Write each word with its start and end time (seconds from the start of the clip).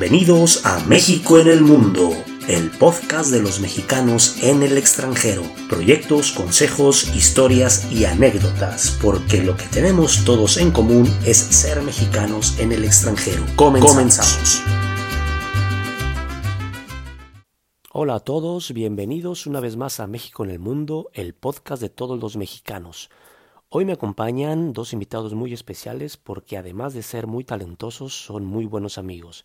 Bienvenidos 0.00 0.64
a 0.64 0.78
México 0.84 1.40
en 1.40 1.48
el 1.48 1.60
Mundo, 1.60 2.10
el 2.46 2.70
podcast 2.70 3.32
de 3.32 3.42
los 3.42 3.58
mexicanos 3.58 4.40
en 4.44 4.62
el 4.62 4.78
extranjero. 4.78 5.42
Proyectos, 5.68 6.30
consejos, 6.30 7.12
historias 7.16 7.90
y 7.90 8.04
anécdotas, 8.04 8.96
porque 9.02 9.42
lo 9.42 9.56
que 9.56 9.64
tenemos 9.64 10.24
todos 10.24 10.58
en 10.58 10.70
común 10.70 11.04
es 11.26 11.38
ser 11.38 11.82
mexicanos 11.82 12.60
en 12.60 12.70
el 12.70 12.84
extranjero. 12.84 13.42
Comenzamos. 13.56 14.62
Hola 17.90 18.14
a 18.14 18.20
todos, 18.20 18.72
bienvenidos 18.72 19.48
una 19.48 19.58
vez 19.58 19.76
más 19.76 19.98
a 19.98 20.06
México 20.06 20.44
en 20.44 20.50
el 20.50 20.60
Mundo, 20.60 21.10
el 21.12 21.34
podcast 21.34 21.82
de 21.82 21.88
todos 21.88 22.20
los 22.20 22.36
mexicanos. 22.36 23.10
Hoy 23.68 23.84
me 23.84 23.94
acompañan 23.94 24.72
dos 24.72 24.92
invitados 24.92 25.34
muy 25.34 25.52
especiales 25.52 26.16
porque 26.16 26.56
además 26.56 26.94
de 26.94 27.02
ser 27.02 27.26
muy 27.26 27.42
talentosos 27.42 28.14
son 28.14 28.44
muy 28.44 28.64
buenos 28.64 28.96
amigos. 28.96 29.44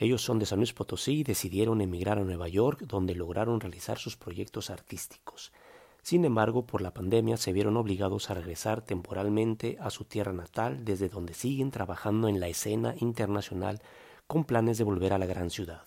Ellos 0.00 0.22
son 0.22 0.38
de 0.38 0.46
San 0.46 0.60
Luis 0.60 0.72
Potosí 0.72 1.18
y 1.18 1.24
decidieron 1.24 1.82
emigrar 1.82 2.18
a 2.18 2.24
Nueva 2.24 2.48
York 2.48 2.84
donde 2.86 3.14
lograron 3.14 3.60
realizar 3.60 3.98
sus 3.98 4.16
proyectos 4.16 4.70
artísticos. 4.70 5.52
Sin 6.02 6.24
embargo, 6.24 6.64
por 6.64 6.80
la 6.80 6.94
pandemia 6.94 7.36
se 7.36 7.52
vieron 7.52 7.76
obligados 7.76 8.30
a 8.30 8.34
regresar 8.34 8.80
temporalmente 8.80 9.76
a 9.78 9.90
su 9.90 10.04
tierra 10.04 10.32
natal 10.32 10.86
desde 10.86 11.10
donde 11.10 11.34
siguen 11.34 11.70
trabajando 11.70 12.28
en 12.28 12.40
la 12.40 12.48
escena 12.48 12.94
internacional 12.98 13.82
con 14.26 14.44
planes 14.44 14.78
de 14.78 14.84
volver 14.84 15.12
a 15.12 15.18
la 15.18 15.26
gran 15.26 15.50
ciudad. 15.50 15.84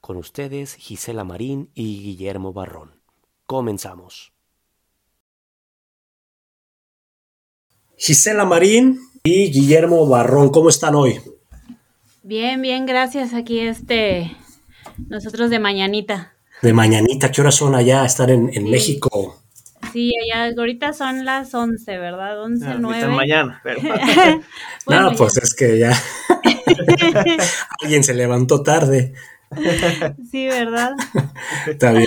Con 0.00 0.16
ustedes 0.16 0.74
Gisela 0.74 1.22
Marín 1.22 1.70
y 1.72 2.02
Guillermo 2.02 2.52
Barrón. 2.52 3.00
Comenzamos. 3.46 4.32
Gisela 7.96 8.44
Marín 8.44 8.98
y 9.22 9.52
Guillermo 9.52 10.04
Barrón, 10.08 10.50
¿cómo 10.50 10.68
están 10.68 10.96
hoy? 10.96 11.20
Bien, 12.24 12.62
bien, 12.62 12.86
gracias. 12.86 13.34
Aquí 13.34 13.58
este, 13.58 14.36
nosotros 15.08 15.50
de 15.50 15.58
mañanita. 15.58 16.34
De 16.62 16.72
mañanita, 16.72 17.32
¿qué 17.32 17.40
horas 17.40 17.56
son 17.56 17.74
allá 17.74 18.04
estar 18.04 18.30
en, 18.30 18.70
México? 18.70 19.42
Sí, 19.92 20.12
allá 20.22 20.54
ahorita 20.56 20.92
son 20.92 21.24
las 21.24 21.52
11, 21.52 21.98
¿verdad? 21.98 22.40
11, 22.40 22.64
no, 22.64 22.78
9. 22.78 23.08
mañana, 23.08 23.60
pero... 23.64 23.80
no, 24.86 25.12
pues 25.16 25.36
es 25.38 25.54
que 25.54 25.80
ya 25.80 25.92
alguien 27.82 28.04
se 28.04 28.14
levantó 28.14 28.62
tarde. 28.62 29.14
sí, 30.30 30.46
¿verdad? 30.46 30.92
Está 31.66 31.90
bien. 31.90 32.06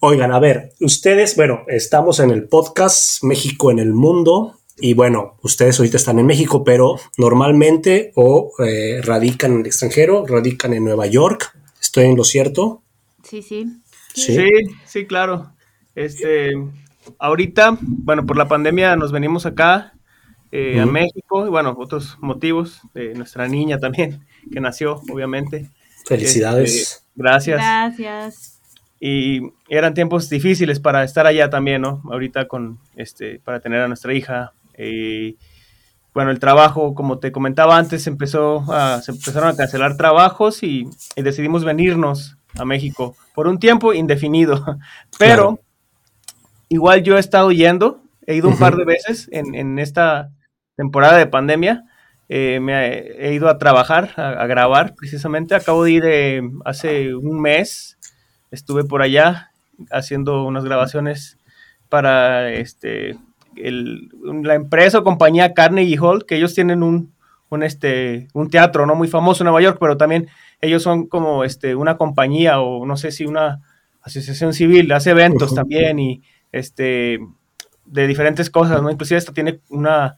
Oigan, 0.00 0.32
a 0.32 0.38
ver, 0.38 0.72
ustedes, 0.80 1.36
bueno, 1.36 1.64
estamos 1.68 2.20
en 2.20 2.30
el 2.30 2.48
podcast 2.48 3.22
México 3.22 3.70
en 3.70 3.80
el 3.80 3.92
Mundo 3.92 4.56
y 4.78 4.94
bueno, 4.94 5.36
ustedes 5.42 5.78
ahorita 5.78 5.96
están 5.96 6.18
en 6.18 6.26
México, 6.26 6.64
pero 6.64 6.96
normalmente 7.16 8.12
o 8.14 8.52
eh, 8.58 9.00
radican 9.02 9.52
en 9.52 9.60
el 9.60 9.66
extranjero, 9.66 10.26
radican 10.26 10.72
en 10.74 10.84
Nueva 10.84 11.06
York. 11.06 11.56
¿Estoy 11.80 12.06
en 12.06 12.16
lo 12.16 12.24
cierto? 12.24 12.82
Sí, 13.22 13.42
sí. 13.42 13.66
Sí, 14.14 14.48
sí, 14.84 15.06
claro. 15.06 15.52
Este, 15.94 16.52
ahorita, 17.18 17.78
bueno, 17.80 18.26
por 18.26 18.36
la 18.36 18.48
pandemia 18.48 18.96
nos 18.96 19.12
venimos 19.12 19.46
acá 19.46 19.94
eh, 20.52 20.80
a 20.80 20.86
México 20.86 21.46
y 21.46 21.50
bueno, 21.50 21.74
otros 21.78 22.16
motivos 22.20 22.80
de 22.94 23.14
nuestra 23.14 23.48
niña 23.48 23.78
también, 23.78 24.24
que 24.52 24.60
nació, 24.60 25.02
obviamente. 25.10 25.70
Felicidades. 26.04 26.74
Este, 26.74 27.04
gracias. 27.14 27.58
Gracias 27.58 28.56
y 29.00 29.40
eran 29.68 29.94
tiempos 29.94 30.30
difíciles 30.30 30.80
para 30.80 31.04
estar 31.04 31.26
allá 31.26 31.50
también, 31.50 31.82
¿no? 31.82 32.02
Ahorita 32.10 32.48
con, 32.48 32.78
este, 32.96 33.38
para 33.40 33.60
tener 33.60 33.82
a 33.82 33.88
nuestra 33.88 34.14
hija. 34.14 34.52
Y 34.78 35.38
bueno, 36.14 36.30
el 36.30 36.38
trabajo, 36.38 36.94
como 36.94 37.18
te 37.18 37.32
comentaba 37.32 37.76
antes, 37.76 38.06
empezó 38.06 38.64
a, 38.72 39.02
se 39.02 39.12
empezaron 39.12 39.50
a 39.50 39.56
cancelar 39.56 39.96
trabajos 39.96 40.62
y, 40.62 40.88
decidimos 41.16 41.64
venirnos 41.64 42.36
a 42.56 42.64
México 42.64 43.14
por 43.34 43.48
un 43.48 43.58
tiempo 43.58 43.92
indefinido. 43.92 44.64
Pero 45.18 45.60
igual 46.68 47.02
yo 47.02 47.16
he 47.16 47.20
estado 47.20 47.52
yendo, 47.52 48.02
he 48.26 48.34
ido 48.34 48.48
un 48.48 48.58
par 48.58 48.76
de 48.76 48.84
veces 48.84 49.28
en, 49.30 49.54
en 49.54 49.78
esta 49.78 50.30
temporada 50.76 51.16
de 51.16 51.26
pandemia. 51.26 51.84
Eh, 52.28 52.58
me 52.60 52.98
he, 52.98 53.34
ido 53.34 53.48
a 53.48 53.58
trabajar, 53.58 54.12
a, 54.16 54.46
grabar 54.46 54.94
precisamente. 54.94 55.54
Acabo 55.54 55.84
de 55.84 55.90
ir 55.90 56.04
eh, 56.06 56.42
hace 56.64 57.14
un 57.14 57.40
mes 57.40 57.98
estuve 58.50 58.84
por 58.84 59.02
allá 59.02 59.50
haciendo 59.90 60.44
unas 60.44 60.64
grabaciones 60.64 61.38
para 61.88 62.50
este 62.52 63.16
la 63.56 64.54
empresa 64.54 64.98
o 64.98 65.04
compañía 65.04 65.54
Carnegie 65.54 65.98
Hall, 65.98 66.26
que 66.26 66.36
ellos 66.36 66.54
tienen 66.54 66.82
un, 66.82 67.12
un, 67.48 67.62
este, 67.62 68.28
un 68.34 68.50
teatro 68.50 68.86
no 68.86 68.94
muy 68.94 69.08
famoso 69.08 69.42
en 69.42 69.46
Nueva 69.46 69.62
York, 69.62 69.78
pero 69.80 69.96
también 69.96 70.28
ellos 70.60 70.82
son 70.82 71.06
como 71.06 71.44
este, 71.44 71.74
una 71.74 71.96
compañía 71.96 72.60
o 72.60 72.86
no 72.86 72.96
sé 72.96 73.12
si 73.12 73.24
una 73.24 73.60
asociación 74.02 74.52
civil, 74.52 74.90
hace 74.92 75.10
eventos 75.10 75.54
también 75.54 75.98
y 75.98 76.22
este, 76.52 77.18
de 77.84 78.06
diferentes 78.06 78.50
cosas, 78.50 78.82
¿no? 78.82 78.90
Inclusive 78.90 79.18
esta 79.18 79.32
tiene 79.32 79.60
una 79.68 80.16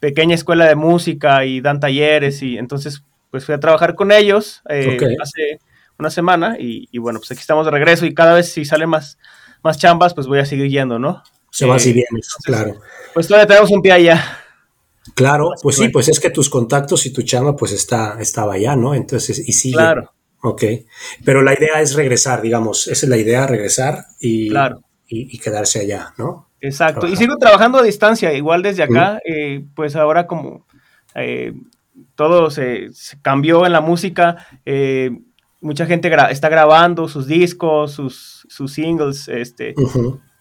pequeña 0.00 0.34
escuela 0.34 0.66
de 0.66 0.74
música 0.74 1.44
y 1.44 1.60
dan 1.60 1.80
talleres 1.80 2.42
y 2.42 2.56
entonces 2.56 3.02
pues 3.30 3.44
fui 3.44 3.54
a 3.54 3.60
trabajar 3.60 3.94
con 3.94 4.12
ellos 4.12 4.62
eh, 4.68 4.96
hace 5.20 5.60
una 5.98 6.10
semana 6.10 6.56
y, 6.58 6.96
bueno, 6.98 7.18
pues 7.18 7.30
aquí 7.32 7.40
estamos 7.40 7.66
de 7.66 7.72
regreso 7.72 8.06
y 8.06 8.14
cada 8.14 8.34
vez 8.34 8.52
si 8.52 8.64
salen 8.64 8.88
más, 8.88 9.18
más 9.62 9.78
chambas, 9.78 10.14
pues 10.14 10.26
voy 10.26 10.38
a 10.38 10.46
seguir 10.46 10.68
yendo, 10.68 10.98
¿no? 10.98 11.22
Se 11.50 11.66
va 11.66 11.76
así 11.76 11.92
bien, 11.92 12.06
claro. 12.44 12.80
Pues 13.14 13.26
todavía 13.26 13.46
tenemos 13.46 13.70
un 13.70 13.82
pie 13.82 13.92
allá. 13.92 14.38
Claro, 15.14 15.50
pues 15.62 15.76
sí, 15.76 15.88
pues 15.88 16.08
es 16.08 16.20
que 16.20 16.30
tus 16.30 16.48
contactos 16.50 17.06
y 17.06 17.12
tu 17.12 17.22
chamba 17.22 17.56
pues 17.56 17.72
está, 17.72 18.18
estaba 18.20 18.54
allá, 18.54 18.76
¿no? 18.76 18.94
Entonces, 18.94 19.38
y 19.38 19.52
sigue. 19.52 19.74
Claro. 19.74 20.12
Ok, 20.40 20.62
pero 21.24 21.42
la 21.42 21.52
idea 21.52 21.80
es 21.80 21.94
regresar, 21.94 22.42
digamos, 22.42 22.86
esa 22.86 23.06
es 23.06 23.10
la 23.10 23.16
idea, 23.16 23.46
regresar 23.48 24.04
y, 24.20 24.50
claro. 24.50 24.84
y, 25.08 25.36
quedarse 25.38 25.80
allá, 25.80 26.14
¿no? 26.16 26.48
Exacto, 26.60 27.08
y 27.08 27.16
sigo 27.16 27.36
trabajando 27.38 27.78
a 27.78 27.82
distancia, 27.82 28.32
igual 28.32 28.62
desde 28.62 28.84
acá, 28.84 29.18
eh, 29.24 29.64
pues 29.74 29.96
ahora 29.96 30.28
como 30.28 30.64
eh, 31.16 31.54
todo 32.14 32.50
se, 32.50 32.90
cambió 33.20 33.66
en 33.66 33.72
la 33.72 33.80
música, 33.80 34.46
eh, 34.64 35.10
mucha 35.60 35.86
gente 35.86 36.08
está 36.30 36.48
grabando 36.48 37.08
sus 37.08 37.26
discos, 37.26 37.92
sus, 37.92 38.46
sus 38.48 38.72
singles, 38.72 39.26
este, 39.26 39.74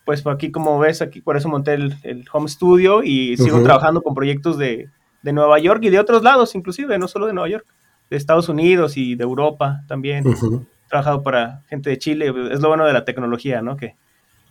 pues 0.08 0.26
aquí 0.26 0.52
como 0.52 0.80
ves, 0.80 1.02
aquí 1.02 1.20
por 1.20 1.36
eso 1.36 1.50
monté 1.50 1.74
el, 1.74 2.26
home 2.32 2.48
studio 2.48 3.04
y 3.04 3.36
sigo 3.36 3.62
trabajando 3.62 4.02
con 4.02 4.16
proyectos 4.16 4.58
de, 4.58 4.88
Nueva 5.22 5.60
York 5.60 5.84
y 5.84 5.90
de 5.90 6.00
otros 6.00 6.24
lados 6.24 6.56
inclusive, 6.56 6.98
no 6.98 7.10
solo 7.10 7.28
de 7.28 7.34
Nueva 7.34 7.50
York, 7.50 7.66
de 8.10 8.16
Estados 8.16 8.48
Unidos 8.48 8.96
y 8.96 9.16
de 9.16 9.26
Europa 9.26 9.84
también. 9.86 10.26
He 10.26 10.90
trabajado 10.90 11.22
para 11.22 11.64
gente 11.68 11.90
de 11.90 11.98
Chile, 11.98 12.34
es 12.50 12.62
lo 12.62 12.70
bueno 12.70 12.86
de 12.86 12.94
la 12.94 13.04
tecnología, 13.04 13.62
¿no? 13.62 13.76
Que 13.76 13.96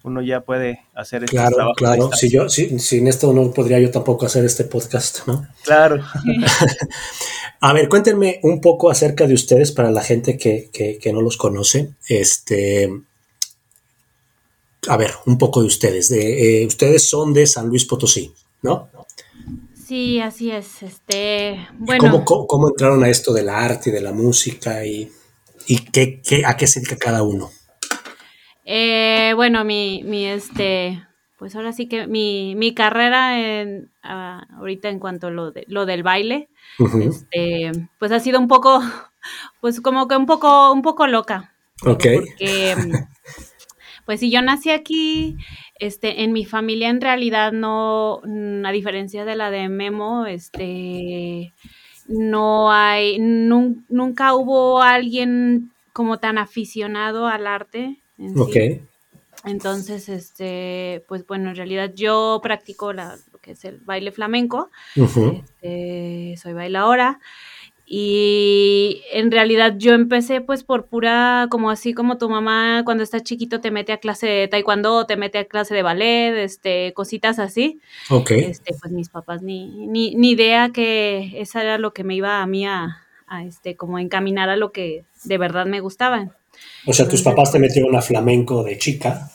uno 0.03 0.21
ya 0.21 0.43
puede 0.43 0.81
hacer 0.95 1.25
este 1.25 1.35
Claro, 1.35 1.73
claro. 1.75 2.11
Si 2.13 2.29
yo, 2.29 2.51
si, 2.51 2.79
sin 2.79 3.09
esto 3.09 3.33
no 3.33 3.51
podría 3.53 3.81
yo 3.81 3.91
tampoco 3.91 4.27
hacer 4.27 4.45
este 4.45 4.65
podcast, 4.65 5.27
¿no? 5.27 5.49
Claro. 5.65 6.05
A 7.61 7.73
ver, 7.73 7.89
cuéntenme 7.89 8.39
un 8.43 8.61
poco 8.61 8.91
acerca 8.91 9.27
de 9.27 9.33
ustedes 9.33 9.73
para 9.73 9.91
la 9.91 10.03
gente 10.03 10.37
que, 10.37 11.01
no 11.13 11.23
los 11.23 11.39
conoce. 11.39 11.95
Este, 12.07 12.91
a 14.89 14.97
ver, 14.97 15.13
un 15.27 15.39
poco 15.39 15.61
de 15.61 15.67
ustedes. 15.67 16.09
De, 16.09 16.63
eh, 16.63 16.67
ustedes 16.67 17.09
son 17.09 17.33
de 17.33 17.47
San 17.47 17.69
Luis 17.69 17.85
Potosí, 17.85 18.33
¿no? 18.63 18.89
Sí, 19.87 20.19
así 20.21 20.51
es. 20.51 20.83
Este, 20.83 21.67
bueno. 21.79 22.25
¿Cómo, 22.25 22.69
entraron 22.69 23.05
a 23.05 23.09
esto 23.09 23.33
del 23.33 23.49
arte 23.49 23.91
y 23.91 23.93
de 23.93 24.01
la 24.01 24.13
música 24.13 24.85
y, 24.85 25.11
y 25.67 25.79
qué, 25.79 26.21
a 26.45 26.57
qué 26.57 26.67
se 26.67 26.81
dedica 26.81 26.97
cada 26.97 27.23
uno? 27.23 27.51
Eh, 28.65 29.33
bueno, 29.37 29.65
mi, 29.65 30.03
mi, 30.05 30.27
este, 30.27 31.07
pues 31.39 31.55
ahora 31.55 31.73
sí 31.73 31.89
que 31.89 32.09
mi, 32.09 32.55
mi 32.57 32.75
carrera 32.75 33.39
en, 33.39 33.93
ah, 34.03 34.45
ahorita 34.59 34.89
en 34.89 34.99
cuanto 34.99 35.29
a 35.29 35.31
lo, 35.31 35.53
de, 35.53 35.65
lo 35.69 35.87
del 35.87 36.03
baile, 36.03 36.49
este, 37.01 37.71
pues 38.01 38.11
ha 38.11 38.19
sido 38.19 38.41
un 38.41 38.49
poco, 38.49 38.81
pues 39.61 39.81
como 39.81 40.09
que 40.09 40.17
un 40.17 40.27
poco, 40.27 40.73
un 40.73 40.83
poco 40.83 41.07
loca. 41.07 41.53
Ok. 41.83 42.07
Porque, 42.15 42.75
pues 44.07 44.21
si 44.21 44.31
yo 44.31 44.41
nací 44.41 44.71
aquí, 44.71 45.37
este, 45.79 46.23
en 46.23 46.33
mi 46.33 46.47
familia 46.47 46.89
en 46.89 47.01
realidad 47.01 47.53
no, 47.53 48.23
a 48.65 48.73
diferencia 48.73 49.25
de 49.25 49.37
la 49.37 49.51
de 49.51 49.69
Memo, 49.69 50.27
este, 50.27 51.53
no 52.09 52.73
hay, 52.73 53.19
nunca 53.19 54.35
hubo 54.35 54.81
alguien 54.81 55.73
como 55.93 56.19
tan 56.19 56.39
aficionado 56.39 57.27
al 57.27 57.47
arte 57.47 57.99
ok. 58.37 58.57
Entonces, 59.45 60.09
este, 60.09 61.05
pues 61.07 61.27
bueno, 61.27 61.51
en 61.51 61.57
realidad 61.57 61.93
yo 61.95 62.41
practico 62.43 62.93
la, 62.93 63.17
lo 63.33 63.39
que 63.39 63.53
es 63.53 63.65
el 63.65 63.79
baile 63.79 64.11
flamenco, 64.11 64.71
este, 64.97 66.35
soy 66.37 66.53
bailadora 66.53 67.21
y 67.89 69.03
en 69.13 69.31
realidad 69.31 69.75
yo 69.79 69.93
empecé 69.93 70.41
pues 70.41 70.65
por 70.65 70.87
pura, 70.87 71.47
como 71.51 71.71
así 71.71 71.95
como 71.95 72.19
tu 72.19 72.29
mamá 72.29 72.83
cuando 72.85 73.05
estás 73.05 73.23
chiquito 73.23 73.61
te 73.61 73.71
mete 73.71 73.93
a 73.93 73.99
clase 73.99 74.27
de 74.27 74.49
taekwondo, 74.49 75.07
te 75.07 75.17
mete 75.17 75.39
a 75.39 75.45
clase 75.45 75.73
de 75.73 75.83
ballet, 75.83 76.37
este, 76.37 76.93
cositas 76.95 77.39
así. 77.39 77.79
Ok. 78.11 78.33
Este, 78.33 78.75
pues 78.81 78.93
mis 78.93 79.09
papás 79.09 79.43
ni, 79.43 79.87
ni, 79.87 80.17
ni 80.17 80.33
idea 80.33 80.71
que 80.71 81.41
esa 81.41 81.63
era 81.63 81.79
lo 81.79 81.93
que 81.93 82.03
me 82.03 82.17
iba 82.17 82.43
a 82.43 82.47
mí 82.49 82.67
a, 82.67 83.05
a, 83.29 83.45
este, 83.45 83.77
como 83.77 84.01
encaminar 84.01 84.49
a 84.49 84.57
lo 84.57 84.73
que 84.73 85.05
de 85.23 85.39
verdad 85.39 85.67
me 85.67 85.79
gustaba. 85.79 86.31
O 86.87 86.93
sea, 86.93 87.07
tus 87.07 87.23
papás 87.23 87.53
te 87.53 87.61
metieron 87.61 87.95
a 87.95 88.03
flamenco 88.03 88.65
de 88.65 88.79
chica. 88.79 89.31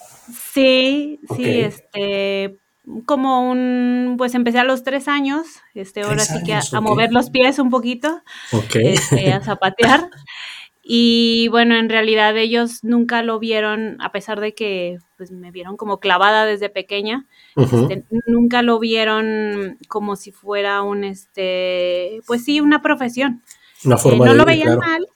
Sí, 0.54 1.22
sí, 1.38 1.62
este, 1.62 2.58
como 3.06 3.50
un, 3.50 4.16
pues 4.18 4.34
empecé 4.36 4.60
a 4.60 4.64
los 4.64 4.84
tres 4.84 5.08
años, 5.08 5.46
este, 5.74 6.02
ahora 6.02 6.20
sí 6.20 6.44
que 6.44 6.54
a, 6.54 6.82
mover 6.82 7.12
los 7.12 7.30
pies 7.30 7.60
un 7.60 7.70
poquito, 7.70 8.22
este, 8.74 9.34
a 9.34 9.42
zapatear. 9.42 10.10
Y 10.84 11.48
bueno, 11.50 11.78
en 11.78 11.90
realidad 11.90 12.36
ellos 12.38 12.84
nunca 12.84 13.22
lo 13.22 13.38
vieron, 13.38 13.98
a 14.02 14.12
pesar 14.12 14.40
de 14.40 14.56
que 14.56 14.98
pues, 15.16 15.32
me 15.32 15.52
vieron 15.52 15.78
como 15.78 16.00
clavada 16.00 16.46
desde 16.46 16.70
pequeña, 16.70 17.28
este, 17.56 18.04
nunca 18.26 18.64
lo 18.64 18.80
vieron 18.80 19.78
como 19.88 20.16
si 20.16 20.32
fuera 20.32 20.82
un, 20.82 21.04
este, 21.04 22.22
pues 22.26 22.44
sí, 22.44 22.62
una 22.62 22.82
profesión. 22.82 23.44
Una 23.86 23.98
forma 23.98 24.26
eh, 24.26 24.30
no 24.30 24.34
lo 24.34 24.44
veían 24.44 24.80
mal, 24.80 25.08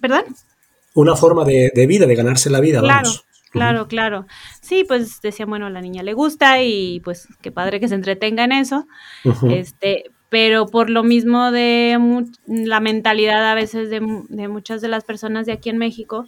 ¿perdón? 0.00 0.24
Una 0.92 1.16
forma 1.16 1.44
de, 1.44 1.86
vida, 1.88 2.06
de 2.06 2.14
ganarse 2.14 2.50
la 2.50 2.60
vida, 2.60 2.80
claro. 2.80 3.10
Claro, 3.54 3.86
claro. 3.86 4.26
Sí, 4.60 4.82
pues 4.82 5.20
decían, 5.22 5.48
bueno, 5.48 5.66
a 5.66 5.70
la 5.70 5.80
niña 5.80 6.02
le 6.02 6.12
gusta 6.12 6.60
y 6.60 7.00
pues 7.00 7.28
qué 7.40 7.52
padre 7.52 7.78
que 7.78 7.86
se 7.86 7.94
entretenga 7.94 8.42
en 8.42 8.50
eso. 8.50 8.88
Este, 9.48 10.10
pero 10.28 10.66
por 10.66 10.90
lo 10.90 11.04
mismo 11.04 11.52
de 11.52 11.96
la 12.46 12.80
mentalidad 12.80 13.48
a 13.48 13.54
veces 13.54 13.90
de, 13.90 14.00
muchas 14.00 14.80
de 14.80 14.88
las 14.88 15.04
personas 15.04 15.46
de 15.46 15.52
aquí 15.52 15.70
en 15.70 15.78
México, 15.78 16.26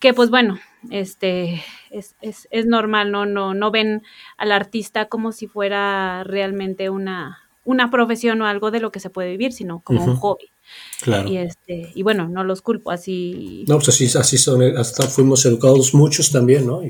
que 0.00 0.12
pues 0.12 0.30
bueno, 0.30 0.58
este 0.90 1.62
es, 1.90 2.16
es, 2.20 2.48
es, 2.50 2.66
normal, 2.66 3.12
¿no? 3.12 3.24
No, 3.24 3.54
no 3.54 3.70
ven 3.70 4.02
al 4.36 4.50
artista 4.50 5.06
como 5.06 5.30
si 5.30 5.46
fuera 5.46 6.24
realmente 6.24 6.90
una, 6.90 7.38
una 7.64 7.90
profesión 7.90 8.42
o 8.42 8.46
algo 8.46 8.72
de 8.72 8.80
lo 8.80 8.90
que 8.90 8.98
se 8.98 9.10
puede 9.10 9.30
vivir, 9.30 9.52
sino 9.52 9.78
como 9.80 10.04
un 10.04 10.16
hobby. 10.16 10.50
Claro. 11.02 11.28
Y 11.28 11.38
este, 11.38 11.92
y 11.94 12.02
bueno, 12.02 12.28
no 12.28 12.44
los 12.44 12.62
culpo, 12.62 12.90
así. 12.90 13.64
No, 13.68 13.76
pues 13.76 13.88
así, 13.88 14.06
así 14.18 14.38
son, 14.38 14.62
hasta 14.76 15.06
fuimos 15.06 15.44
educados 15.46 15.94
muchos 15.94 16.30
también, 16.30 16.66
¿no? 16.66 16.82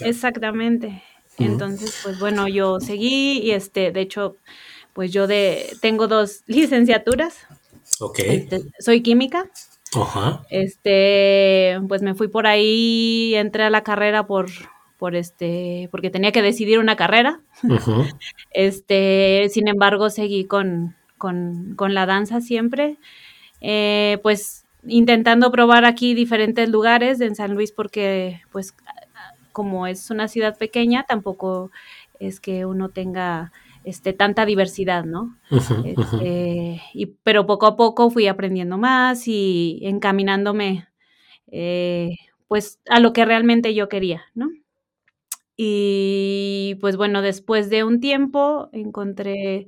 Exactamente. 0.00 1.02
Entonces, 1.38 2.00
pues 2.02 2.18
bueno, 2.18 2.48
yo 2.48 2.80
seguí 2.80 3.40
y 3.40 3.50
este, 3.50 3.92
de 3.92 4.00
hecho, 4.00 4.36
pues 4.92 5.12
yo 5.12 5.26
de, 5.26 5.76
tengo 5.80 6.06
dos 6.08 6.42
licenciaturas. 6.46 7.38
Ok. 8.00 8.18
Este, 8.20 8.62
soy 8.78 9.02
química. 9.02 9.50
Ajá. 9.94 10.44
Este, 10.50 11.78
pues 11.88 12.02
me 12.02 12.14
fui 12.14 12.28
por 12.28 12.46
ahí, 12.46 13.34
entré 13.34 13.62
a 13.62 13.70
la 13.70 13.82
carrera 13.82 14.26
por, 14.26 14.46
por 14.98 15.14
este, 15.14 15.88
porque 15.90 16.10
tenía 16.10 16.32
que 16.32 16.42
decidir 16.42 16.78
una 16.78 16.96
carrera. 16.96 17.40
Este, 18.50 19.48
sin 19.50 19.68
embargo, 19.68 20.08
seguí 20.08 20.46
con, 20.46 20.96
con, 21.18 21.74
con 21.76 21.92
la 21.92 22.06
danza 22.06 22.40
siempre. 22.40 22.98
Eh, 23.68 24.18
pues 24.22 24.64
intentando 24.86 25.50
probar 25.50 25.84
aquí 25.84 26.14
diferentes 26.14 26.68
lugares 26.68 27.20
en 27.20 27.34
San 27.34 27.52
Luis 27.52 27.72
porque 27.72 28.42
pues 28.52 28.72
como 29.50 29.88
es 29.88 30.08
una 30.12 30.28
ciudad 30.28 30.56
pequeña, 30.56 31.02
tampoco 31.02 31.72
es 32.20 32.38
que 32.38 32.64
uno 32.64 32.90
tenga 32.90 33.50
este, 33.82 34.12
tanta 34.12 34.46
diversidad, 34.46 35.04
¿no? 35.04 35.36
Este, 35.84 36.80
y, 36.94 37.06
pero 37.24 37.44
poco 37.46 37.66
a 37.66 37.76
poco 37.76 38.08
fui 38.10 38.28
aprendiendo 38.28 38.78
más 38.78 39.26
y 39.26 39.80
encaminándome 39.82 40.86
eh, 41.50 42.10
pues 42.46 42.78
a 42.88 43.00
lo 43.00 43.12
que 43.12 43.24
realmente 43.24 43.74
yo 43.74 43.88
quería, 43.88 44.22
¿no? 44.34 44.50
Y 45.56 46.76
pues 46.80 46.96
bueno, 46.96 47.20
después 47.20 47.68
de 47.68 47.82
un 47.82 47.98
tiempo 47.98 48.68
encontré 48.72 49.66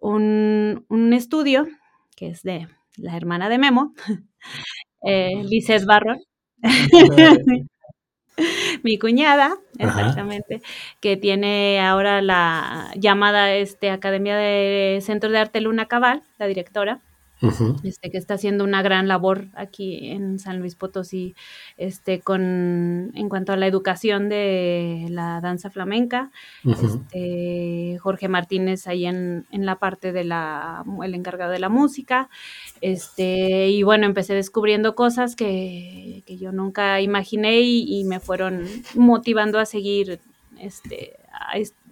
un, 0.00 0.84
estudio 1.12 1.66
que 2.14 2.28
es 2.28 2.44
de 2.44 2.68
la 2.96 3.16
hermana 3.16 3.48
de 3.48 3.58
Memo, 3.58 3.94
eh, 5.06 5.42
Lices 5.44 5.86
Barro. 5.86 6.16
mi 8.82 8.98
cuñada, 8.98 9.56
exactamente, 9.78 10.60
que 11.00 11.16
tiene 11.16 11.80
ahora 11.80 12.20
la 12.20 12.90
llamada 12.96 13.54
este, 13.54 13.90
Academia 13.90 14.36
de 14.36 14.98
Centro 15.02 15.30
de 15.30 15.38
Arte 15.38 15.60
Luna 15.60 15.86
Cabal, 15.86 16.22
la 16.38 16.46
directora 16.46 17.00
este, 17.82 18.10
que 18.10 18.18
está 18.18 18.34
haciendo 18.34 18.64
una 18.64 18.82
gran 18.82 19.08
labor 19.08 19.46
aquí 19.54 20.10
en 20.10 20.38
San 20.38 20.58
Luis 20.58 20.74
Potosí, 20.74 21.34
este, 21.76 22.20
con, 22.20 23.12
en 23.14 23.28
cuanto 23.28 23.52
a 23.52 23.56
la 23.56 23.66
educación 23.66 24.28
de 24.28 25.06
la 25.10 25.40
danza 25.40 25.70
flamenca. 25.70 26.30
este, 26.64 27.98
Jorge 28.00 28.28
Martínez 28.28 28.86
ahí 28.86 29.06
en, 29.06 29.46
en, 29.50 29.66
la 29.66 29.78
parte 29.78 30.12
de 30.12 30.24
la, 30.24 30.84
el 31.02 31.14
encargado 31.14 31.52
de 31.52 31.58
la 31.58 31.68
música. 31.68 32.28
Este, 32.80 33.68
y 33.68 33.82
bueno, 33.82 34.06
empecé 34.06 34.34
descubriendo 34.34 34.94
cosas 34.94 35.36
que, 35.36 36.22
que 36.26 36.36
yo 36.36 36.52
nunca 36.52 37.00
imaginé 37.00 37.60
y, 37.60 38.04
me 38.04 38.20
fueron 38.20 38.64
motivando 38.94 39.58
a 39.58 39.64
seguir 39.64 40.20
este, 40.58 41.16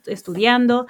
estudiando 0.07 0.87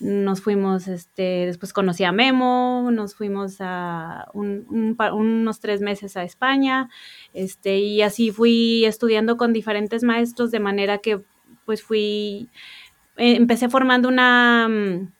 nos 0.00 0.40
fuimos, 0.40 0.86
este, 0.88 1.46
después 1.46 1.72
conocí 1.72 2.04
a 2.04 2.12
Memo, 2.12 2.90
nos 2.92 3.14
fuimos 3.14 3.56
a 3.60 4.26
unos 4.32 5.60
tres 5.60 5.80
meses 5.80 6.16
a 6.16 6.22
España, 6.22 6.88
este, 7.34 7.78
y 7.78 8.02
así 8.02 8.30
fui 8.30 8.84
estudiando 8.84 9.36
con 9.36 9.52
diferentes 9.52 10.02
maestros 10.04 10.50
de 10.50 10.60
manera 10.60 10.98
que 10.98 11.20
pues 11.64 11.82
fui, 11.82 12.48
eh, 13.16 13.36
empecé 13.36 13.68
formando 13.68 14.08
una 14.08 14.68
mm, 14.68 15.12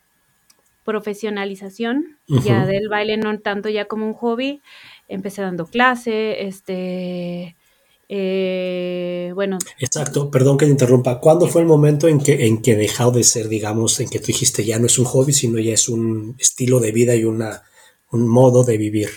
profesionalización 0.85 2.17
ya 2.27 2.65
del 2.65 2.89
baile, 2.89 3.19
no 3.19 3.39
tanto 3.41 3.69
ya 3.69 3.85
como 3.85 4.07
un 4.07 4.15
hobby, 4.15 4.63
empecé 5.09 5.43
dando 5.43 5.67
clase, 5.67 6.47
este, 6.47 7.58
eh, 8.09 9.33
bueno. 9.35 9.59
Exacto, 9.79 10.31
perdón 10.31 10.57
que 10.57 10.65
te 10.65 10.71
interrumpa. 10.71 11.21
¿Cuándo 11.21 11.47
fue 11.47 11.61
el 11.61 11.67
momento 11.67 12.09
en 12.09 12.21
que, 12.21 12.47
en 12.47 12.63
que 12.63 12.75
dejó 12.75 13.11
de 13.11 13.23
ser, 13.23 13.49
digamos, 13.49 14.01
en 14.01 14.09
que 14.09 14.19
tú 14.19 14.27
dijiste 14.27 14.65
ya 14.65 14.79
no 14.79 14.87
es 14.87 14.99
un 14.99 15.05
hobby, 15.05 15.33
sino 15.33 15.59
ya 15.59 15.75
es 15.75 15.89
un 15.89 16.35
estilo 16.39 16.81
de 16.81 16.93
vida 16.93 17.15
y 17.15 17.25
una, 17.25 17.63
un 18.11 18.27
modo 18.27 18.65
de 18.65 18.79
vivir? 18.79 19.11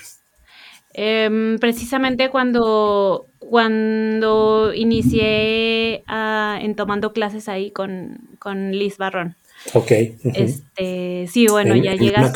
Em, 0.93 1.57
precisamente 1.57 2.29
cuando, 2.29 3.27
cuando 3.39 4.73
inicié 4.73 6.03
en 6.07 6.75
tomando 6.75 7.13
clases 7.13 7.47
ahí 7.47 7.71
con, 7.71 8.19
con 8.39 8.71
Liz 8.71 8.97
Barrón. 8.97 9.35
Ok. 9.73 9.91
Este, 9.91 11.27
sí, 11.31 11.47
bueno, 11.47 11.75
ya 11.75 11.95
llega 11.95 12.33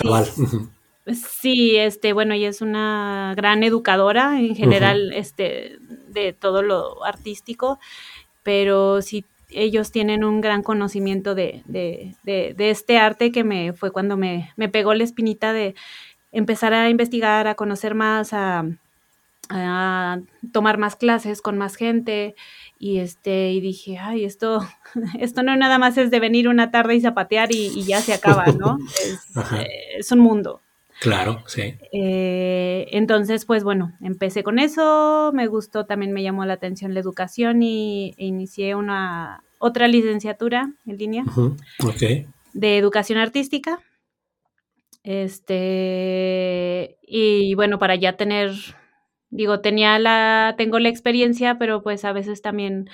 Sí, 1.14 1.76
este, 1.78 2.14
bueno, 2.14 2.34
ella 2.34 2.50
es 2.50 2.62
una 2.62 3.34
gran 3.36 3.64
educadora 3.64 4.40
en 4.40 4.56
general, 4.56 5.14
este, 5.14 5.78
de 6.08 6.34
todo 6.34 6.64
lo 6.64 7.06
artístico, 7.06 7.80
pero 8.44 9.02
sí 9.02 9.24
ellos 9.50 9.92
tienen 9.92 10.24
un 10.24 10.42
gran 10.42 10.64
conocimiento 10.64 11.36
de, 11.36 11.62
de, 11.66 12.16
de, 12.24 12.70
este 12.72 12.98
arte 12.98 13.32
que 13.32 13.44
me 13.44 13.74
fue 13.74 13.92
cuando 13.92 14.18
me, 14.18 14.52
me, 14.56 14.68
pegó 14.68 14.94
la 14.96 15.04
espinita 15.04 15.54
de 15.54 15.76
empezar 16.32 16.74
a 16.74 16.90
investigar, 16.90 17.48
a 17.48 17.56
conocer 17.56 17.94
más, 17.94 18.34
a, 18.34 18.66
a 19.50 20.20
tomar 20.52 20.78
más 20.78 20.96
clases 20.96 21.42
con 21.42 21.58
más 21.58 21.76
gente 21.76 22.36
y 22.80 22.98
este 22.98 23.52
y 23.52 23.62
dije 23.62 23.98
ay 23.98 24.26
esto 24.26 24.66
esto 25.20 25.44
no 25.44 25.56
nada 25.56 25.78
más 25.78 25.98
es 25.98 26.12
de 26.12 26.20
venir 26.20 26.48
una 26.48 26.72
tarde 26.72 26.96
y 26.96 27.02
zapatear 27.02 27.50
y, 27.52 27.84
ya 27.84 28.02
se 28.02 28.14
acaba 28.14 28.46
no 28.48 28.80
es 29.98 30.12
un 30.12 30.20
mundo 30.20 30.62
Claro, 31.00 31.44
sí. 31.48 31.76
Eh, 31.92 32.88
entonces, 32.92 33.46
pues 33.46 33.64
bueno, 33.64 33.94
empecé 34.02 34.44
con 34.44 34.60
eso, 34.60 35.32
me 35.34 35.48
gustó, 35.48 35.86
también 35.86 36.14
me 36.14 36.24
llamó 36.24 36.46
la 36.46 36.54
atención 36.54 36.94
la 36.94 37.00
educación 37.00 37.62
y 37.64 38.14
e 38.18 38.26
inicié 38.26 38.76
una 38.76 39.44
otra 39.60 39.88
licenciatura 39.88 40.72
en 40.86 40.98
línea 40.98 41.24
de 42.54 42.78
educación 42.78 43.20
artística. 43.20 43.80
Este, 45.04 46.98
y 47.02 47.54
bueno, 47.56 47.78
para 47.78 47.96
ya 47.96 48.18
tener, 48.18 48.52
digo, 49.30 49.60
tenía 49.60 50.00
la, 50.00 50.56
tengo 50.58 50.80
la 50.80 50.90
experiencia, 50.90 51.58
pero 51.60 51.84
pues 51.84 52.06
a 52.06 52.14
veces 52.14 52.42
también 52.42 52.90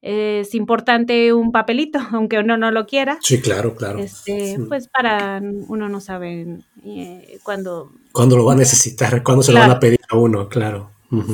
es 0.00 0.54
importante 0.54 1.32
un 1.32 1.50
papelito, 1.50 1.98
aunque 2.12 2.38
uno 2.38 2.56
no 2.56 2.70
lo 2.70 2.86
quiera. 2.86 3.18
Sí, 3.22 3.40
claro, 3.40 3.74
claro. 3.74 3.98
Este, 3.98 4.58
Pues 4.68 4.88
para 4.88 5.40
uno 5.42 5.88
no 5.88 6.00
sabe 6.00 6.58
eh, 6.84 7.38
cuándo. 7.42 7.92
Cuándo 8.12 8.36
lo 8.36 8.44
va 8.44 8.52
a 8.52 8.56
necesitar, 8.56 9.22
cuándo 9.22 9.42
se 9.42 9.52
lo 9.52 9.60
van 9.60 9.70
a 9.70 9.80
pedir 9.80 10.00
a 10.08 10.16
uno, 10.16 10.48
claro. 10.48 10.90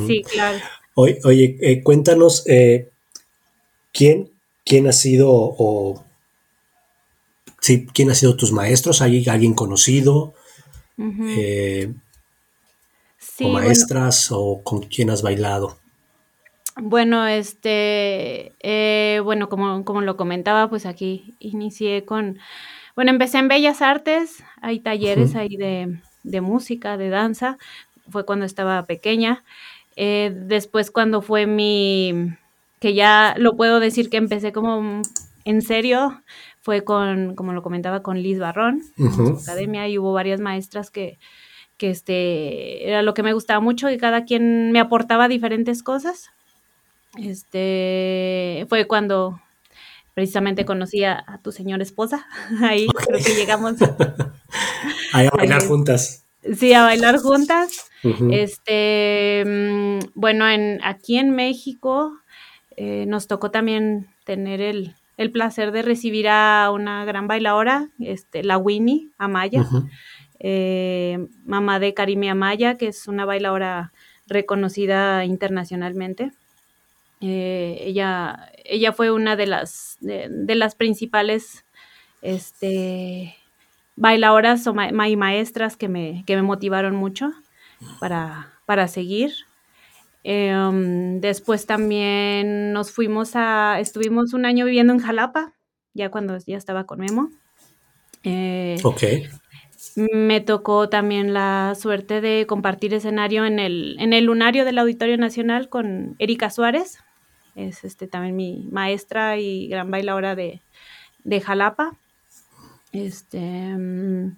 Sí, 0.07 0.23
claro. 0.23 0.59
Oye, 0.93 1.19
oye 1.25 1.57
eh, 1.59 1.83
cuéntanos, 1.83 2.43
eh, 2.47 2.89
¿quién, 3.91 4.31
¿quién 4.63 4.87
ha 4.87 4.93
sido 4.93 5.29
o 5.31 6.05
sí, 7.59 7.85
quién 7.93 8.09
ha 8.09 8.15
sido 8.15 8.37
tus 8.37 8.53
maestros? 8.53 9.01
¿Hay 9.01 9.27
alguien 9.27 9.53
conocido? 9.53 10.33
o 13.37 13.49
maestras 13.49 14.31
o 14.31 14.61
con 14.63 14.83
quién 14.83 15.09
has 15.09 15.21
bailado? 15.21 15.77
Bueno, 16.77 17.25
este, 17.25 18.53
eh, 18.59 19.21
bueno, 19.23 19.47
como, 19.47 19.85
como 19.85 20.01
lo 20.01 20.17
comentaba, 20.17 20.69
pues 20.69 20.85
aquí 20.85 21.35
inicié 21.39 22.03
con, 22.03 22.37
bueno, 22.95 23.11
empecé 23.11 23.37
en 23.37 23.47
Bellas 23.47 23.81
Artes, 23.81 24.43
hay 24.61 24.81
talleres 24.81 25.35
ahí 25.35 25.55
de, 25.55 26.01
de 26.23 26.41
música, 26.41 26.97
de 26.97 27.09
danza, 27.09 27.57
fue 28.09 28.25
cuando 28.25 28.45
estaba 28.45 28.83
pequeña. 28.85 29.43
Eh, 29.95 30.33
después 30.35 30.91
cuando 30.91 31.21
fue 31.21 31.47
mi, 31.47 32.33
que 32.81 32.93
ya 32.93 33.35
lo 33.37 33.55
puedo 33.55 33.79
decir 33.79 34.09
que 34.09 34.17
empecé 34.17 34.51
como 34.51 35.01
en 35.45 35.61
serio, 35.61 36.21
fue 36.61 36.83
con, 36.83 37.35
como 37.35 37.53
lo 37.53 37.63
comentaba, 37.63 38.03
con 38.03 38.21
Liz 38.21 38.37
Barrón, 38.39 38.81
en 38.97 39.13
su 39.13 39.37
academia, 39.43 39.87
y 39.87 39.97
hubo 39.97 40.11
varias 40.11 40.41
maestras 40.41 40.91
que, 40.91 41.19
que 41.77 41.89
este, 41.89 42.89
era 42.89 43.01
lo 43.01 43.13
que 43.13 43.23
me 43.23 43.33
gustaba 43.33 43.61
mucho 43.61 43.89
y 43.89 43.97
cada 43.97 44.25
quien 44.25 44.73
me 44.73 44.79
aportaba 44.79 45.29
diferentes 45.29 45.81
cosas. 45.83 46.31
Este, 47.17 48.65
fue 48.69 48.87
cuando 48.87 49.39
precisamente 50.13 50.65
conocí 50.65 51.03
a, 51.03 51.39
tu 51.43 51.51
señora 51.51 51.83
esposa, 51.83 52.25
ahí 52.61 52.87
creo 52.87 53.23
que 53.23 53.35
llegamos. 53.35 53.75
a 55.13 55.29
bailar 55.29 55.65
juntas. 55.65 56.25
Sí, 56.57 56.73
a 56.73 56.83
bailar 56.83 57.17
juntas. 57.17 57.89
Este, 58.31 59.43
mm, 59.45 60.11
bueno, 60.13 60.47
en, 60.47 60.79
aquí 60.83 61.17
en 61.17 61.31
México 61.31 62.13
eh, 62.77 63.05
nos 63.07 63.27
tocó 63.27 63.49
también 63.49 64.07
tener 64.25 64.61
el, 64.61 64.93
el, 65.17 65.31
placer 65.31 65.71
de 65.71 65.81
recibir 65.81 66.27
a 66.27 66.69
una 66.71 67.03
gran 67.05 67.27
bailadora, 67.27 67.89
este, 67.99 68.43
la 68.43 68.59
Winnie 68.59 69.09
Amaya, 69.17 69.65
eh, 70.39 71.27
mamá 71.45 71.79
de 71.79 71.95
Karime 71.95 72.29
Amaya, 72.29 72.77
que 72.77 72.89
es 72.89 73.07
una 73.07 73.25
bailadora 73.25 73.91
reconocida 74.27 75.25
internacionalmente. 75.25 76.31
Eh, 77.21 77.77
ella, 77.81 78.51
ella 78.63 78.91
fue 78.93 79.11
una 79.11 79.35
de 79.35 79.47
las, 79.47 79.97
de, 80.01 80.55
las 80.55 80.75
principales 80.75 81.65
este, 82.21 83.35
bailadoras 83.95 84.67
o 84.67 84.73
maestras 84.73 85.77
que 85.77 85.87
me, 85.87 86.23
que 86.25 86.35
me 86.35 86.41
motivaron 86.41 86.95
mucho 86.95 87.31
para, 87.99 88.53
para 88.65 88.87
seguir. 88.87 89.33
Em, 90.23 91.21
después 91.21 91.67
también 91.67 92.73
nos 92.73 92.91
fuimos 92.91 93.35
a, 93.35 93.79
estuvimos 93.79 94.33
un 94.33 94.45
año 94.45 94.65
viviendo 94.65 94.91
en 94.91 94.99
Jalapa, 94.99 95.53
ya 95.93 96.09
cuando 96.09 96.37
ya 96.47 96.57
estaba 96.57 96.85
con 96.85 96.99
Memo. 96.99 97.29
Eh, 98.23 98.77
ok. 98.83 99.03
Me 99.95 100.41
tocó 100.41 100.89
también 100.89 101.33
la 101.33 101.73
suerte 101.75 102.21
de 102.21 102.45
compartir 102.47 102.93
escenario 102.93 103.45
en 103.45 103.59
el, 103.59 103.97
en 103.99 104.13
el 104.13 104.25
lunario 104.25 104.65
del 104.65 104.77
Auditorio 104.77 105.17
Nacional 105.17 105.69
con 105.69 106.15
Erika 106.19 106.49
Suárez, 106.49 106.99
es 107.55 107.85
este, 107.85 108.07
también 108.07 108.35
mi 108.35 108.67
maestra 108.71 109.37
y 109.37 109.67
gran 109.67 109.89
bailadora 109.89 110.35
de, 110.35 110.61
de 111.23 111.41
Jalapa. 111.41 111.97
Este, 112.91 113.39
mm, 113.39 114.37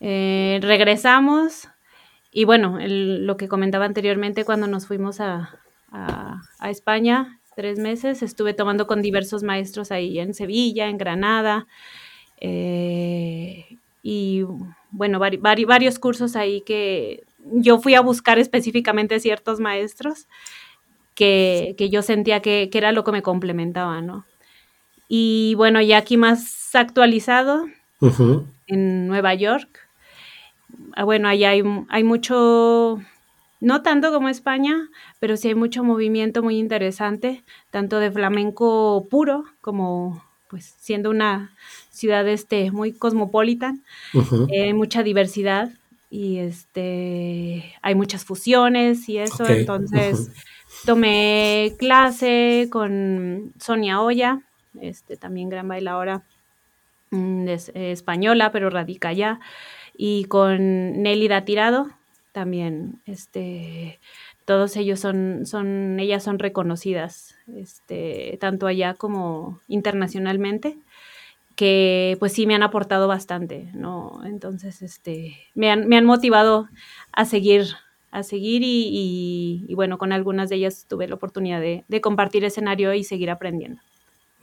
eh, 0.00 0.58
regresamos 0.62 1.68
y 2.30 2.44
bueno, 2.44 2.78
lo 2.80 3.36
que 3.36 3.48
comentaba 3.48 3.84
anteriormente 3.84 4.44
cuando 4.44 4.66
nos 4.66 4.86
fuimos 4.86 5.20
a, 5.20 5.54
España, 6.62 7.40
tres 7.56 7.78
meses, 7.78 8.22
estuve 8.22 8.52
tomando 8.52 8.86
con 8.86 9.00
diversos 9.00 9.42
maestros 9.42 9.90
ahí 9.90 10.18
en 10.18 10.34
Sevilla, 10.34 10.88
en 10.88 10.98
Granada, 10.98 11.66
eh, 12.40 13.78
y 14.02 14.44
bueno, 14.90 15.18
varios 15.18 15.98
cursos 15.98 16.36
ahí 16.36 16.62
que 16.62 17.24
yo 17.52 17.78
fui 17.78 17.94
a 17.94 18.00
buscar 18.00 18.38
específicamente 18.38 19.20
ciertos 19.20 19.60
maestros 19.60 20.28
que, 21.14 21.88
yo 21.90 22.02
sentía 22.02 22.40
que, 22.40 22.70
era 22.72 22.92
lo 22.92 23.02
que 23.02 23.12
me 23.12 23.22
complementaba, 23.22 24.00
¿no? 24.00 24.24
Y 25.08 25.54
bueno, 25.56 25.80
ya 25.80 25.98
aquí 25.98 26.16
más 26.16 26.74
actualizado, 26.74 27.66
en 28.66 29.08
Nueva 29.08 29.34
York, 29.34 29.88
ah, 30.94 31.04
bueno, 31.04 31.28
allá 31.28 31.50
hay, 31.50 31.62
hay 31.88 32.04
mucho, 32.04 33.00
no 33.60 33.82
tanto 33.82 34.12
como 34.12 34.28
España, 34.28 34.90
pero 35.18 35.36
sí 35.36 35.48
hay 35.48 35.54
mucho 35.54 35.82
movimiento 35.82 36.42
muy 36.42 36.58
interesante, 36.58 37.42
tanto 37.70 37.98
de 37.98 38.12
flamenco 38.12 39.08
puro 39.10 39.44
como 39.60 40.22
pues 40.48 40.74
siendo 40.78 41.10
una 41.10 41.54
ciudad 41.98 42.26
este 42.28 42.70
muy 42.70 42.92
cosmopolita, 42.92 43.74
eh, 44.48 44.72
mucha 44.72 45.02
diversidad 45.02 45.70
y 46.10 46.38
este 46.38 47.74
hay 47.82 47.94
muchas 47.94 48.24
fusiones 48.24 49.08
y 49.08 49.18
eso, 49.18 49.46
entonces 49.46 50.30
tomé 50.86 51.74
clase 51.78 52.68
con 52.70 53.52
Sonia 53.58 54.00
Olla, 54.00 54.40
este 54.80 55.16
también 55.16 55.48
gran 55.48 55.68
bailadora 55.68 56.22
mm, 57.10 57.48
española, 57.74 58.52
pero 58.52 58.70
radica 58.70 59.08
allá, 59.08 59.40
y 59.96 60.24
con 60.24 61.02
Nélida 61.02 61.44
Tirado, 61.44 61.88
también, 62.32 63.00
este, 63.04 63.98
todos 64.44 64.76
ellos 64.76 65.00
son, 65.00 65.44
son, 65.44 65.98
ellas 65.98 66.22
son 66.22 66.38
reconocidas, 66.38 67.34
este, 67.56 68.38
tanto 68.40 68.66
allá 68.66 68.94
como 68.94 69.60
internacionalmente, 69.66 70.78
que 71.58 72.16
pues 72.20 72.34
sí 72.34 72.46
me 72.46 72.54
han 72.54 72.62
aportado 72.62 73.08
bastante, 73.08 73.68
¿no? 73.74 74.20
Entonces, 74.24 74.80
este, 74.80 75.36
me 75.56 75.72
han, 75.72 75.88
me 75.88 75.96
han 75.96 76.04
motivado 76.04 76.68
a 77.10 77.24
seguir, 77.24 77.66
a 78.12 78.22
seguir 78.22 78.62
y, 78.64 79.66
bueno, 79.74 79.98
con 79.98 80.12
algunas 80.12 80.50
de 80.50 80.54
ellas 80.54 80.86
tuve 80.88 81.08
la 81.08 81.16
oportunidad 81.16 81.60
de, 81.60 81.84
de 81.88 82.00
compartir 82.00 82.44
escenario 82.44 82.94
y 82.94 83.02
seguir 83.02 83.28
aprendiendo. 83.28 83.80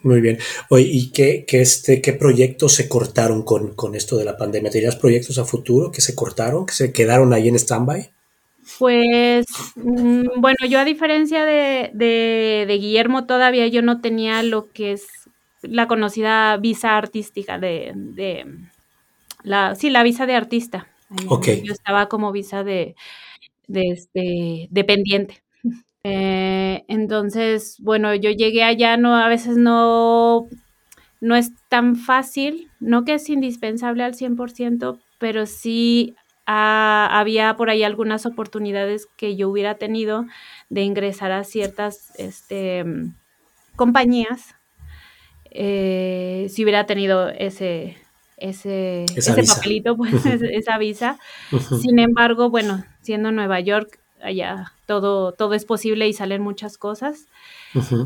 Muy 0.03 0.19
bien. 0.19 0.39
Oye, 0.69 0.89
¿y 0.91 1.11
qué, 1.11 1.45
qué, 1.47 1.61
este, 1.61 2.01
qué 2.01 2.11
proyectos 2.11 2.73
se 2.73 2.89
cortaron 2.89 3.43
con, 3.43 3.75
con 3.75 3.95
esto 3.95 4.17
de 4.17 4.25
la 4.25 4.35
pandemia? 4.35 4.69
¿Tenías 4.69 4.97
proyectos 4.97 5.39
a 5.39 5.45
futuro 5.45 5.93
que 5.93 6.01
se 6.01 6.15
cortaron, 6.15 6.65
que 6.65 6.73
se 6.73 6.91
quedaron 6.91 7.31
ahí 7.31 7.47
en 7.47 7.55
stand-by? 7.55 8.11
Pues, 8.77 9.45
mm, 9.77 10.41
bueno, 10.41 10.57
yo 10.67 10.79
a 10.79 10.85
diferencia 10.85 11.45
de, 11.45 11.91
de, 11.93 12.65
de, 12.67 12.77
Guillermo, 12.77 13.25
todavía 13.25 13.67
yo 13.67 13.81
no 13.81 14.01
tenía 14.01 14.43
lo 14.43 14.69
que 14.73 14.91
es 14.91 15.07
la 15.69 15.87
conocida 15.87 16.57
visa 16.57 16.97
artística 16.97 17.59
de, 17.59 17.93
de 17.95 18.45
la, 19.43 19.75
sí, 19.75 19.89
la 19.89 20.03
visa 20.03 20.25
de 20.25 20.35
artista. 20.35 20.87
Okay. 21.27 21.61
Yo 21.63 21.73
estaba 21.73 22.07
como 22.07 22.31
visa 22.31 22.63
de, 22.63 22.95
de 23.67 23.83
este, 23.91 24.67
dependiente. 24.71 25.43
Eh, 26.03 26.83
entonces, 26.87 27.77
bueno, 27.79 28.13
yo 28.13 28.29
llegué 28.31 28.63
allá, 28.63 28.97
no, 28.97 29.15
a 29.15 29.27
veces 29.27 29.57
no, 29.57 30.47
no 31.21 31.35
es 31.35 31.51
tan 31.69 31.95
fácil, 31.95 32.69
no 32.79 33.05
que 33.05 33.15
es 33.15 33.29
indispensable 33.29 34.03
al 34.03 34.15
100%, 34.15 34.99
pero 35.19 35.45
sí 35.45 36.15
había 36.47 37.55
por 37.55 37.71
ahí 37.71 37.81
algunas 37.83 38.27
oportunidades 38.27 39.07
que 39.17 39.35
yo 39.35 39.49
hubiera 39.49 39.75
tenido 39.75 40.25
de 40.69 40.83
ingresar 40.83 41.31
a 41.31 41.43
ciertas 41.43 42.13
este, 42.19 42.85
compañías 43.75 44.54
eh, 45.57 46.47
si 46.49 46.63
hubiera 46.63 46.85
tenido 46.85 47.29
ese, 47.29 47.97
ese, 48.37 49.05
papelito, 49.47 49.95
pues 49.95 50.13
esa 50.25 50.77
visa. 50.77 51.17
Sin 51.81 51.99
embargo, 51.99 52.49
bueno, 52.49 52.83
siendo 53.01 53.31
Nueva 53.31 53.61
York, 53.61 53.99
allá 54.21 54.73
todo, 54.85 55.31
todo 55.31 55.53
es 55.53 55.63
posible 55.63 56.07
y 56.07 56.13
salen 56.13 56.41
muchas 56.41 56.77
cosas. 56.77 57.27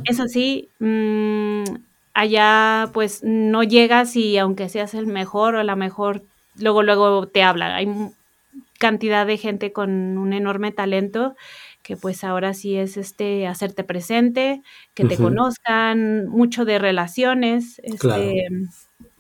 Eso 0.06 0.28
sí, 0.28 0.70
mm, 0.80 1.64
allá 2.14 2.90
pues 2.94 3.24
no 3.24 3.64
llegas 3.64 4.16
y 4.16 4.38
aunque 4.38 4.70
seas 4.70 4.94
el 4.94 5.08
mejor 5.08 5.56
o 5.56 5.64
la 5.64 5.76
mejor, 5.76 6.24
luego, 6.56 6.84
luego 6.84 7.28
te 7.28 7.42
hablan. 7.44 7.72
Hay 7.72 7.88
cantidad 8.78 9.26
de 9.26 9.38
gente 9.38 9.72
con 9.72 10.18
un 10.18 10.34
enorme 10.34 10.72
talento 10.72 11.36
que 11.90 11.98
pues 11.98 12.24
ahora 12.24 12.54
sí 12.54 12.76
es 12.76 12.98
este 12.98 13.48
hacerte 13.48 13.84
presente, 13.84 14.62
que 14.94 15.06
te 15.06 15.18
conozcan, 15.18 16.28
mucho 16.28 16.64
de 16.64 16.78
relaciones, 16.78 17.82
este, 17.84 18.48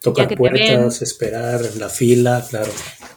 tocar 0.04 0.36
puertas, 0.36 1.02
esperar 1.02 1.66
en 1.66 1.80
la 1.80 1.90
fila, 1.90 2.46
claro. 2.48 2.70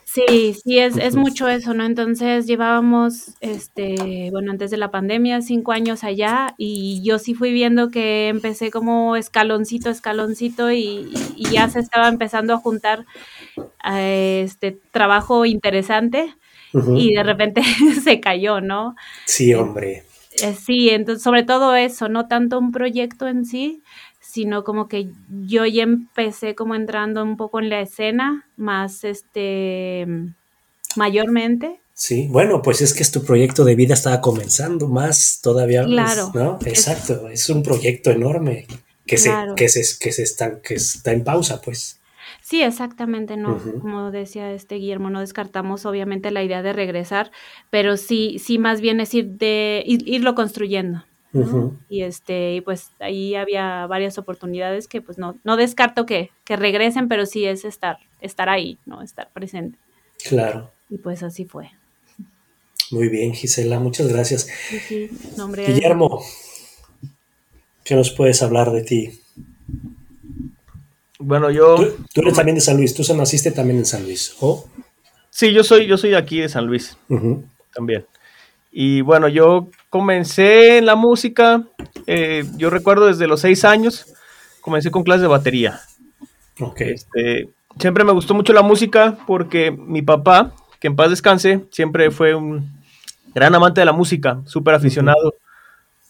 Sí, 0.07 0.55
sí, 0.55 0.79
es, 0.79 0.97
es 0.97 1.17
mucho 1.17 1.49
eso, 1.49 1.75
¿no? 1.75 1.85
Entonces 1.85 2.47
llevábamos, 2.47 3.35
este, 3.41 4.31
bueno, 4.31 4.53
antes 4.53 4.71
de 4.71 4.79
la 4.79 4.91
pandemia, 4.91 5.43
cinco 5.43 5.73
años 5.73 6.03
allá 6.03 6.55
y 6.57 7.03
yo 7.05 7.19
sí 7.19 7.35
fui 7.35 7.53
viendo 7.53 7.91
que 7.91 8.29
empecé 8.29 8.71
como 8.71 9.17
escaloncito, 9.17 9.91
escaloncito 9.91 10.73
y, 10.73 11.13
ya 11.53 11.69
se 11.69 11.81
estaba 11.81 12.09
empezando 12.09 12.55
a 12.55 12.59
juntar 12.59 13.05
este 13.85 14.81
trabajo 14.93 15.45
interesante 15.45 16.35
y 16.73 17.15
de 17.15 17.23
repente 17.23 17.63
se 18.05 18.21
cayó, 18.21 18.61
¿no? 18.61 18.95
Sí, 19.27 19.53
hombre. 19.55 20.05
Eh, 20.41 20.55
sí, 20.55 20.91
entonces 20.91 21.23
sobre 21.23 21.43
todo 21.43 21.75
eso, 21.75 22.09
no 22.09 22.27
tanto 22.27 22.59
un 22.59 22.73
proyecto 22.73 23.29
en 23.29 23.45
sí, 23.45 23.83
sino 24.21 24.65
como 24.65 24.89
que 24.89 25.11
yo 25.45 25.67
ya 25.67 25.83
empecé 25.83 26.55
como 26.55 26.75
entrando 26.75 27.23
un 27.23 27.37
poco 27.37 27.61
en 27.61 27.69
la 27.69 27.81
escena, 27.81 28.47
más 28.57 29.05
este, 29.05 30.07
mayormente. 30.97 31.81
Sí, 31.93 32.29
bueno, 32.31 32.63
pues 32.63 32.81
es 32.81 32.95
que 32.95 33.05
tu 33.05 33.23
proyecto 33.25 33.65
de 33.65 33.75
vida 33.75 33.93
estaba 33.95 34.23
comenzando 34.23 34.89
más 34.89 35.41
todavía, 35.43 35.85
claro, 35.85 36.31
¿no? 36.35 36.59
Exacto, 36.65 37.29
es, 37.29 37.49
un 37.51 37.63
proyecto 37.63 38.11
enorme 38.11 38.67
que, 39.07 39.19
se, 39.19 39.31
que, 39.55 39.69
se, 39.69 39.83
que, 39.99 40.13
se 40.13 40.23
está, 40.23 40.61
que 40.63 40.75
está 40.75 41.13
en 41.13 41.25
pausa, 41.25 41.61
pues. 41.61 42.01
Sí, 42.43 42.61
exactamente, 42.63 43.37
no, 43.37 43.59
como 43.81 44.11
decía 44.11 44.53
este 44.53 44.75
Guillermo, 44.75 45.11
no 45.11 45.21
descartamos 45.21 45.87
obviamente 45.87 46.33
la 46.33 46.43
idea 46.43 46.63
de 46.63 46.73
regresar, 46.73 47.31
pero 47.71 47.97
sí, 47.97 48.39
sí 48.41 48.59
más 48.59 48.81
bien 48.81 49.01
es 49.01 49.15
ir 49.15 49.27
de 49.29 49.85
irlo 49.87 50.35
construyendo. 50.35 51.05
Y 51.89 52.03
este, 52.03 52.57
y 52.57 52.61
pues 52.61 52.91
ahí 52.99 53.35
había 53.37 53.87
varias 53.87 54.19
oportunidades 54.19 54.87
que 54.87 55.01
pues 55.01 55.17
no, 55.17 55.39
no 55.45 55.57
descarto 55.57 56.05
que, 56.05 56.31
que 56.45 56.57
regresen, 56.57 57.09
pero 57.09 57.25
sí 57.25 57.47
es 57.47 57.65
estar, 57.65 57.99
estar 58.21 58.51
ahí, 58.51 58.79
¿no? 58.85 59.01
Estar 59.03 59.31
presente. 59.33 59.79
Claro. 60.23 60.71
Y 60.91 60.99
pues 60.99 61.23
así 61.23 61.47
fue. 61.47 61.71
Muy 62.91 63.09
bien, 63.09 63.33
Gisela, 63.33 63.79
muchas 63.79 64.09
gracias. 64.09 64.47
Guillermo, 65.67 66.23
¿qué 67.85 67.95
nos 67.95 68.11
puedes 68.11 68.43
hablar 68.43 68.71
de 68.71 68.83
ti? 68.83 69.21
Bueno, 71.23 71.51
yo... 71.51 71.77
Tú, 72.13 72.21
eres 72.21 72.35
también 72.35 72.57
de 72.57 72.61
San 72.61 72.77
Luis, 72.77 72.95
tú 72.95 73.03
naciste 73.15 73.53
también 73.53 73.79
en 73.79 73.87
San 73.87 74.03
Luis, 74.03 74.35
¿o? 74.41 74.69
Sí, 75.31 75.53
yo 75.53 75.65
soy, 75.65 75.87
yo 75.87 75.97
soy 75.97 76.11
de 76.11 76.17
aquí 76.17 76.41
de 76.41 76.49
San 76.49 76.67
Luis, 76.67 76.97
también. 77.73 78.05
Y 78.71 79.03
bueno, 79.03 79.29
yo 79.29 79.69
comencé 79.89 80.79
en 80.79 80.87
la 80.87 80.97
música, 80.97 81.63
eh, 82.07 82.45
yo 82.57 82.71
recuerdo 82.71 83.07
desde 83.07 83.27
los 83.27 83.41
seis 83.41 83.65
años, 83.65 84.07
comencé 84.61 84.91
con 84.91 85.05
clases 85.05 85.23
de 85.23 85.29
batería. 85.29 85.81
Ok. 86.61 86.81
Este, 86.81 87.49
siempre 87.79 88.05
me 88.05 88.13
gustó 88.13 88.35
mucho 88.35 88.53
la 88.53 88.63
música 88.63 89.19
porque 89.27 89.71
mi 89.71 90.03
papá, 90.03 90.55
que 90.81 90.89
en 90.89 90.97
paz 90.97 91.11
descanse, 91.11 91.65
siempre 91.71 92.11
fue 92.11 92.35
un 92.35 92.83
gran 93.35 93.55
amante 93.55 93.81
de 93.81 93.85
la 93.87 93.93
música, 93.93 94.41
súper 94.47 94.75
aficionado, 94.75 95.35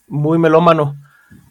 muy 0.07 0.39
melómano. 0.39 0.97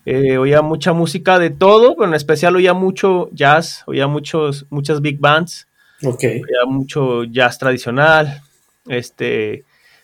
Eh, 0.05 0.38
oía 0.38 0.62
mucha 0.62 0.93
música 0.93 1.38
de 1.38 1.51
todo, 1.51 1.96
pero 1.96 2.08
en 2.08 2.15
especial 2.15 2.55
oía 2.55 2.74
mucho 2.74 3.29
jazz, 3.31 3.84
oía 3.86 4.08
muchos, 4.08 4.65
muchas 4.70 5.01
big 5.01 5.20
bands, 5.20 5.67
okay. 6.03 6.41
oía 6.41 6.65
mucho 6.65 7.24
jazz 7.25 7.60
tradicional, 7.60 8.41
este, 8.88 9.63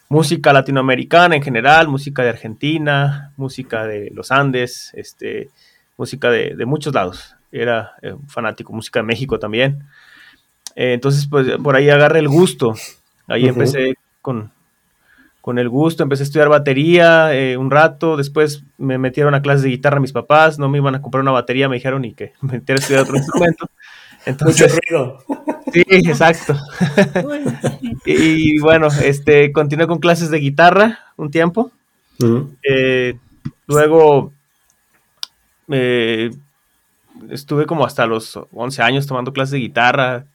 música 0.10 0.54
latinoamericana 0.54 1.36
en 1.36 1.42
general, 1.42 1.88
música 1.88 2.24
de 2.24 2.30
Argentina, 2.30 3.34
música 3.38 3.86
de 3.86 4.12
los 4.14 4.32
Andes, 4.32 4.92
este, 4.94 5.50
música 5.98 6.30
de, 6.30 6.66
muchos 6.66 6.94
lados. 6.94 7.36
Era 7.52 7.94
eh, 8.02 8.16
fanático, 8.28 8.74
música 8.74 9.00
de 9.00 9.06
México 9.06 9.40
también. 9.40 9.84
Eh, 10.76 10.94
entonces, 10.94 11.28
pues 11.28 11.48
por 11.58 11.76
ahí 11.76 11.90
agarré 11.90 12.20
el 12.20 12.28
gusto. 12.28 12.76
Ahí 13.28 13.48
empecé 13.48 13.96
con, 14.22 14.52
con 15.48 15.60
el 15.60 15.70
gusto, 15.70 16.04
empecé 16.04 16.24
a 16.24 16.26
estudiar 16.26 16.50
batería 16.50 17.34
eh, 17.34 17.56
un 17.56 17.72
rato, 17.72 18.18
después 18.18 18.66
me 18.78 18.98
metieron 18.98 19.34
a 19.34 19.42
clases 19.42 19.62
de 19.62 19.70
guitarra 19.70 20.02
mis 20.02 20.12
papás, 20.12 20.60
no 20.60 20.68
me 20.68 20.80
iban 20.80 20.94
a 20.94 21.02
comprar 21.02 21.22
una 21.22 21.32
batería, 21.32 21.70
me 21.70 21.78
dijeron 21.78 22.04
y 22.04 22.14
que 22.14 22.34
me 22.42 22.56
metiera 22.56 22.80
a 22.80 22.82
estudiar 22.82 23.04
otro 23.04 23.16
instrumento. 23.16 23.70
Entonces, 24.26 24.74
Mucho 24.74 24.82
ruido. 24.90 25.24
Sí, 25.72 25.84
exacto. 25.88 26.54
y, 28.06 28.60
bueno, 28.60 28.90
este, 29.02 29.54
continué 29.54 29.88
con 29.88 30.00
clases 30.00 30.32
de 30.32 30.40
guitarra 30.40 31.00
un 31.16 31.32
tiempo. 31.32 31.72
Eh, 32.70 33.18
luego 33.68 34.34
eh, 35.70 36.32
estuve 37.30 37.66
como 37.66 37.86
hasta 37.86 38.06
los 38.06 38.38
11 38.52 38.82
años 38.82 39.08
tomando 39.08 39.32
clases 39.32 39.52
de 39.54 39.60
guitarra, 39.60 40.26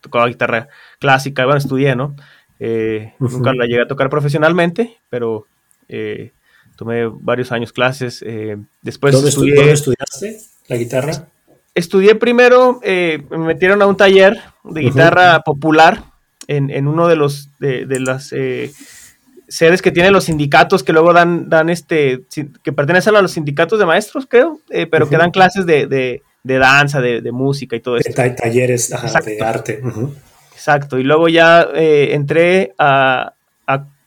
tocaba 0.00 0.28
guitarra 0.28 0.68
clásica, 0.98 1.44
bueno, 1.44 1.58
estudié, 1.58 1.94
¿no? 1.94 2.16
Eh, 2.64 3.12
nunca 3.18 3.52
la 3.54 3.66
llegué 3.66 3.82
a 3.82 3.88
tocar 3.88 4.08
profesionalmente, 4.08 4.96
pero 5.10 5.48
eh, 5.88 6.30
tomé 6.76 7.06
varios 7.06 7.50
años 7.50 7.72
clases. 7.72 8.22
Eh, 8.24 8.56
después 8.82 9.12
¿Dónde, 9.12 9.30
estudiaste 9.30 10.38
la 10.68 10.76
guitarra? 10.76 11.26
Estudié 11.74 12.14
primero, 12.14 12.80
me 12.84 13.38
metieron 13.38 13.82
a 13.82 13.88
un 13.88 13.96
taller 13.96 14.38
de 14.62 14.80
guitarra 14.80 15.40
popular 15.40 16.04
en, 16.46 16.86
uno 16.86 17.08
de 17.08 17.16
los 17.16 17.48
de, 17.58 17.98
las 17.98 18.32
sedes 19.48 19.82
que 19.82 19.90
tienen 19.90 20.12
los 20.12 20.24
sindicatos 20.24 20.84
que 20.84 20.92
luego 20.92 21.12
dan, 21.12 21.48
dan 21.48 21.68
este, 21.68 22.22
que 22.62 22.72
pertenecen 22.72 23.16
a 23.16 23.22
los 23.22 23.32
sindicatos 23.32 23.80
de 23.80 23.86
maestros, 23.86 24.26
creo, 24.28 24.60
pero 24.88 25.08
que 25.08 25.16
dan 25.16 25.32
clases 25.32 25.66
de, 25.66 26.22
danza, 26.44 27.00
de, 27.00 27.32
música 27.32 27.74
y 27.74 27.80
todo 27.80 27.96
eso. 27.96 28.12
Talleres 28.12 28.88
de 29.24 29.42
arte. 29.42 29.82
Exacto, 30.62 30.96
y 31.00 31.02
luego 31.02 31.28
ya 31.28 31.66
eh, 31.74 32.10
entré 32.12 32.72
a, 32.78 33.34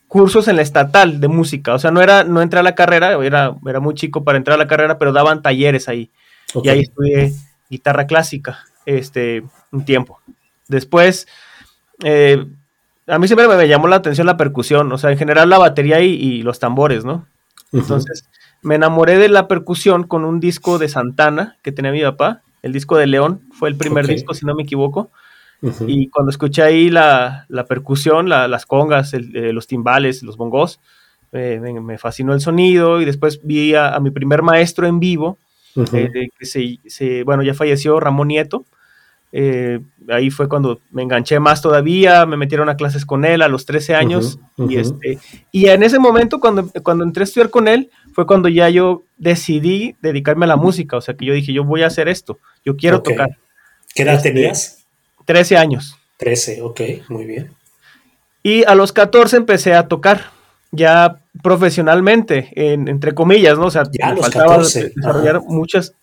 cursos 0.08 0.48
en 0.48 0.56
la 0.56 0.62
estatal 0.62 1.20
de 1.20 1.28
música, 1.28 1.74
o 1.74 1.80
sea, 1.80 1.92
no 1.92 2.02
era, 2.02 2.24
no 2.24 2.42
entré 2.42 2.62
a 2.62 2.64
la 2.64 2.76
carrera, 2.76 3.22
era, 3.22 3.54
era 3.68 3.82
muy 3.82 3.94
chico 3.96 4.24
para 4.24 4.38
entrar 4.38 4.56
a 4.56 4.64
la 4.64 4.68
carrera, 4.68 4.98
pero 4.98 5.12
daban 5.12 5.42
talleres 5.42 5.90
ahí, 5.90 6.10
y 6.64 6.70
ahí 6.70 6.82
estudié 6.82 7.34
guitarra 7.70 8.08
clásica, 8.08 8.60
este, 8.86 9.44
un 9.74 9.84
tiempo. 9.84 10.22
Después, 10.70 11.28
eh, 12.06 12.46
a 13.08 13.20
mí 13.20 13.28
siempre 13.28 13.50
me 13.50 13.68
llamó 13.68 13.90
la 13.90 13.98
atención 13.98 14.26
la 14.26 14.38
percusión, 14.38 14.90
o 14.94 14.98
sea, 14.98 15.12
en 15.12 15.18
general 15.18 15.50
la 15.50 15.58
batería 15.58 16.00
y, 16.00 16.42
los 16.44 16.60
tambores, 16.60 17.04
¿no? 17.04 17.28
Entonces, 17.74 18.30
me 18.62 18.76
enamoré 18.76 19.18
de 19.18 19.28
la 19.28 19.50
percusión 19.50 20.08
con 20.08 20.24
un 20.24 20.40
disco 20.40 20.78
de 20.78 20.88
Santana 20.88 21.58
que 21.62 21.74
tenía 21.74 21.92
mi 21.92 22.04
papá, 22.04 22.42
el 22.62 22.72
disco 22.72 22.96
de 22.96 23.08
León, 23.08 23.42
fue 23.52 23.68
el 23.68 23.76
primer 23.76 24.08
disco, 24.08 24.34
si 24.34 24.46
no 24.46 24.56
me 24.56 24.64
equivoco, 24.64 25.12
y 25.88 26.10
cuando 26.10 26.30
escuché 26.30 26.64
ahí 26.64 26.90
la, 26.90 27.46
percusión, 27.68 28.30
las 28.30 28.66
congas, 28.66 29.14
eh, 29.14 29.22
los 29.54 29.68
timbales, 29.68 30.24
los 30.24 30.38
bongos, 30.38 30.80
me, 31.32 31.98
fascinó 31.98 32.34
el 32.34 32.42
sonido 32.42 33.02
y 33.02 33.06
después 33.06 33.42
vi 33.44 33.76
a, 33.76 34.00
mi 34.00 34.12
primer 34.12 34.42
maestro 34.42 34.88
en 34.88 35.00
vivo, 35.00 35.38
eh, 35.94 36.30
que 36.38 36.46
se, 36.46 37.24
bueno, 37.24 37.44
ya 37.44 37.54
falleció 37.54 38.00
Ramón 38.00 38.30
Nieto. 38.30 38.66
Eh, 39.38 39.82
ahí 40.08 40.30
fue 40.30 40.48
cuando 40.48 40.80
me 40.92 41.04
enganché 41.04 41.42
más 41.42 41.62
todavía, 41.62 42.26
me 42.26 42.38
metieron 42.38 42.70
a 42.70 42.78
clases 42.78 43.06
con 43.06 43.26
él 43.26 43.42
a 43.42 43.50
los 43.50 43.66
13 43.66 43.94
años 43.94 44.40
y, 44.58 44.78
este, 44.78 45.20
y 45.52 45.66
en 45.68 45.84
ese 45.84 46.00
momento 46.00 46.40
cuando, 46.40 46.70
cuando 46.84 47.04
entré 47.04 47.24
a 47.24 47.26
estudiar 47.26 47.50
con 47.50 47.68
él 47.68 47.90
fue 48.14 48.26
cuando 48.26 48.48
ya 48.48 48.70
yo 48.70 49.04
decidí 49.18 49.98
dedicarme 50.02 50.46
a 50.46 50.48
la 50.48 50.56
música, 50.56 50.96
o 50.96 51.02
sea 51.02 51.16
que 51.16 51.26
yo 51.26 51.34
dije 51.34 51.52
yo 51.52 51.66
voy 51.66 51.84
a 51.84 51.88
hacer 51.88 52.08
esto, 52.08 52.40
yo 52.64 52.78
quiero 52.78 53.02
tocar. 53.02 53.38
¿Qué 53.94 54.04
edad 54.04 54.16
este, 54.16 54.32
tenías? 54.32 54.85
13 55.26 55.58
años. 55.58 55.98
13, 56.18 56.62
ok, 56.62 56.82
muy 57.10 57.26
bien. 57.26 57.52
Y 58.44 58.64
a 58.64 58.76
los 58.76 58.94
14 58.94 59.38
empecé 59.38 59.74
a 59.74 59.88
tocar, 59.88 60.26
ya 60.72 61.18
profesionalmente, 61.42 62.52
entre 62.56 63.14
comillas, 63.14 63.58
¿no? 63.58 63.66
O 63.66 63.72
sea, 63.72 63.84
me 63.92 64.22
faltaba 64.22 64.60
desarrollar 64.60 65.42
muchas 65.42 65.94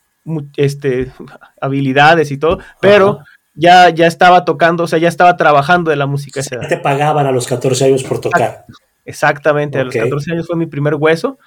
este, 0.57 1.13
habilidades 1.61 2.31
y 2.31 2.39
todo, 2.39 2.59
pero 2.81 3.21
ya, 3.55 3.91
ya 3.91 4.07
estaba 4.07 4.45
tocando, 4.45 4.85
o 4.85 4.87
sea, 4.89 4.99
ya 4.99 5.09
estaba 5.09 5.37
trabajando 5.37 5.91
de 5.91 5.97
la 5.97 6.07
música. 6.07 6.41
O 6.41 6.67
te 6.67 6.79
pagaban 6.79 7.27
a 7.27 7.33
los 7.33 7.47
14 7.47 7.85
años 7.87 8.03
por 8.03 8.21
tocar. 8.21 8.65
Exactamente, 9.05 9.79
a 9.79 9.85
los 9.85 9.95
14 9.95 10.33
años 10.33 10.47
fue 10.47 10.57
mi 10.57 10.67
primer 10.67 10.95
hueso. 10.95 11.39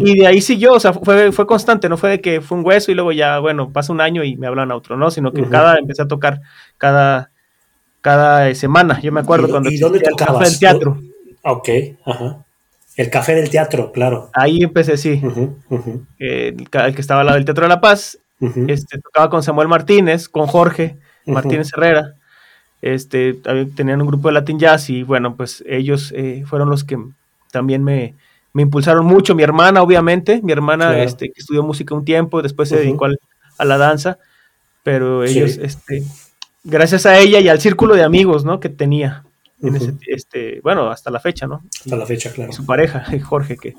Y 0.00 0.18
de 0.18 0.26
ahí 0.26 0.40
siguió, 0.40 0.72
o 0.72 0.80
sea, 0.80 0.92
fue, 0.92 1.30
fue 1.30 1.46
constante, 1.46 1.88
no 1.88 1.96
fue 1.96 2.10
de 2.10 2.20
que 2.20 2.40
fue 2.40 2.58
un 2.58 2.66
hueso 2.66 2.90
y 2.90 2.94
luego 2.94 3.12
ya, 3.12 3.38
bueno, 3.38 3.70
pasa 3.72 3.92
un 3.92 4.00
año 4.00 4.24
y 4.24 4.36
me 4.36 4.48
hablan 4.48 4.72
a 4.72 4.76
otro, 4.76 4.96
¿no? 4.96 5.12
Sino 5.12 5.32
que 5.32 5.44
cada, 5.44 5.78
empecé 5.78 6.02
a 6.02 6.08
tocar 6.08 6.40
cada, 6.80 7.30
cada 8.00 8.52
semana. 8.54 9.00
Yo 9.00 9.12
me 9.12 9.20
acuerdo 9.20 9.48
cuando... 9.48 9.70
¿Y 9.70 9.78
dónde 9.78 10.00
tocabas? 10.00 10.30
El 10.30 10.36
café 10.36 10.50
del 10.50 10.58
teatro. 10.58 11.00
Ok, 11.42 11.68
ajá. 12.04 12.44
El 12.96 13.10
café 13.10 13.34
del 13.34 13.50
teatro, 13.50 13.92
claro. 13.92 14.30
Ahí 14.32 14.62
empecé, 14.62 14.96
sí. 14.96 15.22
el, 16.18 16.68
que 16.68 17.00
estaba 17.00 17.20
al 17.20 17.26
lado 17.26 17.36
del 17.36 17.44
Teatro 17.44 17.64
de 17.64 17.68
la 17.68 17.80
Paz. 17.80 18.18
este, 18.66 18.98
tocaba 18.98 19.30
con 19.30 19.42
Samuel 19.42 19.68
Martínez, 19.68 20.28
con 20.28 20.46
Jorge 20.46 20.96
Martínez 21.26 21.70
Herrera. 21.72 22.14
Este, 22.82 23.34
tenían 23.76 24.00
un 24.00 24.08
grupo 24.08 24.28
de 24.28 24.34
Latin 24.34 24.58
Jazz 24.58 24.90
y 24.90 25.02
bueno, 25.02 25.36
pues 25.36 25.62
ellos 25.66 26.12
eh, 26.16 26.44
fueron 26.46 26.70
los 26.70 26.82
que 26.84 26.98
también 27.50 27.84
me, 27.84 28.14
me 28.52 28.62
impulsaron 28.62 29.06
mucho. 29.06 29.34
Mi 29.34 29.42
hermana, 29.42 29.82
obviamente, 29.82 30.40
mi 30.42 30.52
hermana 30.52 31.02
este, 31.02 31.30
que 31.30 31.40
estudió 31.40 31.62
música 31.62 31.94
un 31.94 32.04
tiempo, 32.04 32.42
después 32.42 32.68
se 32.68 32.76
dedicó 32.76 33.06
a 33.58 33.64
la 33.64 33.78
danza, 33.78 34.18
pero 34.82 35.24
ellos, 35.24 35.58
este, 35.58 36.02
gracias 36.64 37.06
a 37.06 37.18
ella 37.18 37.40
y 37.40 37.48
al 37.48 37.60
círculo 37.60 37.94
de 37.94 38.04
amigos, 38.04 38.44
¿no? 38.44 38.60
Que 38.60 38.68
tenía, 38.68 39.24
este, 40.06 40.60
bueno, 40.62 40.90
hasta 40.90 41.10
la 41.10 41.20
fecha, 41.20 41.46
¿no? 41.46 41.62
Hasta 41.80 41.96
la 41.96 42.06
fecha, 42.06 42.32
claro. 42.32 42.52
su 42.52 42.64
pareja, 42.66 43.04
Jorge, 43.24 43.56
que, 43.56 43.74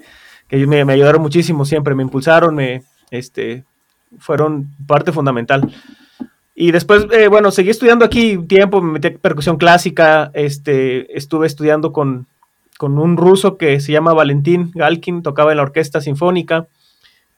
que 0.48 0.68
me, 0.68 0.86
me, 0.86 0.94
ayudaron 0.94 1.22
muchísimo 1.22 1.66
siempre, 1.66 1.96
me 1.96 2.04
impulsaron, 2.04 2.56
me, 2.56 2.84
este, 3.10 3.64
fueron 4.20 4.70
parte 4.88 5.12
fundamental. 5.12 5.74
Y 6.54 6.72
después, 6.72 7.08
eh, 7.12 7.28
bueno, 7.28 7.50
seguí 7.52 7.70
estudiando 7.70 8.06
aquí 8.06 8.36
un 8.36 8.48
tiempo, 8.48 8.82
me 8.82 8.94
metí 8.94 9.08
a 9.08 9.18
percusión 9.18 9.58
clásica, 9.58 10.32
este, 10.34 11.18
estuve 11.18 11.48
estudiando 11.48 11.92
con, 11.92 12.28
con 12.78 13.00
un 13.00 13.18
ruso 13.18 13.58
que 13.58 13.80
se 13.80 13.92
llama 13.92 14.14
Valentín 14.14 14.72
Galkin, 14.76 15.24
tocaba 15.24 15.52
en 15.52 15.58
la 15.58 15.64
orquesta 15.64 16.02
sinfónica, 16.02 16.68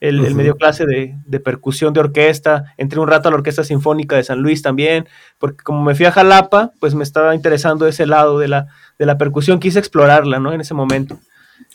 el, 0.04 0.36
medio 0.36 0.58
clase 0.58 0.86
de, 0.86 1.40
percusión 1.40 1.94
de 1.94 2.02
orquesta, 2.02 2.74
entré 2.76 3.00
un 3.00 3.08
rato 3.08 3.30
a 3.30 3.32
la 3.32 3.38
Orquesta 3.38 3.64
Sinfónica 3.64 4.18
de 4.18 4.26
San 4.26 4.42
Luis 4.42 4.62
también, 4.62 5.08
porque 5.40 5.64
como 5.64 5.82
me 5.82 5.96
fui 5.96 6.06
a 6.06 6.12
Jalapa, 6.12 6.72
pues 6.82 6.94
me 6.94 7.04
estaba 7.04 7.34
interesando 7.36 7.88
ese 7.88 8.06
lado 8.06 8.38
de 8.38 8.50
la, 8.50 8.68
de 9.00 9.06
la 9.06 9.18
percusión, 9.18 9.62
quise 9.62 9.80
explorarla, 9.80 10.40
¿no? 10.40 10.52
En 10.52 10.60
ese 10.60 10.74
momento. 10.74 11.20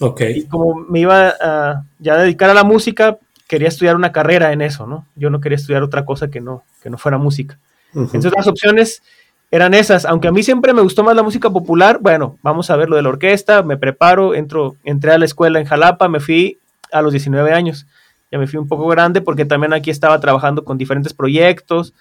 Ok. 0.01 0.21
Y 0.37 0.47
como 0.47 0.75
me 0.75 1.01
iba 1.01 1.33
a 1.41 1.85
ya 2.01 2.19
dedicar 2.19 2.51
a 2.51 2.55
la 2.55 2.65
música, 2.65 3.17
quería 3.47 3.69
estudiar 3.69 3.97
una 3.97 4.13
carrera 4.13 4.53
en 4.53 4.61
eso, 4.61 4.87
¿no? 4.87 5.07
Yo 5.17 5.31
no 5.31 5.41
quería 5.41 5.57
estudiar 5.57 5.83
otra 5.83 6.05
cosa 6.05 6.29
que 6.29 6.43
no, 6.43 6.65
que 6.83 6.91
no 6.91 6.99
fuera 6.99 7.17
música. 7.17 7.59
Entonces 7.95 8.31
las 8.37 8.47
opciones 8.47 9.03
eran 9.51 9.73
esas, 9.73 10.05
aunque 10.05 10.29
a 10.29 10.33
mí 10.33 10.43
siempre 10.43 10.75
me 10.75 10.83
gustó 10.83 11.03
más 11.03 11.17
la 11.17 11.23
música 11.23 11.49
popular, 11.49 11.99
bueno, 12.03 12.37
vamos 12.43 12.69
a 12.69 12.77
ver 12.77 12.91
lo 12.91 12.97
de 12.97 13.03
la 13.03 13.09
orquesta, 13.09 13.63
me 13.63 13.79
preparo, 13.79 14.35
entro, 14.35 14.77
entré 14.85 15.13
a 15.13 15.19
la 15.19 15.25
escuela 15.25 15.59
en 15.59 15.65
Jalapa, 15.65 16.09
me 16.09 16.21
fui 16.21 16.59
a 16.93 17.01
los 17.01 17.13
19 17.13 17.51
años, 17.53 17.87
ya 18.31 18.39
me 18.39 18.47
fui 18.47 18.59
un 18.59 18.69
poco 18.69 18.87
grande 18.89 19.21
porque 19.21 19.45
también 19.45 19.73
aquí 19.73 19.91
estaba 19.91 20.19
trabajando 20.21 20.65
con 20.65 20.79
diferentes 20.79 21.15
proyectos, 21.15 21.95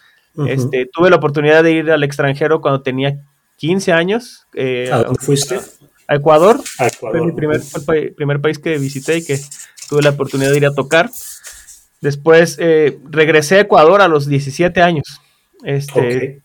este, 0.46 0.88
tuve 0.92 1.10
la 1.10 1.16
oportunidad 1.16 1.64
de 1.64 1.72
ir 1.72 1.92
al 1.92 2.04
extranjero 2.04 2.62
cuando 2.62 2.82
tenía 2.82 3.20
15 3.56 3.92
años. 3.92 4.46
Eh, 4.54 4.90
¿A 4.92 5.04
dónde 5.04 5.20
fuiste? 5.20 5.60
A 6.08 6.16
Ecuador. 6.16 6.62
Fue 7.00 7.26
mi 7.26 7.32
primer, 7.32 7.60
el 7.96 8.14
primer 8.14 8.40
país 8.40 8.60
que 8.60 8.78
visité 8.78 9.18
y 9.18 9.26
que 9.26 9.40
tuve 9.90 10.04
la 10.04 10.12
oportunidad 10.12 10.52
de 10.52 10.58
ir 10.58 10.66
a 10.68 10.74
tocar. 10.76 11.10
Después 12.02 12.58
eh, 12.60 13.00
regresé 13.10 13.56
a 13.56 13.62
Ecuador 13.62 14.02
a 14.02 14.08
los 14.08 14.28
17 14.28 14.82
años. 14.82 15.22
Este, 15.64 16.44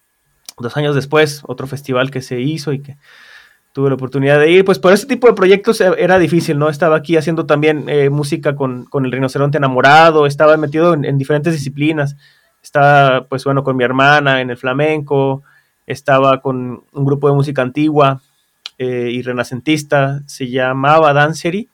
Dos 0.59 0.77
años 0.77 0.95
después, 0.95 1.43
otro 1.45 1.67
festival 1.67 2.11
que 2.11 2.23
se 2.23 2.41
hizo 2.41 2.73
y 2.73 2.81
que 2.81 2.97
tuve 3.73 3.89
la 3.89 3.95
oportunidad 3.95 4.39
de 4.39 4.51
ir. 4.51 4.65
Pues 4.65 4.79
por 4.79 4.93
ese 4.93 5.07
tipo 5.07 5.27
de 5.27 5.35
proyectos 5.35 5.81
e, 5.81 5.87
era 5.99 6.19
difícil, 6.19 6.59
¿no? 6.59 6.69
Estaba 6.69 6.97
aquí 6.97 7.17
haciendo 7.17 7.47
también 7.47 7.89
eh, 7.89 8.11
música 8.11 8.55
con, 8.55 8.85
con, 8.85 9.05
el 9.05 9.13
rinoceronte 9.13 9.59
enamorado, 9.59 10.27
estaba 10.27 10.57
metido 10.57 10.95
en, 10.95 11.19
diferentes 11.19 11.53
disciplinas. 11.53 12.17
Estaba, 12.63 13.25
pues 13.27 13.45
bueno, 13.45 13.65
con 13.65 13.77
mi 13.77 13.85
hermana 13.85 14.41
en 14.41 14.51
el 14.51 14.57
flamenco, 14.57 15.43
estaba 15.87 16.41
con 16.41 16.85
un 16.93 17.05
grupo 17.05 17.29
de 17.29 17.35
música 17.35 17.63
antigua 17.63 18.21
eh, 18.79 19.11
y 19.13 19.23
renacentista, 19.23 20.23
se 20.27 20.49
llamaba 20.49 21.13
Dancery. 21.13 21.69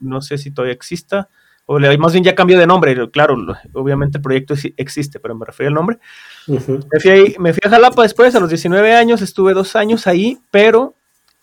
No 0.00 0.20
sé 0.20 0.36
si 0.36 0.50
todavía 0.50 0.74
exista 0.74 1.28
o 1.66 1.78
más 1.98 2.12
bien 2.12 2.24
ya 2.24 2.34
cambió 2.34 2.58
de 2.58 2.66
nombre, 2.66 3.10
claro, 3.10 3.36
obviamente 3.72 4.18
el 4.18 4.22
proyecto 4.22 4.54
existe, 4.76 5.20
pero 5.20 5.34
me 5.34 5.46
refiero 5.46 5.68
al 5.68 5.74
nombre. 5.74 5.98
Me, 6.46 6.60
fui 6.60 7.36
me, 7.38 7.52
fui 7.52 7.60
a 7.64 7.70
Jalapa 7.70 8.02
después, 8.02 8.34
a 8.34 8.40
los 8.40 8.48
19 8.48 8.94
años, 8.94 9.22
estuve 9.22 9.54
dos 9.54 9.76
años 9.76 10.06
ahí, 10.06 10.38
pero 10.50 10.94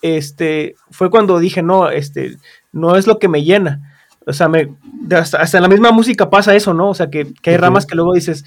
este, 0.02 0.76
fue 0.92 1.10
cuando 1.10 1.40
dije, 1.40 1.62
no, 1.62 1.90
este, 1.90 2.38
no 2.72 2.96
es 2.96 3.08
lo 3.08 3.20
que 3.20 3.28
me 3.28 3.44
llena. 3.44 3.82
O 4.26 4.34
sea, 4.34 4.48
me, 4.48 4.70
hasta, 5.12 5.58
en 5.58 5.64
la 5.64 5.70
misma 5.70 5.92
música 5.92 6.30
pasa 6.30 6.56
eso, 6.56 6.74
¿no? 6.74 6.90
O 6.90 6.94
sea, 6.94 7.10
que, 7.10 7.28
hay 7.46 7.58
ramas 7.58 7.86
que 7.86 7.96
luego 7.96 8.14
dices, 8.14 8.46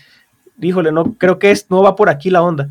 híjole, 0.61 0.93
no, 0.93 1.15
creo 1.15 1.38
que 1.38 1.51
es, 1.51 1.71
no 1.71 1.83
va 1.83 1.97
por 1.97 2.09
aquí 2.09 2.31
la 2.31 2.43
onda. 2.43 2.69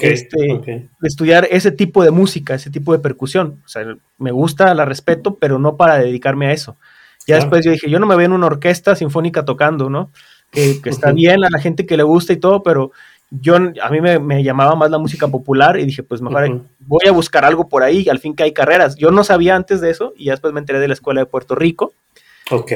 este, 0.00 0.36
De 0.38 0.88
estudiar 1.02 1.46
ese 1.50 1.70
tipo 1.70 2.02
de 2.02 2.10
música, 2.10 2.54
ese 2.54 2.70
tipo 2.70 2.92
de 2.92 2.98
percusión. 2.98 3.62
O 3.64 3.68
sea, 3.68 3.96
me 4.18 4.32
gusta, 4.32 4.74
la 4.74 4.84
respeto, 4.84 5.36
pero 5.36 5.58
no 5.58 5.76
para 5.76 5.98
dedicarme 5.98 6.48
a 6.48 6.52
eso. 6.52 6.76
Ya 7.26 7.36
después 7.36 7.62
yo 7.62 7.70
dije, 7.70 7.90
yo 7.90 7.98
no 7.98 8.06
me 8.06 8.16
veo 8.16 8.24
en 8.24 8.32
una 8.32 8.46
orquesta 8.46 8.96
sinfónica 8.96 9.44
tocando, 9.44 9.90
¿no? 9.90 10.10
Que, 10.50 10.80
está 10.86 11.12
bien 11.12 11.44
a 11.44 11.50
la 11.50 11.60
gente 11.60 11.84
que 11.84 11.98
le 11.98 12.02
gusta 12.02 12.32
y 12.32 12.38
todo, 12.38 12.62
pero 12.62 12.90
yo 13.30 13.56
a 13.56 13.90
mí 13.90 14.00
me, 14.00 14.42
llamaba 14.42 14.74
más 14.74 14.90
la 14.90 14.98
música 14.98 15.28
popular 15.28 15.78
y 15.78 15.84
dije, 15.84 16.02
pues 16.02 16.22
mejor 16.22 16.62
voy 16.80 17.06
a 17.06 17.12
buscar 17.12 17.44
algo 17.44 17.68
por 17.68 17.82
ahí, 17.82 18.08
al 18.08 18.18
fin 18.18 18.34
que 18.34 18.42
hay 18.42 18.52
carreras. 18.52 18.96
Yo 18.96 19.10
no 19.10 19.24
sabía 19.24 19.54
antes 19.54 19.80
de 19.80 19.90
eso 19.90 20.14
y 20.16 20.26
ya 20.26 20.32
después 20.32 20.52
me 20.54 20.60
enteré 20.60 20.78
de 20.78 20.88
la 20.88 20.94
escuela 20.94 21.20
de 21.20 21.26
Puerto 21.26 21.54
Rico. 21.54 21.92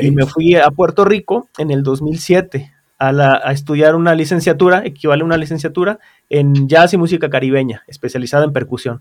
Y 0.02 0.10
me 0.10 0.26
fui 0.26 0.54
a 0.54 0.70
Puerto 0.70 1.06
Rico 1.06 1.48
en 1.56 1.70
el 1.70 1.82
2007 1.82 2.72
a, 2.98 3.08
a, 3.08 3.52
estudiar 3.52 3.94
una 3.94 4.14
licenciatura, 4.14 4.82
equivale 4.84 5.22
a 5.22 5.24
una 5.24 5.38
licenciatura 5.38 5.98
en 6.28 6.68
jazz 6.68 6.92
y 6.92 6.98
música 6.98 7.30
caribeña, 7.30 7.82
especializada 7.86 8.44
en 8.44 8.52
percusión. 8.52 9.00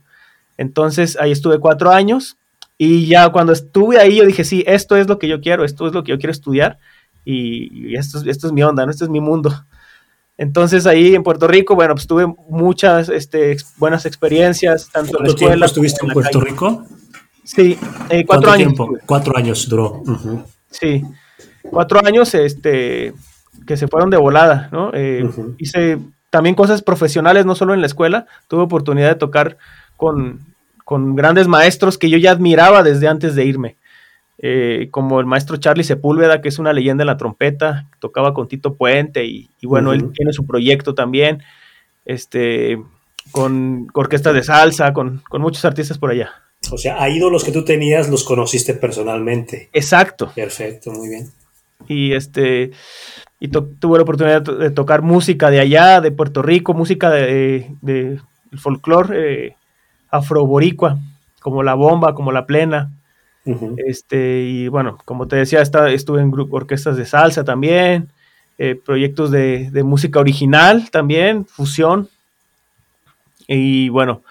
Entonces 0.58 1.18
ahí 1.20 1.32
estuve 1.32 1.60
cuatro 1.60 1.92
años 1.92 2.38
y 2.78 3.06
ya 3.06 3.30
cuando 3.30 3.52
estuve 3.54 4.00
ahí, 4.00 4.16
yo 4.16 4.26
dije, 4.26 4.44
sí, 4.44 4.64
esto 4.66 4.96
es 4.96 5.08
lo 5.08 5.20
que 5.20 5.28
yo 5.28 5.42
quiero, 5.42 5.66
esto 5.66 5.88
es 5.88 5.94
lo 5.94 6.04
que 6.04 6.12
yo 6.12 6.18
quiero 6.18 6.32
estudiar 6.32 6.80
y, 7.26 7.96
esto, 7.96 8.22
esto 8.26 8.48
es 8.48 8.54
mi 8.54 8.64
onda, 8.64 8.86
¿no? 8.86 8.92
Esto 8.92 9.04
es 9.04 9.10
mi 9.10 9.20
mundo. 9.20 9.52
Entonces 10.42 10.88
ahí 10.88 11.14
en 11.14 11.22
Puerto 11.22 11.48
Rico, 11.48 11.76
bueno, 11.76 11.94
pues 11.94 12.08
tuve 12.08 12.26
muchas 12.50 13.10
este, 13.10 13.56
buenas 13.78 14.08
experiencias, 14.08 14.90
tanto 14.92 15.20
en 15.20 15.24
la 15.26 15.30
escuela. 15.30 15.66
estuviste 15.68 16.04
en, 16.04 16.14
Puerto 16.14 16.42
Rico? 16.42 16.84
Sí, 17.44 17.78
eh, 18.10 18.26
cuatro 18.26 18.50
años. 18.50 18.74
Tiempo? 18.74 18.98
Cuatro 19.06 19.38
años 19.38 19.70
duró. 19.70 20.02
Sí, 20.72 21.04
cuatro 21.70 22.04
años 22.04 22.34
este, 22.34 23.14
que 23.68 23.78
se 23.78 23.88
fueron 23.88 24.10
de 24.10 24.18
volada, 24.18 24.68
¿no? 24.72 24.90
Eh, 24.96 25.30
hice 25.60 26.00
también 26.32 26.56
cosas 26.56 26.82
profesionales, 26.82 27.46
no 27.46 27.54
solo 27.54 27.76
en 27.76 27.82
la 27.82 27.88
escuela, 27.88 28.26
tuve 28.48 28.64
oportunidad 28.64 29.10
de 29.10 29.16
tocar 29.16 29.58
con 29.96 30.40
con 30.92 31.16
grandes 31.16 31.48
maestros 31.48 31.98
que 31.98 32.10
yo 32.10 32.18
ya 32.18 32.32
admiraba 32.32 32.84
desde 32.84 33.08
antes 33.08 33.34
de 33.34 33.46
irme. 33.46 33.78
Eh, 34.44 34.88
como 34.90 35.20
el 35.20 35.28
maestro 35.28 35.58
Charlie 35.58 35.84
Sepúlveda, 35.84 36.42
que 36.42 36.50
es 36.50 36.58
una 36.58 36.74
leyenda 36.74 37.04
en 37.04 37.08
la 37.08 37.18
trompeta, 37.18 37.88
tocaba 38.00 38.34
con 38.34 38.48
Tito 38.48 38.74
Puente 38.74 39.24
y, 39.24 39.52
bueno, 39.62 39.94
él 39.94 40.12
tiene 40.14 40.34
su 40.34 40.48
proyecto 40.48 40.96
también, 40.96 41.44
este, 42.06 42.82
con, 43.32 43.88
orquesta 43.94 44.34
de 44.34 44.42
salsa, 44.42 44.94
con, 44.94 45.22
muchos 45.34 45.64
artistas 45.64 46.00
por 46.00 46.10
allá. 46.10 46.32
O 46.72 46.78
sea, 46.80 47.04
a 47.04 47.08
ídolos 47.10 47.44
que 47.44 47.52
tú 47.52 47.64
tenías 47.64 48.10
los 48.10 48.24
conociste 48.24 48.74
personalmente. 48.74 49.70
Exacto. 49.74 50.32
Perfecto, 50.34 50.92
muy 50.92 51.10
bien. 51.10 51.30
Y 51.88 52.14
este, 52.14 52.72
y 53.40 53.48
tuve 53.48 54.00
la 54.00 54.04
oportunidad 54.04 54.42
de, 54.42 54.72
tocar 54.72 55.04
música 55.04 55.52
de 55.52 55.60
allá, 55.60 56.02
de 56.02 56.12
Puerto 56.12 56.42
Rico, 56.42 56.74
música 56.74 57.12
de, 57.12 57.76
de, 57.82 58.20
folclore 58.58 59.46
eh, 59.46 59.56
afroboricua, 60.10 60.98
como 61.42 61.62
la 61.62 61.76
bomba, 61.76 62.16
como 62.16 62.32
la 62.32 62.48
plena. 62.48 62.92
Este, 63.78 64.42
y 64.42 64.68
bueno, 64.68 64.98
como 65.06 65.28
te 65.28 65.36
decía, 65.36 65.62
estuve 65.62 66.22
en 66.22 66.32
orquestas 66.52 66.98
de 66.98 67.06
salsa 67.06 67.44
también, 67.44 68.10
eh, 68.58 68.76
proyectos 68.76 69.32
de, 69.32 69.72
música 69.84 70.20
original 70.20 70.90
también, 70.92 71.46
fusión. 71.46 72.08
Y 73.48 73.90
bueno, 73.90 74.22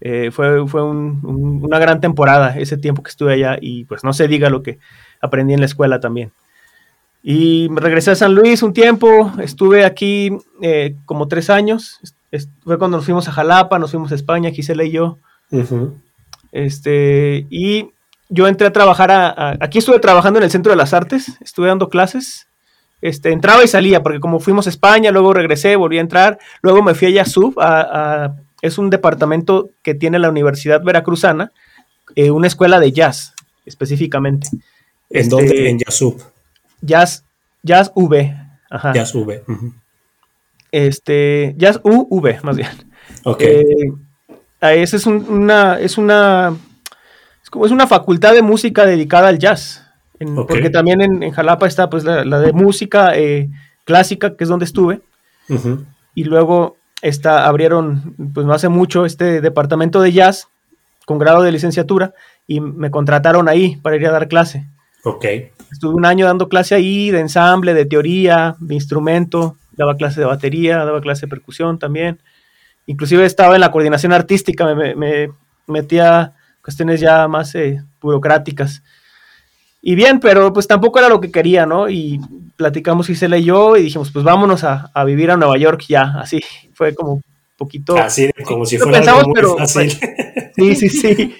eh, 0.00 0.30
fue, 0.30 0.66
fue 0.68 0.82
una 0.82 1.78
gran 1.78 2.00
temporada 2.00 2.58
ese 2.58 2.76
tiempo 2.76 3.02
que 3.02 3.10
estuve 3.10 3.32
allá 3.32 3.58
y 3.60 3.84
pues 3.84 4.04
no 4.04 4.12
se 4.12 4.28
diga 4.28 4.50
lo 4.50 4.62
que 4.62 4.78
aprendí 5.20 5.54
en 5.54 5.60
la 5.60 5.66
escuela 5.66 6.00
también. 6.00 6.30
Y 7.22 7.68
regresé 7.68 8.12
a 8.12 8.14
San 8.14 8.34
Luis 8.34 8.62
un 8.62 8.72
tiempo, 8.72 9.32
estuve 9.42 9.84
aquí 9.84 10.30
eh, 10.62 10.94
como 11.04 11.26
tres 11.26 11.50
años, 11.50 12.00
fue 12.62 12.78
cuando 12.78 12.98
nos 12.98 13.06
fuimos 13.06 13.26
a 13.26 13.32
Jalapa, 13.32 13.78
nos 13.78 13.90
fuimos 13.90 14.12
a 14.12 14.14
España, 14.14 14.50
Gisela 14.50 14.84
y 14.84 14.92
yo, 14.92 15.18
este, 16.52 17.46
y 17.50 17.90
yo 18.28 18.46
entré 18.46 18.66
a 18.66 18.72
trabajar, 18.72 19.10
a, 19.10 19.56
aquí 19.60 19.78
estuve 19.78 19.98
trabajando 19.98 20.38
en 20.38 20.44
el 20.44 20.50
Centro 20.50 20.70
de 20.70 20.76
las 20.76 20.92
Artes, 20.92 21.36
estuve 21.40 21.68
dando 21.68 21.88
clases, 21.88 22.46
este, 23.00 23.32
entraba 23.32 23.64
y 23.64 23.68
salía, 23.68 24.02
porque 24.02 24.20
como 24.20 24.40
fuimos 24.40 24.66
a 24.66 24.70
España, 24.70 25.10
luego 25.10 25.32
regresé, 25.32 25.76
volví 25.76 25.98
a 25.98 26.02
entrar, 26.02 26.38
luego 26.62 26.82
me 26.82 26.94
fui 26.94 27.08
a 27.08 27.10
Yasub, 27.10 27.54
a, 27.60 28.36
es 28.60 28.78
un 28.78 28.90
departamento 28.90 29.70
que 29.82 29.94
tiene 29.94 30.18
la 30.18 30.30
Universidad 30.30 30.82
Veracruzana, 30.82 31.52
eh, 32.16 32.30
una 32.30 32.46
escuela 32.46 32.80
de 32.80 32.92
jazz, 32.92 33.34
específicamente. 33.66 34.48
¿En 35.10 35.20
este, 35.20 35.30
dónde? 35.30 35.70
En 35.70 35.78
Yasub. 35.78 36.20
Jazz, 36.80 37.24
Jazz 37.62 37.92
V. 37.94 38.36
Jazz 38.94 39.14
V. 39.14 39.42
Este, 40.70 41.54
Jazz 41.56 41.80
UV, 41.82 42.42
más 42.42 42.56
bien. 42.56 42.68
Ok. 43.24 43.40
Eh, 43.40 43.92
esa 44.60 44.96
es 44.96 45.06
una, 45.06 45.78
es 45.78 45.98
una, 45.98 46.56
es 47.48 47.50
como 47.50 47.64
es 47.64 47.72
una 47.72 47.86
facultad 47.86 48.34
de 48.34 48.42
música 48.42 48.84
dedicada 48.84 49.28
al 49.28 49.38
jazz. 49.38 49.82
Porque 50.46 50.68
también 50.68 51.00
en, 51.00 51.30
Jalapa 51.30 51.66
está 51.66 51.88
pues 51.88 52.04
la, 52.04 52.40
de 52.40 52.52
música 52.52 53.16
eh, 53.16 53.48
clásica, 53.84 54.36
que 54.36 54.44
es 54.44 54.50
donde 54.50 54.66
estuve. 54.66 55.00
Y 56.14 56.24
luego 56.24 56.76
está, 57.00 57.46
abrieron, 57.46 58.14
pues 58.34 58.44
no 58.44 58.52
hace 58.52 58.68
mucho, 58.68 59.06
este 59.06 59.40
departamento 59.40 60.02
de 60.02 60.12
jazz 60.12 60.48
con 61.06 61.18
grado 61.18 61.42
de 61.42 61.50
licenciatura 61.50 62.12
y 62.46 62.60
me 62.60 62.90
contrataron 62.90 63.48
ahí 63.48 63.76
para 63.76 63.96
ir 63.96 64.06
a 64.06 64.12
dar 64.12 64.28
clase. 64.28 64.68
Ok. 65.04 65.24
Estuve 65.72 65.94
un 65.94 66.04
año 66.04 66.26
dando 66.26 66.50
clase 66.50 66.74
ahí 66.74 67.10
de 67.10 67.20
ensamble, 67.20 67.72
de 67.72 67.86
teoría, 67.86 68.56
de 68.60 68.74
instrumento, 68.74 69.56
daba 69.72 69.96
clase 69.96 70.20
de 70.20 70.26
batería, 70.26 70.84
daba 70.84 71.00
clase 71.00 71.24
de 71.24 71.30
percusión 71.30 71.78
también. 71.78 72.20
Inclusive 72.84 73.24
estaba 73.24 73.54
en 73.54 73.62
la 73.62 73.70
coordinación 73.70 74.12
artística, 74.12 74.74
me, 74.74 75.30
metía 75.66 76.34
cuestiones 76.68 77.00
ya 77.00 77.26
más 77.28 77.54
eh, 77.54 77.82
burocráticas. 77.98 78.82
Y 79.80 79.94
bien, 79.94 80.20
pero 80.20 80.52
pues 80.52 80.68
tampoco 80.68 80.98
era 80.98 81.08
lo 81.08 81.18
que 81.18 81.30
quería, 81.30 81.64
¿no? 81.64 81.88
Y 81.88 82.20
platicamos 82.56 83.06
Gisela 83.06 83.38
y 83.38 83.44
yo 83.44 83.78
y 83.78 83.84
dijimos, 83.84 84.10
pues 84.12 84.22
vámonos 84.22 84.64
a, 84.64 84.92
vivir 85.06 85.30
a 85.30 85.38
Nueva 85.38 85.56
York 85.56 85.84
ya, 85.88 86.12
así. 86.18 86.42
Fue 86.74 86.94
como 86.94 87.22
poquito... 87.56 87.96
Así, 87.96 88.30
como 88.44 88.66
si 88.66 88.76
fuera 88.76 88.98
algo 88.98 89.30
muy 89.30 89.42
fácil. 89.58 89.90
sí, 90.56 90.76
sí, 90.76 90.88
sí. 90.90 91.34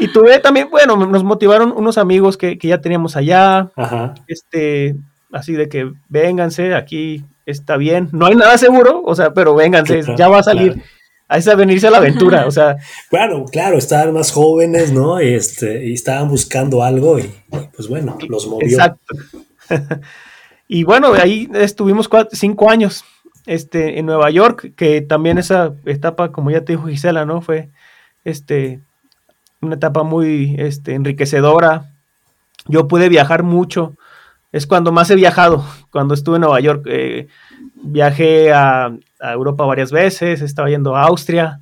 Y 0.00 0.08
tuve 0.08 0.40
también, 0.40 0.68
bueno, 0.68 0.96
nos 0.96 1.22
motivaron 1.22 1.72
unos 1.76 1.96
amigos 1.96 2.36
que, 2.36 2.58
que 2.58 2.66
ya 2.66 2.80
teníamos 2.80 3.14
allá. 3.14 3.70
Ajá. 3.76 4.14
Este, 4.26 4.96
así 5.30 5.52
de 5.52 5.68
que 5.68 5.92
vénganse, 6.08 6.74
aquí 6.74 7.24
está 7.46 7.76
bien. 7.76 8.08
No 8.10 8.26
hay 8.26 8.34
nada 8.34 8.58
seguro, 8.58 9.00
o 9.04 9.14
sea, 9.14 9.32
pero 9.32 9.54
vénganse, 9.54 10.02
ya 10.16 10.26
va 10.26 10.40
a 10.40 10.42
salir. 10.42 10.82
A 11.28 11.36
esa 11.36 11.54
venirse 11.54 11.86
a 11.86 11.90
la 11.90 11.98
aventura, 11.98 12.46
o 12.46 12.50
sea. 12.50 12.76
Claro, 13.10 13.44
claro, 13.44 13.78
estaban 13.78 14.14
más 14.14 14.32
jóvenes, 14.32 14.92
¿no? 14.92 15.20
Y, 15.20 15.34
este, 15.34 15.86
y 15.86 15.92
estaban 15.92 16.28
buscando 16.28 16.82
algo 16.82 17.18
y, 17.18 17.30
pues 17.74 17.88
bueno, 17.88 18.16
los 18.28 18.46
movió. 18.46 18.68
Exacto. 18.68 19.14
y 20.68 20.84
bueno, 20.84 21.12
ahí 21.12 21.48
estuvimos 21.54 22.08
cinco 22.32 22.70
años. 22.70 23.04
este, 23.46 23.98
en 23.98 24.06
Nueva 24.06 24.30
York, 24.30 24.72
que 24.76 25.00
también 25.00 25.38
esa 25.38 25.74
etapa, 25.84 26.32
como 26.32 26.50
ya 26.50 26.64
te 26.64 26.72
dijo 26.72 26.86
Gisela, 26.88 27.24
¿no? 27.24 27.40
Fue 27.40 27.68
este, 28.24 28.80
una 29.60 29.76
etapa 29.76 30.02
muy 30.02 30.54
este, 30.58 30.94
enriquecedora. 30.94 31.92
Yo 32.66 32.88
pude 32.88 33.08
viajar 33.08 33.42
mucho. 33.42 33.96
Es 34.52 34.66
cuando 34.66 34.92
más 34.92 35.10
he 35.10 35.14
viajado, 35.14 35.64
cuando 35.90 36.14
estuve 36.14 36.36
en 36.36 36.42
Nueva 36.42 36.60
York. 36.60 36.86
Eh, 36.88 37.28
viajé 37.74 38.52
a, 38.52 38.94
Europa 39.20 39.64
varias 39.64 39.92
veces, 39.92 40.42
estaba 40.42 40.68
yendo 40.68 40.96
a 40.96 41.02
Austria, 41.02 41.60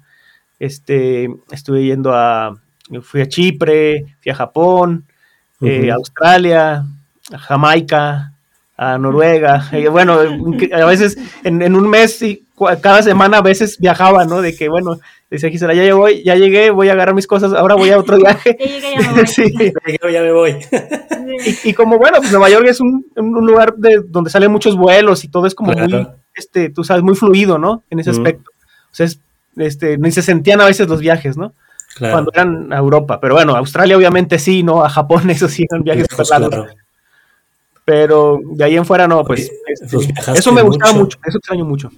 este, 0.58 1.28
estuve 1.50 1.84
yendo 1.84 2.12
a, 2.14 2.56
fui 3.02 3.20
a 3.20 3.28
Chipre, 3.28 4.04
fui 4.20 4.32
a 4.32 4.34
Japón, 4.34 5.04
eh, 5.60 5.90
Australia, 5.90 6.84
a 7.32 7.38
Jamaica, 7.38 8.32
a 8.76 8.98
Noruega. 8.98 9.68
Y 9.72 9.86
bueno, 9.86 10.18
a 10.72 10.84
veces 10.84 11.16
en, 11.44 11.74
un 11.74 11.88
mes 11.88 12.20
y 12.22 12.44
cada 12.80 13.02
semana 13.02 13.38
a 13.38 13.42
veces 13.42 13.78
viajaba, 13.78 14.24
¿no? 14.24 14.42
De 14.42 14.54
que, 14.54 14.68
bueno, 14.68 14.98
decía 15.30 15.50
Gisela, 15.50 15.74
ya, 15.74 15.94
voy, 15.94 16.22
ya 16.22 16.36
llegué, 16.36 16.70
voy 16.70 16.88
a 16.88 16.92
agarrar 16.92 17.14
mis 17.14 17.26
cosas, 17.26 17.52
ahora 17.52 17.74
voy 17.74 17.90
a 17.90 17.98
otro 17.98 18.16
viaje. 18.18 18.56
ya 18.58 18.66
llegué, 18.66 18.94
ya 18.94 19.00
me 19.00 19.12
voy. 19.12 19.26
sí. 19.26 19.52
ya 20.12 20.22
me 20.22 20.32
voy. 20.32 20.56
y, 21.64 21.72
como, 21.72 21.98
bueno, 21.98 22.18
pues 22.18 22.30
Nueva 22.30 22.50
York 22.50 22.66
es 22.68 22.80
un, 22.80 23.04
lugar 23.16 23.74
de, 23.76 24.02
donde 24.06 24.30
salen 24.30 24.52
muchos 24.52 24.76
vuelos 24.76 25.24
y 25.24 25.28
todo 25.28 25.46
es 25.46 25.54
como 25.54 25.72
muy, 25.72 26.06
este, 26.36 26.70
tú 26.70 26.84
sabes, 26.84 27.02
muy 27.02 27.16
fluido, 27.16 27.58
¿no? 27.58 27.82
En 27.90 27.98
ese 27.98 28.10
aspecto. 28.10 28.50
O 28.92 28.94
sea, 28.94 29.08
este, 29.56 29.98
ni 29.98 30.12
se 30.12 30.22
sentían 30.22 30.60
a 30.60 30.66
veces 30.66 30.88
los 30.88 31.00
viajes, 31.00 31.36
¿no? 31.36 31.52
Cuando 31.98 32.30
eran 32.32 32.72
a 32.72 32.76
Europa. 32.76 33.20
Pero 33.20 33.34
bueno, 33.34 33.56
Australia 33.56 33.96
obviamente 33.96 34.38
sí, 34.38 34.62
¿no? 34.62 34.84
A 34.84 34.88
Japón, 34.88 35.30
eso 35.30 35.48
sí 35.48 35.64
eran 35.68 35.82
viajes 35.82 36.06
claro. 36.08 36.66
Pero 37.84 38.40
de 38.42 38.64
ahí 38.64 38.76
en 38.76 38.84
fuera 38.84 39.06
no, 39.06 39.24
pues, 39.24 39.48
este, 39.68 39.96
eso 40.34 40.50
me 40.50 40.62
gustaba 40.62 40.92
mucho. 40.92 41.18
eso 41.24 41.38
extraño 41.38 41.64
mucho. 41.64 41.88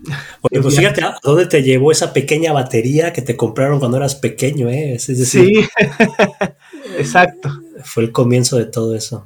Oye, 0.42 0.60
pues 0.60 0.76
fíjate, 0.76 1.02
¿a 1.02 1.18
dónde 1.22 1.46
te 1.46 1.62
llevó 1.62 1.90
esa 1.90 2.12
pequeña 2.12 2.52
batería 2.52 3.14
que 3.14 3.22
te 3.22 3.38
compraron 3.38 3.78
cuando 3.78 3.96
eras 3.96 4.14
pequeño, 4.14 4.68
eh? 4.68 4.98
sí, 4.98 5.66
exacto. 6.98 7.50
Fue 7.84 8.02
el 8.02 8.12
comienzo 8.12 8.58
de 8.58 8.66
todo 8.66 8.94
eso. 8.94 9.24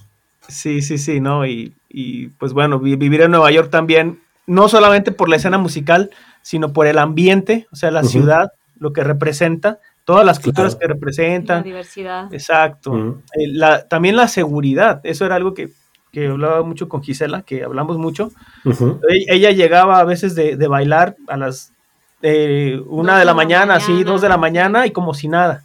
Sí, 0.48 0.82
sí, 0.82 0.98
sí, 0.98 1.18
¿no? 1.18 1.44
Y, 1.46 1.72
y 1.88 2.28
pues 2.28 2.52
bueno, 2.52 2.78
vivir 2.78 3.22
en 3.22 3.32
Nueva 3.32 3.50
York 3.50 3.68
también, 3.68 4.20
no 4.46 4.68
solamente 4.68 5.12
por 5.12 5.28
la 5.28 5.36
escena 5.36 5.58
musical, 5.58 6.10
sino 6.42 6.72
por 6.72 6.86
el 6.86 6.98
ambiente, 6.98 7.66
o 7.72 7.76
sea, 7.76 7.90
la 7.90 8.02
ciudad, 8.02 8.52
lo 8.78 8.92
que 8.92 9.04
representa, 9.04 9.78
todas 10.04 10.26
las 10.26 10.40
culturas 10.40 10.76
que 10.76 10.86
representan. 10.86 11.58
La 11.58 11.62
diversidad. 11.62 12.34
Exacto. 12.34 13.22
Eh, 13.34 13.46
la, 13.46 13.86
también 13.86 14.16
la 14.16 14.28
seguridad, 14.28 15.00
eso 15.04 15.24
era 15.24 15.36
algo 15.36 15.54
que 15.54 15.70
que 16.12 16.26
hablaba 16.26 16.62
mucho 16.62 16.88
con 16.88 17.02
Gisela, 17.02 17.42
que 17.42 17.64
hablamos 17.64 17.96
mucho. 17.96 18.30
ella, 19.28 19.50
llegaba 19.50 19.98
a 19.98 20.04
veces 20.04 20.34
de, 20.34 20.54
bailar 20.68 21.16
a 21.26 21.38
las 21.38 21.72
eh, 22.20 22.80
una 22.86 23.18
de 23.18 23.24
la, 23.24 23.34
mañana, 23.34 23.76
así, 23.76 24.04
dos 24.04 24.20
de 24.20 24.28
la 24.28 24.36
mañana, 24.36 24.86
y 24.86 24.90
como 24.90 25.14
si 25.14 25.26
nada. 25.26 25.64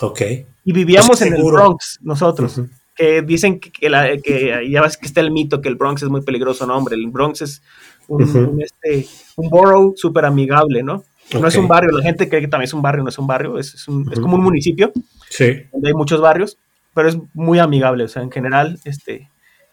Ok. 0.00 0.20
Y 0.64 0.72
vivíamos 0.72 1.22
en 1.22 1.34
el 1.34 1.42
Bronx, 1.42 2.00
nosotros. 2.02 2.60
Que 2.96 3.22
dicen 3.22 3.60
que, 3.60 3.88
la, 3.88 4.16
que, 4.18 4.68
ya 4.68 4.82
ves 4.82 4.96
que 4.96 5.06
está 5.06 5.20
el 5.20 5.30
mito 5.30 5.60
que 5.60 5.68
el 5.68 5.76
Bronx 5.76 6.02
es 6.02 6.08
muy 6.08 6.22
peligroso, 6.22 6.66
no, 6.66 6.76
hombre. 6.76 6.96
El 6.96 7.06
Bronx 7.06 7.42
es 7.42 7.62
un, 8.08 8.62
este, 8.62 9.06
un 9.36 9.48
borough 9.48 9.94
súper 9.96 10.24
amigable, 10.24 10.82
¿no? 10.82 11.04
No 11.40 11.48
es 11.48 11.56
un 11.56 11.66
barrio, 11.66 11.90
la 11.90 12.02
gente 12.02 12.28
cree 12.28 12.40
que 12.40 12.48
también 12.48 12.66
es 12.66 12.74
un 12.74 12.82
barrio, 12.82 13.02
no 13.02 13.08
es 13.08 13.18
un 13.18 13.26
barrio, 13.26 13.58
es, 13.58 13.74
es, 13.74 13.88
un, 13.88 14.10
es 14.12 14.20
como 14.20 14.36
un 14.36 14.44
municipio. 14.44 14.92
Sí. 15.28 15.64
Donde 15.72 15.88
hay 15.88 15.94
muchos 15.94 16.20
barrios, 16.20 16.56
pero 16.94 17.08
es 17.08 17.18
muy 17.34 17.58
amigable, 17.58 18.04
o 18.04 18.08
sea, 18.08 18.22
en 18.22 18.30
general, 18.30 18.78
este, 18.84 19.28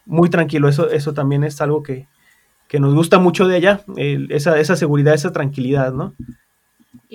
muy 0.06 0.30
tranquilo. 0.30 0.67
Eso, 0.67 0.89
eso 0.89 1.13
también 1.13 1.43
es 1.43 1.62
algo 1.62 1.84
que, 1.84 2.08
nos 2.80 2.96
gusta 2.96 3.19
mucho 3.19 3.48
de 3.48 3.58
ella, 3.58 3.86
esa, 4.30 4.60
esa 4.60 4.76
seguridad, 4.76 5.13
esa 5.13 5.32
tranquilidad, 5.32 5.93
¿no? 5.93 6.15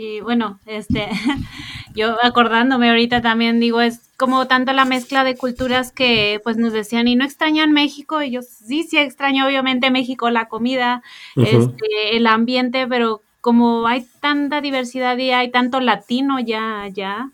Y 0.00 0.20
bueno, 0.20 0.61
este, 0.64 1.08
yo 1.96 2.16
acordándome 2.22 2.88
ahorita 2.88 3.20
también 3.20 3.58
digo, 3.58 3.80
es 3.80 4.12
como 4.16 4.46
tanto 4.46 4.72
la 4.72 4.84
mezcla 4.84 5.24
de 5.24 5.37
culturas 5.37 5.90
que 5.90 6.40
pues 6.44 6.56
nos 6.56 6.72
decían, 6.72 7.08
y 7.08 7.16
no 7.16 7.24
extrañan 7.24 7.72
México, 7.72 8.22
y 8.22 8.30
yo 8.30 8.42
sí, 8.42 8.84
sí 8.84 8.96
extraño 8.96 9.44
obviamente 9.44 9.90
México, 9.90 10.30
la 10.30 10.46
comida, 10.46 11.02
este, 11.34 12.16
el 12.16 12.28
ambiente, 12.28 12.87
pero 12.87 13.22
como 13.40 13.88
hay 13.88 14.06
tanta 14.20 14.61
diversidad 14.61 15.18
y 15.18 15.32
hay 15.32 15.50
tanto 15.50 15.80
latino 15.80 16.38
ya, 16.38 16.87
ya, 16.92 17.32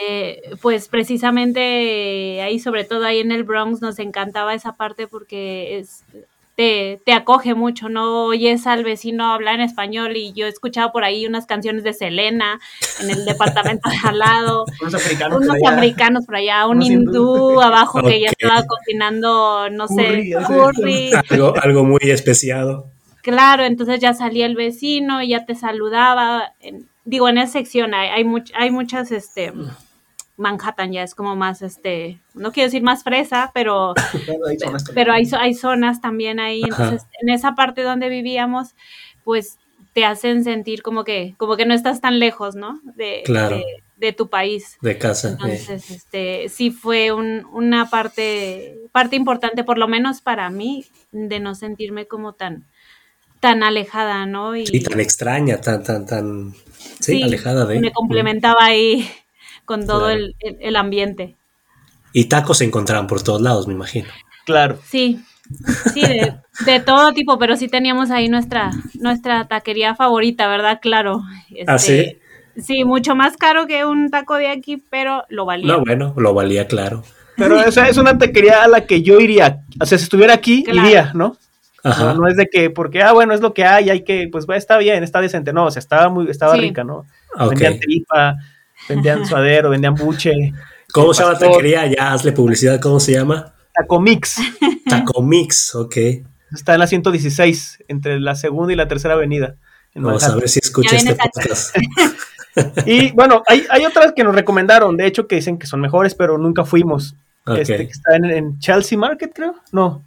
eh, 0.00 0.42
pues 0.62 0.86
precisamente 0.86 2.40
ahí, 2.40 2.60
sobre 2.60 2.84
todo 2.84 3.04
ahí 3.04 3.18
en 3.18 3.32
el 3.32 3.42
Bronx, 3.42 3.80
nos 3.80 3.98
encantaba 3.98 4.54
esa 4.54 4.76
parte 4.76 5.08
porque 5.08 5.78
es, 5.78 6.04
te, 6.60 7.00
te, 7.06 7.14
acoge 7.14 7.54
mucho, 7.54 7.88
¿no? 7.88 8.26
Oyes 8.26 8.66
al 8.66 8.84
vecino 8.84 9.32
hablar 9.32 9.54
en 9.54 9.60
español 9.62 10.14
y 10.18 10.34
yo 10.34 10.44
he 10.44 10.50
escuchado 10.50 10.92
por 10.92 11.04
ahí 11.04 11.26
unas 11.26 11.46
canciones 11.46 11.84
de 11.84 11.94
Selena 11.94 12.60
en 13.00 13.08
el 13.08 13.24
departamento 13.24 13.88
de 13.88 13.96
al 14.06 14.18
lado, 14.18 14.66
unos 14.82 14.94
africanos, 15.64 16.26
por 16.26 16.36
allá, 16.36 16.66
un 16.66 16.82
hindú 16.82 17.62
abajo 17.62 18.02
que 18.02 18.20
ya 18.20 18.28
estaba 18.28 18.62
cocinando, 18.66 19.70
no 19.70 19.88
sé, 19.88 20.34
curry. 20.46 21.12
Algo, 21.30 21.54
algo 21.56 21.84
muy 21.84 22.10
especiado. 22.10 22.90
Claro, 23.22 23.64
entonces 23.64 23.98
ya 23.98 24.12
salía 24.12 24.44
el 24.44 24.54
vecino 24.54 25.22
y 25.22 25.28
ya 25.28 25.46
te 25.46 25.54
saludaba. 25.54 26.52
digo, 27.06 27.30
en 27.30 27.38
esa 27.38 27.52
sección 27.52 27.94
hay, 27.94 28.10
hay, 28.10 28.26
hay 28.54 28.70
muchas, 28.70 29.12
este, 29.12 29.54
Manhattan 30.40 30.90
ya 30.90 31.02
es 31.02 31.14
como 31.14 31.36
más, 31.36 31.62
este, 31.62 32.18
no 32.34 32.50
quiero 32.50 32.68
decir 32.68 32.82
más 32.82 33.04
fresa, 33.04 33.50
pero, 33.54 33.94
pero 34.94 35.12
hay, 35.12 35.28
hay, 35.38 35.54
zonas 35.54 36.00
también 36.00 36.40
ahí. 36.40 36.62
Entonces, 36.62 37.06
en 37.20 37.28
esa 37.28 37.54
parte 37.54 37.82
donde 37.82 38.08
vivíamos, 38.08 38.74
pues 39.22 39.58
te 39.92 40.04
hacen 40.04 40.42
sentir 40.42 40.82
como 40.82 41.04
que, 41.04 41.34
como 41.36 41.56
que 41.56 41.66
no 41.66 41.74
estás 41.74 42.00
tan 42.00 42.18
lejos, 42.18 42.54
¿no? 42.54 42.80
De, 42.96 43.22
de, 43.96 44.12
tu 44.12 44.28
país. 44.28 44.78
De 44.80 44.96
casa. 44.96 45.30
Entonces, 45.30 45.90
este, 45.90 46.48
sí 46.48 46.70
fue 46.70 47.12
un, 47.12 47.44
una 47.52 47.90
parte, 47.90 48.78
parte 48.92 49.16
importante, 49.16 49.62
por 49.62 49.78
lo 49.78 49.88
menos 49.88 50.22
para 50.22 50.48
mí, 50.48 50.86
de 51.12 51.38
no 51.38 51.54
sentirme 51.54 52.06
como 52.06 52.32
tan, 52.32 52.64
tan 53.40 53.62
alejada, 53.62 54.24
¿no? 54.24 54.56
Y, 54.56 54.66
sí, 54.66 54.80
tan 54.80 55.00
extraña, 55.00 55.60
tan, 55.60 55.82
tan, 55.82 56.06
tan, 56.06 56.54
sí, 57.00 57.22
alejada 57.22 57.66
de... 57.66 57.80
Me 57.80 57.92
complementaba 57.92 58.64
ahí 58.64 59.06
con 59.70 59.86
todo 59.86 60.10
el, 60.10 60.34
ambiente. 60.74 61.36
Y 62.12 62.24
tacos 62.24 62.58
se 62.58 62.64
encontraban 62.64 63.06
por 63.06 63.22
todos 63.22 63.40
lados, 63.40 63.68
me 63.68 63.74
imagino. 63.74 64.08
Claro. 64.44 64.80
Sí, 64.84 65.20
sí, 65.94 66.02
de, 66.66 66.80
todo 66.80 67.12
tipo, 67.12 67.38
pero 67.38 67.56
sí 67.56 67.68
teníamos 67.68 68.10
ahí 68.10 68.28
nuestra, 68.28 68.72
nuestra 68.94 69.46
taquería 69.46 69.94
favorita, 69.94 70.48
¿verdad? 70.48 70.80
Claro. 70.82 71.22
¿Ah, 71.68 71.78
sí? 71.78 72.00
Este, 72.00 72.20
sí, 72.56 72.84
mucho 72.84 73.14
más 73.14 73.36
caro 73.36 73.68
que 73.68 73.84
un 73.84 74.10
taco 74.10 74.34
de 74.34 74.48
aquí, 74.48 74.82
pero 74.90 75.22
lo 75.28 75.44
valía. 75.44 75.72
No, 75.72 75.84
bueno, 75.84 76.14
lo 76.16 76.34
valía, 76.34 76.66
claro. 76.66 77.04
Pero 77.36 77.60
esa 77.60 77.88
es 77.88 77.96
una 77.96 78.18
taquería 78.18 78.64
a 78.64 78.66
la 78.66 78.86
que 78.86 79.02
yo 79.02 79.20
iría. 79.20 79.60
O 79.80 79.86
sea, 79.86 79.98
si 79.98 80.02
estuviera 80.02 80.34
aquí, 80.34 80.64
iría, 80.66 81.12
¿no? 81.14 81.36
No, 81.84 82.26
es 82.26 82.36
de 82.36 82.48
que, 82.48 82.70
porque, 82.70 83.02
ah, 83.02 83.12
bueno, 83.12 83.34
es 83.34 83.40
lo 83.40 83.54
que 83.54 83.64
hay, 83.64 83.88
hay 83.88 84.02
que, 84.02 84.28
pues 84.32 84.46
está 84.56 84.78
bien, 84.78 85.04
está 85.04 85.20
decente. 85.20 85.52
No, 85.52 85.66
o 85.66 85.70
sea, 85.70 85.78
estaba 85.78 86.08
muy, 86.08 86.28
estaba 86.28 86.56
rica, 86.56 86.82
¿no? 86.82 87.06
Vendían 87.38 87.78
tripa, 87.78 88.36
vendían 88.88 89.26
suadero, 89.26 89.70
vendían 89.70 89.94
buche. 89.94 90.52
¿Cómo 90.92 91.14
se 91.14 91.22
llama 91.22 91.34
la 91.34 91.38
taquería? 91.38 91.86
Ya 91.86 92.12
hazle 92.12 92.32
publicidad, 92.32 92.80
¿cómo 92.80 93.00
se 93.00 93.12
llama? 93.12 93.54
Tacomix. 93.74 94.36
Tacomix, 94.88 95.74
ok. 95.74 95.96
Está 96.52 96.74
en 96.74 96.80
la 96.80 96.86
116, 96.86 97.84
entre 97.88 98.18
la 98.18 98.34
segunda 98.34 98.72
y 98.72 98.76
la 98.76 98.88
tercera 98.88 99.14
avenida. 99.14 99.54
Vamos 99.94 100.24
a 100.24 100.34
ver 100.34 100.48
si 100.48 100.60
escucha 100.60 100.96
este 100.96 101.14
podcast. 101.14 101.76
y 102.86 103.12
bueno, 103.12 103.42
hay, 103.46 103.66
hay, 103.70 103.84
otras 103.84 104.12
que 104.12 104.24
nos 104.24 104.34
recomendaron, 104.34 104.96
de 104.96 105.06
hecho, 105.06 105.28
que 105.28 105.36
dicen 105.36 105.58
que 105.58 105.66
son 105.66 105.80
mejores, 105.80 106.14
pero 106.14 106.38
nunca 106.38 106.64
fuimos. 106.64 107.14
Este, 107.46 107.76
que 107.76 107.92
está 107.92 108.16
en 108.16 108.58
Chelsea 108.58 108.98
Market, 108.98 109.32
creo. 109.34 109.54
No, 109.72 110.02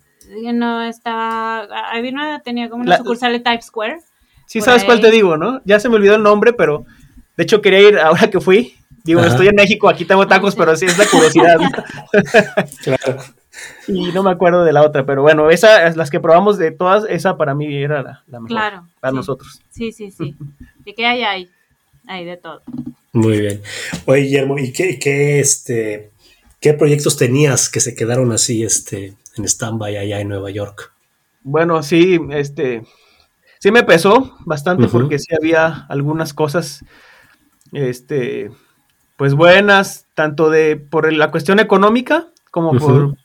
no 0.53 0.83
estaba, 0.83 1.63
había 1.91 2.11
una, 2.11 2.39
tenía 2.41 2.69
como 2.69 2.83
una 2.83 2.97
sucursal 2.97 3.33
de 3.33 3.39
Times 3.39 3.65
Square. 3.65 3.99
Sí, 4.45 4.61
sabes 4.61 4.83
cuál 4.83 5.01
te 5.01 5.11
digo, 5.11 5.37
¿no? 5.37 5.61
Ya 5.65 5.79
se 5.79 5.89
me 5.89 5.95
olvidó 5.95 6.15
el 6.15 6.23
nombre, 6.23 6.53
pero 6.53 6.85
de 7.37 7.43
hecho 7.43 7.61
quería 7.61 7.87
ir 7.87 7.99
ahora 7.99 8.29
que 8.29 8.39
fui. 8.39 8.75
Digo, 9.03 9.21
estoy 9.21 9.47
en 9.47 9.55
México, 9.55 9.89
aquí 9.89 10.05
tengo 10.05 10.25
tacos, 10.27 10.55
pero 10.55 10.75
sí 10.77 10.85
es 10.85 10.97
la 10.97 11.05
curiosidad. 11.05 11.57
claro. 12.83 13.21
Y 13.87 14.11
no 14.13 14.23
me 14.23 14.31
acuerdo 14.31 14.63
de 14.63 14.71
la 14.71 14.81
otra, 14.81 15.05
pero 15.05 15.21
bueno, 15.21 15.49
esa, 15.49 15.89
las 15.91 16.09
que 16.09 16.21
probamos 16.21 16.57
de 16.57 16.71
todas, 16.71 17.03
esa 17.09 17.35
para 17.35 17.53
mí 17.53 17.75
era 17.75 18.01
la, 18.01 18.23
mejor. 18.39 18.47
Claro. 18.47 18.87
Para 19.01 19.13
nosotros. 19.13 19.61
Sí, 19.69 19.91
sí, 19.91 20.09
sí. 20.09 20.35
¿Y 20.85 20.93
qué 20.93 21.05
hay 21.05 21.23
ahí? 21.23 21.49
Hay 22.07 22.23
de 22.23 22.37
todo. 22.37 22.61
Muy 23.11 23.41
bien. 23.41 23.61
Oye, 24.05 24.21
Guillermo, 24.21 24.57
¿y 24.57 24.71
qué, 24.71 24.97
qué, 24.97 25.39
este, 25.41 26.11
qué 26.61 26.73
proyectos 26.73 27.17
tenías 27.17 27.69
que 27.69 27.81
se 27.81 27.93
quedaron 27.93 28.31
así, 28.31 28.63
este, 28.63 29.15
en 29.35 29.45
stand-by 29.45 29.97
allá 29.97 30.19
en 30.19 30.29
Nueva 30.29 30.49
York. 30.51 30.93
Bueno, 31.41 31.83
sí, 31.83 32.19
este, 32.31 32.83
sí 33.59 33.71
me 33.71 33.83
pesó 33.83 34.37
bastante 34.45 34.87
porque 34.87 35.19
sí 35.19 35.35
había 35.35 35.85
algunas 35.89 36.33
cosas, 36.33 36.85
este, 37.73 38.51
pues 39.17 39.33
buenas, 39.33 40.05
tanto 40.13 40.49
de 40.49 40.77
por 40.77 41.11
la 41.11 41.31
cuestión 41.31 41.59
económica 41.59 42.27
como 42.51 42.77
por, 42.77 43.15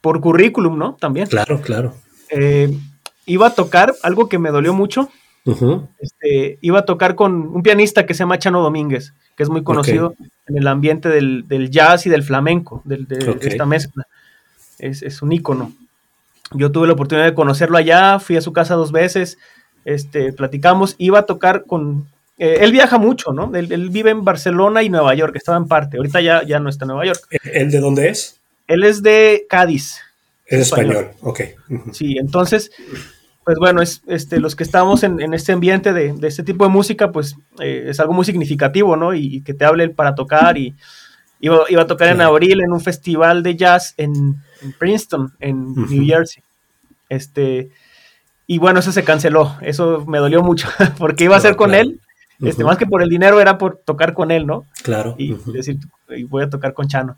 por 0.00 0.20
currículum, 0.20 0.78
¿no? 0.78 0.96
También. 1.00 1.26
Claro, 1.28 1.60
claro. 1.60 1.94
Eh, 2.30 2.76
iba 3.26 3.48
a 3.48 3.54
tocar 3.54 3.94
algo 4.02 4.28
que 4.28 4.38
me 4.38 4.50
dolió 4.50 4.72
mucho, 4.74 5.10
este, 5.98 6.58
iba 6.60 6.80
a 6.80 6.84
tocar 6.84 7.14
con 7.14 7.48
un 7.48 7.62
pianista 7.62 8.06
que 8.06 8.14
se 8.14 8.20
llama 8.20 8.38
Chano 8.38 8.62
Domínguez, 8.62 9.14
que 9.36 9.42
es 9.42 9.48
muy 9.48 9.62
conocido 9.62 10.14
en 10.46 10.56
el 10.56 10.66
ambiente 10.66 11.08
del, 11.08 11.70
jazz 11.70 12.06
y 12.06 12.10
del 12.10 12.22
flamenco, 12.22 12.82
de, 12.84 13.06
esta 13.40 13.66
mezcla. 13.66 14.06
Es, 14.78 15.02
es, 15.02 15.22
un 15.22 15.32
ícono. 15.32 15.72
Yo 16.52 16.72
tuve 16.72 16.86
la 16.86 16.94
oportunidad 16.94 17.26
de 17.26 17.34
conocerlo 17.34 17.76
allá, 17.76 18.18
fui 18.18 18.36
a 18.36 18.40
su 18.40 18.52
casa 18.52 18.74
dos 18.74 18.92
veces, 18.92 19.38
este, 19.84 20.32
platicamos, 20.32 20.94
iba 20.98 21.20
a 21.20 21.26
tocar 21.26 21.64
con... 21.66 22.06
Eh, 22.40 22.64
él 22.64 22.72
viaja 22.72 22.96
mucho, 22.96 23.34
¿no? 23.34 23.54
Él, 23.54 23.90
vive 23.90 24.10
en 24.10 24.24
Barcelona 24.24 24.82
y 24.82 24.88
Nueva 24.88 25.14
York, 25.14 25.36
estaba 25.36 25.58
en 25.58 25.68
parte, 25.68 25.98
ahorita 25.98 26.22
ya, 26.22 26.42
ya 26.42 26.58
no 26.58 26.70
está 26.70 26.86
en 26.86 26.88
Nueva 26.88 27.04
York. 27.04 27.20
¿Él 27.44 27.70
de 27.70 27.80
dónde 27.80 28.08
es? 28.08 28.40
Él 28.66 28.82
es 28.82 29.02
de 29.02 29.44
Cádiz. 29.46 30.00
Es 30.46 30.60
español, 30.60 31.10
ok. 31.20 31.40
Sí, 31.92 32.16
entonces, 32.16 32.70
pues 33.44 33.58
bueno, 33.58 33.82
es, 33.82 34.00
este, 34.06 34.40
los 34.40 34.56
que 34.56 34.62
estamos 34.62 35.02
en, 35.02 35.20
este 35.34 35.52
ambiente 35.52 35.92
de, 35.92 36.14
este 36.22 36.42
tipo 36.42 36.64
de 36.64 36.70
música, 36.70 37.12
pues 37.12 37.36
eh, 37.60 37.84
es 37.88 38.00
algo 38.00 38.14
muy 38.14 38.24
significativo, 38.24 38.96
¿no? 38.96 39.12
Y, 39.14 39.42
que 39.42 39.52
te 39.52 39.66
hable 39.66 39.90
para 39.90 40.14
tocar 40.14 40.56
y 40.56 40.74
iba, 41.40 41.66
a 41.78 41.86
tocar 41.86 42.08
en 42.08 42.22
abril 42.22 42.62
en 42.62 42.72
un 42.72 42.80
festival 42.80 43.42
de 43.42 43.54
jazz 43.54 43.92
en, 43.98 44.36
Princeton, 44.78 45.34
en 45.40 45.74
New 45.74 46.06
Jersey. 46.06 46.42
Este, 47.10 47.68
y 48.46 48.56
bueno, 48.56 48.80
eso 48.80 48.92
se 48.92 49.04
canceló, 49.04 49.58
eso 49.60 50.06
me 50.06 50.18
dolió 50.18 50.42
mucho, 50.42 50.68
porque 50.98 51.24
iba 51.24 51.36
a 51.36 51.40
ser 51.40 51.54
con 51.54 51.74
él, 51.74 52.00
este, 52.42 52.64
más 52.64 52.76
que 52.76 52.86
por 52.86 53.02
el 53.02 53.08
dinero 53.08 53.40
era 53.40 53.58
por 53.58 53.76
tocar 53.84 54.14
con 54.14 54.30
él, 54.30 54.46
¿no? 54.46 54.64
Claro. 54.82 55.14
Y 55.18 55.34
decir, 55.52 55.78
voy 56.28 56.42
a 56.42 56.50
tocar 56.50 56.72
con 56.72 56.88
Chano. 56.88 57.16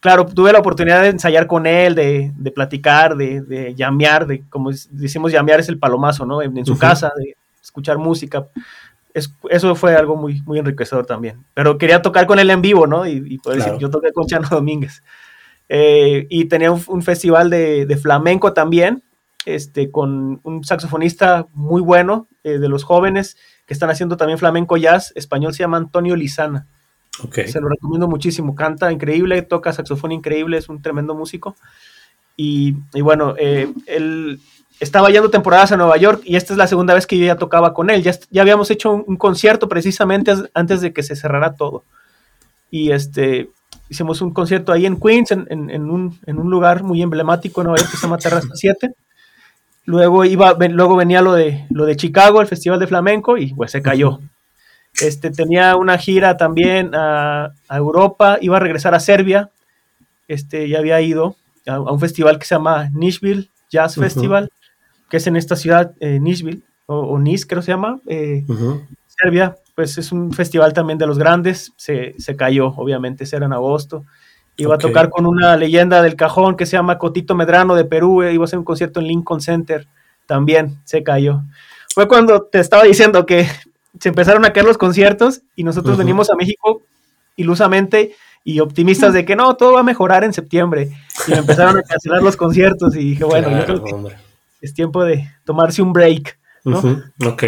Claro, 0.00 0.24
tuve 0.24 0.52
la 0.52 0.60
oportunidad 0.60 1.02
de 1.02 1.08
ensayar 1.08 1.46
con 1.46 1.66
él, 1.66 1.94
de, 1.94 2.32
de 2.34 2.50
platicar, 2.50 3.16
de, 3.16 3.42
de, 3.42 3.74
llamear, 3.74 4.26
de 4.26 4.42
como 4.48 4.70
decimos, 4.90 5.30
llamear 5.30 5.60
es 5.60 5.68
el 5.68 5.78
palomazo, 5.78 6.24
¿no? 6.24 6.40
En, 6.40 6.64
su 6.64 6.78
casa, 6.78 7.12
de 7.16 7.36
escuchar 7.62 7.98
música. 7.98 8.46
eso 9.12 9.74
fue 9.74 9.94
algo 9.94 10.16
muy, 10.16 10.40
muy 10.46 10.58
enriquecedor 10.58 11.04
también. 11.04 11.44
Pero 11.52 11.76
quería 11.76 12.00
tocar 12.00 12.26
con 12.26 12.38
él 12.38 12.48
en 12.48 12.62
vivo, 12.62 12.86
¿no? 12.86 13.06
Y, 13.06 13.38
y 13.44 13.50
decir, 13.50 13.74
yo 13.78 13.90
toqué 13.90 14.12
con 14.12 14.26
Chano 14.26 14.48
Domínguez. 14.50 15.02
Eh, 15.68 16.26
y 16.30 16.46
tenía 16.46 16.72
un, 16.72 17.02
festival 17.02 17.50
de, 17.50 17.86
de, 17.86 17.96
flamenco 17.96 18.52
también, 18.54 19.04
este, 19.44 19.90
con 19.90 20.40
un 20.42 20.64
saxofonista 20.64 21.46
muy 21.52 21.80
bueno 21.80 22.26
eh, 22.42 22.58
de 22.58 22.68
los 22.68 22.84
jóvenes 22.84 23.36
que 23.70 23.74
están 23.74 23.88
haciendo 23.88 24.16
también 24.16 24.36
flamenco 24.36 24.76
jazz 24.76 25.12
español, 25.14 25.54
se 25.54 25.60
llama 25.60 25.76
Antonio 25.76 26.16
Lizana. 26.16 26.66
Se 27.46 27.60
lo 27.60 27.68
recomiendo 27.68 28.08
muchísimo, 28.08 28.56
canta 28.56 28.90
increíble, 28.90 29.42
toca 29.42 29.72
saxofón 29.72 30.10
increíble, 30.10 30.58
es 30.58 30.68
un 30.68 30.82
tremendo 30.82 31.14
músico. 31.14 31.54
Y, 32.36 32.72
bueno, 33.00 33.36
eh, 33.38 33.72
él 33.86 34.40
estaba 34.80 35.08
yendo 35.10 35.30
temporadas 35.30 35.70
a 35.70 35.76
Nueva 35.76 35.96
York 35.98 36.20
y 36.24 36.34
esta 36.34 36.52
es 36.52 36.56
la 36.56 36.66
segunda 36.66 36.94
vez 36.94 37.06
que 37.06 37.16
yo 37.16 37.24
ya 37.24 37.36
tocaba 37.36 37.72
con 37.72 37.90
él. 37.90 38.02
Ya, 38.02 38.12
ya 38.32 38.42
habíamos 38.42 38.72
hecho 38.72 38.90
un, 38.90 39.16
concierto 39.16 39.68
precisamente 39.68 40.34
antes 40.52 40.80
de 40.80 40.92
que 40.92 41.04
se 41.04 41.14
cerrara 41.14 41.54
todo. 41.54 41.84
Y 42.72 42.90
este, 42.90 43.50
hicimos 43.88 44.20
un 44.20 44.32
concierto 44.32 44.72
ahí 44.72 44.84
en 44.84 44.98
Queens, 44.98 45.30
en, 45.30 45.46
en, 45.48 45.88
un, 45.88 46.18
en 46.26 46.40
un, 46.40 46.50
lugar 46.50 46.82
muy 46.82 47.02
emblemático 47.02 47.60
en 47.60 47.68
Nueva 47.68 47.78
York 47.78 47.92
que 47.92 47.98
se 47.98 48.02
llama 48.02 48.18
Terraza 48.18 48.48
7. 48.52 48.96
Luego, 49.90 50.24
iba, 50.24 50.56
luego 50.68 50.94
venía 50.94 51.20
lo 51.20 51.32
de, 51.32 51.66
lo 51.68 51.84
de 51.84 51.96
Chicago, 51.96 52.40
el 52.40 52.46
Festival 52.46 52.78
de 52.78 52.86
Flamenco, 52.86 53.36
y 53.36 53.52
pues 53.52 53.72
se 53.72 53.82
cayó. 53.82 54.20
Este, 55.00 55.32
tenía 55.32 55.74
una 55.74 55.98
gira 55.98 56.36
también 56.36 56.92
a, 56.94 57.52
Europa, 57.68 58.38
iba 58.40 58.56
a 58.56 58.60
regresar 58.60 58.94
a 58.94 59.00
Serbia, 59.00 59.50
este, 60.28 60.68
ya 60.68 60.78
había 60.78 61.00
ido 61.00 61.34
a, 61.66 61.80
un 61.80 61.98
festival 61.98 62.38
que 62.38 62.46
se 62.46 62.54
llama 62.54 62.88
Nishville 62.92 63.50
Jazz 63.68 63.96
Festival, 63.96 64.52
que 65.08 65.16
es 65.16 65.26
en 65.26 65.34
esta 65.34 65.56
ciudad, 65.56 65.92
eh, 65.98 66.20
Nishville, 66.20 66.62
o, 66.86 66.96
o, 66.96 67.18
Nis 67.18 67.44
creo 67.44 67.60
que 67.60 67.66
se 67.66 67.72
llama, 67.72 68.00
eh, 68.06 68.44
Serbia, 69.08 69.56
pues 69.74 69.98
es 69.98 70.12
un 70.12 70.32
festival 70.32 70.72
también 70.72 71.00
de 71.00 71.06
los 71.08 71.18
grandes, 71.18 71.72
se, 71.76 72.14
cayó, 72.36 72.68
obviamente, 72.76 73.24
era 73.32 73.46
en 73.46 73.52
agosto. 73.52 74.04
Iba 74.62 74.74
a 74.74 74.78
tocar 74.78 75.10
con 75.10 75.26
una 75.26 75.56
leyenda 75.56 76.02
del 76.02 76.16
cajón 76.16 76.56
que 76.56 76.66
se 76.66 76.72
llama 76.72 76.98
Cotito 76.98 77.34
Medrano 77.34 77.74
de 77.74 77.84
Perú, 77.84 78.22
iba 78.24 78.42
a 78.42 78.44
hacer 78.44 78.58
un 78.58 78.64
concierto 78.64 79.00
en 79.00 79.06
Lincoln 79.06 79.40
Center, 79.40 79.86
también 80.26 80.78
se 80.84 81.02
cayó. 81.02 81.42
Fue 81.94 82.06
cuando 82.06 82.42
te 82.42 82.60
estaba 82.60 82.84
diciendo 82.84 83.26
que 83.26 83.46
se 83.98 84.08
empezaron 84.08 84.44
a 84.44 84.52
caer 84.52 84.66
los 84.66 84.78
conciertos 84.78 85.42
y 85.56 85.64
nosotros 85.64 85.96
venimos 85.96 86.30
a 86.30 86.36
México 86.36 86.82
ilusamente 87.36 88.14
y 88.44 88.60
optimistas 88.60 89.12
de 89.12 89.24
que 89.24 89.36
no, 89.36 89.54
todo 89.56 89.74
va 89.74 89.80
a 89.80 89.84
mejorar 89.84 90.24
en 90.24 90.32
septiembre. 90.32 90.90
Y 91.26 91.32
empezaron 91.32 91.78
a 91.78 91.82
cancelar 91.82 92.22
los 92.22 92.36
conciertos 92.36 92.94
y 92.96 93.10
dije, 93.10 93.24
bueno, 93.24 93.50
yo 93.50 93.64
creo 93.64 93.84
que 93.84 94.16
es 94.60 94.74
tiempo 94.74 95.04
de 95.04 95.28
tomarse 95.44 95.82
un 95.82 95.92
break. 95.92 96.38
Ok. 97.26 97.44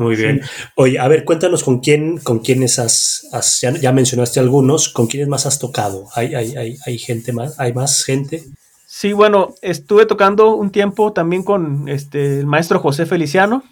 Muy 0.00 0.16
bien. 0.16 0.40
Oye, 0.76 0.98
a 0.98 1.06
ver, 1.08 1.26
cuéntanos 1.26 1.62
con 1.62 1.80
quién, 1.80 2.16
con 2.16 2.38
quiénes 2.38 2.78
has, 2.78 3.28
ya, 3.60 3.92
mencionaste 3.92 4.40
algunos, 4.40 4.88
con 4.88 5.06
quiénes 5.06 5.28
más 5.28 5.44
has 5.44 5.58
tocado. 5.58 6.08
¿Hay, 6.14 6.34
hay, 6.34 6.78
hay, 6.86 6.98
gente 6.98 7.34
más? 7.34 7.60
¿Hay 7.60 7.74
más 7.74 8.02
gente? 8.02 8.42
Sí, 8.86 9.12
bueno, 9.12 9.54
estuve 9.60 10.06
tocando 10.06 10.54
un 10.54 10.70
tiempo 10.70 11.12
también 11.12 11.42
con 11.42 11.86
este, 11.86 12.40
el 12.40 12.46
maestro 12.46 12.80
José 12.80 13.04
Feliciano. 13.04 13.62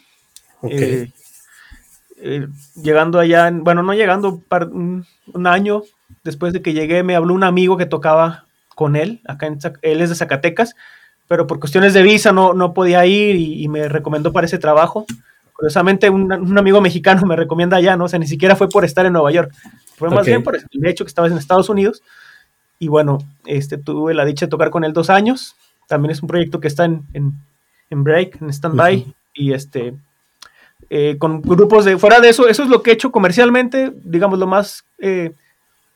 Eh, 0.65 1.11
eh, 2.19 2.47
llegando 2.75 3.19
allá, 3.19 3.51
bueno, 3.51 3.83
no 3.83 3.95
llegando, 3.95 4.43
un, 4.71 5.07
un, 5.33 5.47
año 5.47 5.83
después 6.25 6.53
de 6.53 6.61
que 6.61 6.75
llegué, 6.75 7.03
me 7.03 7.17
habló 7.17 7.33
un 7.33 7.45
amigo 7.45 7.79
que 7.79 7.87
tocaba 7.87 8.45
con 8.75 8.97
él, 8.97 9.23
acá 9.27 9.47
en, 9.47 9.59
él 9.81 10.03
es 10.03 10.11
de 10.11 10.15
Zacatecas, 10.15 10.77
pero 11.27 11.47
por 11.47 11.59
cuestiones 11.59 11.95
de 11.95 12.03
visa 12.03 12.33
no, 12.33 12.53
no 12.53 12.75
podía 12.75 13.07
ir 13.07 13.35
y, 13.37 13.65
y 13.65 13.69
me 13.69 13.89
recomendó 13.89 14.31
para 14.31 14.47
ese 14.47 14.59
trabajo 14.59 15.07
curiosamente 15.59 16.09
un, 16.09 16.57
amigo 16.57 16.81
mexicano 16.81 17.27
me 17.27 17.35
recomienda 17.35 17.79
allá, 17.79 17.97
¿no? 17.97 18.05
O 18.05 18.09
sea, 18.09 18.21
ni 18.21 18.29
siquiera 18.29 18.55
fue 18.55 18.69
por 18.69 18.85
estar 18.85 19.05
en 19.07 19.13
Nueva 19.13 19.33
York, 19.33 19.53
fue 19.97 20.09
más 20.09 20.25
bien 20.25 20.45
por 20.45 20.55
el 20.55 20.87
hecho 20.87 21.05
que 21.05 21.09
estabas 21.09 21.33
en 21.33 21.39
Estados 21.39 21.69
Unidos. 21.69 22.01
Y 22.79 22.87
bueno, 22.87 23.19
este, 23.45 23.77
tuve 23.77 24.15
la 24.15 24.25
dicha 24.25 24.47
de 24.47 24.51
tocar 24.51 24.71
con 24.71 24.85
él 24.85 24.93
dos 24.93 25.11
años. 25.11 25.57
También 25.89 26.13
es 26.13 26.23
un 26.23 26.29
proyecto 26.29 26.61
que 26.61 26.69
está 26.69 26.85
en, 26.85 27.03
en, 27.13 28.05
break, 28.05 28.41
en 28.41 28.51
stand-by. 28.51 29.13
Y 29.35 29.53
este, 29.53 29.95
eh, 30.91 31.17
con 31.19 31.43
grupos 31.43 31.85
de, 31.85 31.99
fuera 31.99 32.21
de 32.21 32.29
eso, 32.29 32.47
eso 32.47 32.63
es 32.63 32.69
lo 32.69 32.85
que 32.85 32.91
he 32.91 32.95
hecho 32.95 33.11
comercialmente, 33.11 33.93
digamos, 34.05 34.39
lo 34.39 34.47
más 34.47 34.85
eh, 34.99 35.33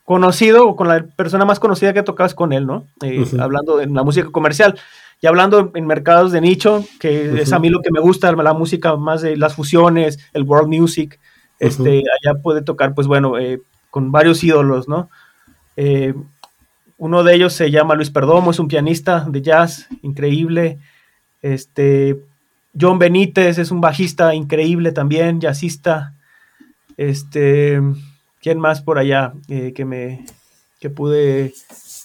conocido 0.05 0.67
o 0.67 0.75
con 0.75 0.89
la 0.89 1.05
persona 1.05 1.45
más 1.45 1.61
conocida 1.61 1.93
que 1.93 2.03
tocabas 2.03 2.35
con 2.35 2.53
él, 2.53 2.67
¿no? 2.67 2.89
Eh, 3.01 3.25
hablando 3.39 3.77
de 3.77 3.87
la 3.87 4.03
música 4.03 4.29
comercial. 4.33 4.77
Y 5.23 5.29
hablando 5.29 5.71
en 5.77 5.87
mercados 5.87 6.33
de 6.33 6.41
nicho, 6.41 6.85
que 6.99 7.41
es 7.41 7.53
a 7.53 7.61
mí 7.61 7.71
lo 7.71 7.81
que 7.81 7.93
me 7.93 8.01
gusta, 8.01 8.33
la 8.33 8.55
música 8.55 8.97
más 8.97 9.23
de 9.23 9.37
las 9.37 9.55
fusiones, 9.55 10.19
el 10.33 10.43
world 10.43 10.69
music, 10.69 11.21
este, 11.61 11.99
allá 11.99 12.43
puede 12.43 12.61
tocar, 12.61 12.93
pues 12.93 13.07
bueno, 13.07 13.39
eh, 13.39 13.63
con 13.89 14.11
varios 14.11 14.43
ídolos, 14.43 14.89
¿no? 14.89 15.11
Eh, 15.77 16.13
uno 16.99 17.23
de 17.23 17.37
ellos 17.37 17.53
se 17.53 17.71
llama 17.71 17.95
Luis 17.95 18.11
Perdomo, 18.11 18.51
es 18.51 18.59
un 18.59 18.67
pianista 18.67 19.25
de 19.29 19.43
jazz 19.43 19.87
increíble. 20.03 20.81
Este, 21.41 22.21
John 22.79 22.99
Benítez 22.99 23.59
es 23.59 23.71
un 23.71 23.81
bajista 23.81 24.35
increíble 24.35 24.91
también, 24.91 25.41
jazzista. 25.41 26.15
Este, 26.97 27.81
¿quién 28.41 28.59
más 28.59 28.83
por 28.83 28.99
allá 28.99 29.35
eh, 29.49 29.73
que 29.73 29.85
me 29.85 30.27
que 30.81 30.91
pude? 30.91 31.55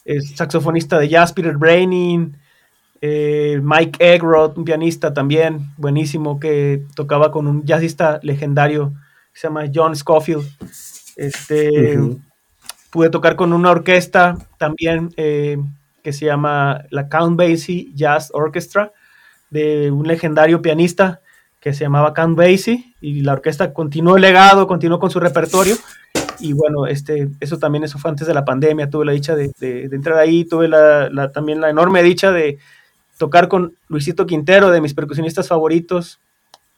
Es 0.05 0.35
saxofonista 0.35 0.99
de 0.99 1.09
jazz, 1.09 1.33
Peter 1.33 1.57
Braining. 1.57 2.37
Eh, 3.01 3.59
Mike 3.63 4.15
Eggroth, 4.15 4.57
un 4.57 4.65
pianista 4.65 5.13
también 5.13 5.71
buenísimo 5.77 6.39
que 6.39 6.83
tocaba 6.95 7.31
con 7.31 7.47
un 7.47 7.63
jazzista 7.63 8.19
legendario 8.23 8.93
que 9.33 9.39
se 9.39 9.47
llama 9.47 9.65
John 9.73 9.95
Scofield. 9.95 10.45
Este, 11.15 11.99
Pude 12.89 13.09
tocar 13.09 13.35
con 13.35 13.53
una 13.53 13.71
orquesta 13.71 14.37
también 14.57 15.09
eh, 15.17 15.57
que 16.03 16.13
se 16.13 16.25
llama 16.25 16.85
la 16.89 17.09
Count 17.09 17.37
Basie 17.37 17.91
Jazz 17.93 18.31
Orchestra 18.33 18.93
de 19.49 19.91
un 19.91 20.07
legendario 20.07 20.61
pianista 20.61 21.21
que 21.59 21.73
se 21.73 21.83
llamaba 21.83 22.13
Count 22.13 22.37
Basie 22.37 22.95
y 23.01 23.21
la 23.21 23.33
orquesta 23.33 23.73
continuó 23.73 24.15
el 24.15 24.21
legado, 24.21 24.67
continuó 24.67 24.99
con 24.99 25.11
su 25.11 25.19
repertorio 25.19 25.75
y 26.39 26.53
bueno, 26.53 26.87
este, 26.87 27.29
eso 27.39 27.57
también 27.57 27.83
eso 27.83 27.97
fue 27.97 28.11
antes 28.11 28.27
de 28.27 28.33
la 28.33 28.45
pandemia, 28.45 28.89
tuve 28.89 29.05
la 29.05 29.11
dicha 29.11 29.35
de, 29.35 29.51
entrar 29.91 30.17
ahí, 30.17 30.45
tuve 30.45 30.67
la, 30.67 31.31
también 31.31 31.61
la 31.61 31.69
enorme 31.69 32.03
dicha 32.03 32.31
de, 32.31 32.59
tocar 33.17 33.47
con 33.47 33.75
Luisito 33.87 34.25
Quintero, 34.25 34.69
de 34.69 34.81
mis 34.81 34.93
percusionistas 34.93 35.47
favoritos. 35.47 36.19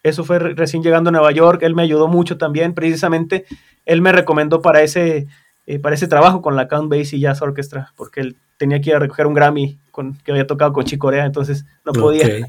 Eso 0.04 0.24
fue 0.24 0.40
recién 0.40 0.82
llegando 0.82 1.10
a 1.10 1.12
Nueva 1.12 1.32
York, 1.32 1.62
él 1.64 1.76
me 1.76 1.84
ayudó 1.84 2.08
mucho 2.08 2.38
también, 2.38 2.74
precisamente 2.74 3.46
él 3.86 4.02
me 4.02 4.12
recomendó 4.12 4.62
para 4.62 4.82
ese, 4.82 5.28
eh, 5.68 5.80
para 5.80 5.96
ese 5.96 6.08
trabajo 6.08 6.42
con 6.42 6.56
la 6.56 6.68
Count 6.68 6.90
Basie 6.90 7.20
Jazz 7.20 7.42
Orchestra, 7.42 7.92
porque 7.98 8.22
él 8.22 8.38
tenía 8.58 8.80
que 8.80 8.92
ir 8.92 8.96
a 8.96 9.00
recoger 9.00 9.28
un 9.28 9.34
Grammy 9.34 9.78
con, 9.92 10.16
que 10.24 10.32
había 10.32 10.48
tocado 10.48 10.72
con 10.72 10.86
Chicorea, 10.86 11.26
entonces 11.26 11.66
no 11.86 11.92
podía. 11.92 12.48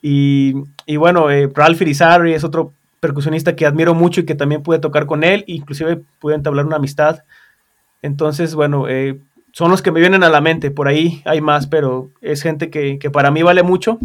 Y, 0.00 0.54
y, 0.86 0.96
bueno, 0.96 1.30
eh, 1.30 1.50
Ralph 1.52 1.80
Irizarry 1.80 2.34
es 2.34 2.44
otro 2.44 2.72
percusionista 3.00 3.56
que 3.56 3.66
admiro 3.66 3.94
mucho 3.94 4.20
y 4.20 4.24
que 4.24 4.34
también 4.34 4.62
pude 4.62 4.78
tocar 4.78 5.06
con 5.06 5.24
él, 5.24 5.44
inclusive 5.46 6.02
pude 6.20 6.34
entablar 6.34 6.66
una 6.66 6.76
amistad. 6.76 7.20
Entonces, 8.02 8.54
bueno, 8.54 8.86
eh, 8.88 9.18
son 9.54 9.70
los 9.70 9.82
que 9.82 9.92
me 9.92 10.00
vienen 10.00 10.24
a 10.24 10.28
la 10.28 10.40
mente, 10.40 10.72
por 10.72 10.88
ahí 10.88 11.22
hay 11.24 11.40
más, 11.40 11.68
pero 11.68 12.10
es 12.20 12.42
gente 12.42 12.70
que, 12.70 12.98
para 13.12 13.30
mí 13.30 13.44
vale 13.44 13.62
mucho 13.62 13.98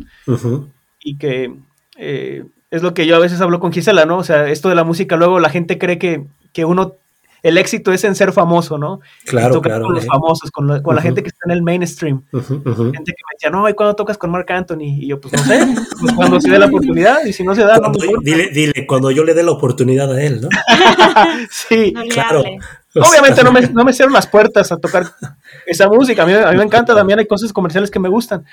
y 1.03 1.17
que, 1.17 1.55
eh, 1.97 2.45
es 2.69 2.83
lo 2.83 2.93
que 2.93 3.07
yo 3.07 3.15
a 3.15 3.19
veces 3.19 3.41
hablo 3.41 3.59
con 3.59 3.73
Gisela, 3.73 4.05
¿no? 4.05 4.19
O 4.19 4.23
sea, 4.23 4.47
esto 4.47 4.69
de 4.69 4.75
la 4.75 4.83
música, 4.83 5.15
luego 5.15 5.39
la 5.39 5.49
gente 5.49 5.79
cree 5.79 5.97
que, 5.97 6.23
que 6.53 6.65
uno 6.65 6.97
el 7.41 7.57
éxito 7.57 7.91
es 7.91 8.03
en 8.03 8.13
ser 8.13 8.31
famoso, 8.31 8.77
¿no? 8.77 8.99
Claro, 9.25 9.59
claro. 9.59 9.85
Con 9.85 9.95
los 9.95 10.05
famosos, 10.05 10.51
con, 10.51 10.67
la, 10.67 11.01
gente 11.01 11.23
que 11.23 11.29
está 11.29 11.45
en 11.45 11.51
el 11.51 11.63
mainstream. 11.63 12.21
Gente 12.31 12.43
que 12.43 12.61
me 12.61 13.33
decía, 13.33 13.49
no, 13.49 13.67
¿y 13.67 13.73
cuándo 13.73 13.95
tocas 13.95 14.19
con 14.19 14.29
Mark 14.29 14.51
Anthony? 14.51 14.99
Y 14.99 15.07
yo, 15.07 15.19
pues 15.19 15.33
no 15.33 15.39
sé, 15.39 15.59
pues 15.99 16.13
cuando 16.13 16.39
se 16.39 16.51
dé 16.51 16.59
la 16.59 16.67
oportunidad, 16.67 17.25
y 17.25 17.33
si 17.33 17.43
no 17.43 17.55
se 17.55 17.63
da, 17.63 17.77
no 17.77 17.91
Dile, 18.21 18.49
dile, 18.49 18.85
cuando 18.85 19.09
yo 19.09 19.23
le 19.23 19.33
dé 19.33 19.41
la 19.41 19.51
oportunidad 19.51 20.11
a 20.11 20.21
él, 20.21 20.41
¿no? 20.41 20.49
sí, 21.49 21.93
claro. 22.09 22.43
Obviamente 22.95 23.43
no 23.43 23.51
me, 23.51 23.61
no 23.61 23.85
me 23.85 23.93
cierran 23.93 24.13
las 24.13 24.27
puertas 24.27 24.71
a 24.71 24.77
tocar 24.77 25.05
esa 25.65 25.87
música. 25.87 26.23
A 26.23 26.25
mí, 26.25 26.33
a 26.33 26.51
mí 26.51 26.57
me 26.57 26.63
encanta 26.63 26.95
también, 26.95 27.19
hay 27.19 27.27
cosas 27.27 27.53
comerciales 27.53 27.91
que 27.91 27.99
me 27.99 28.09
gustan. 28.09 28.45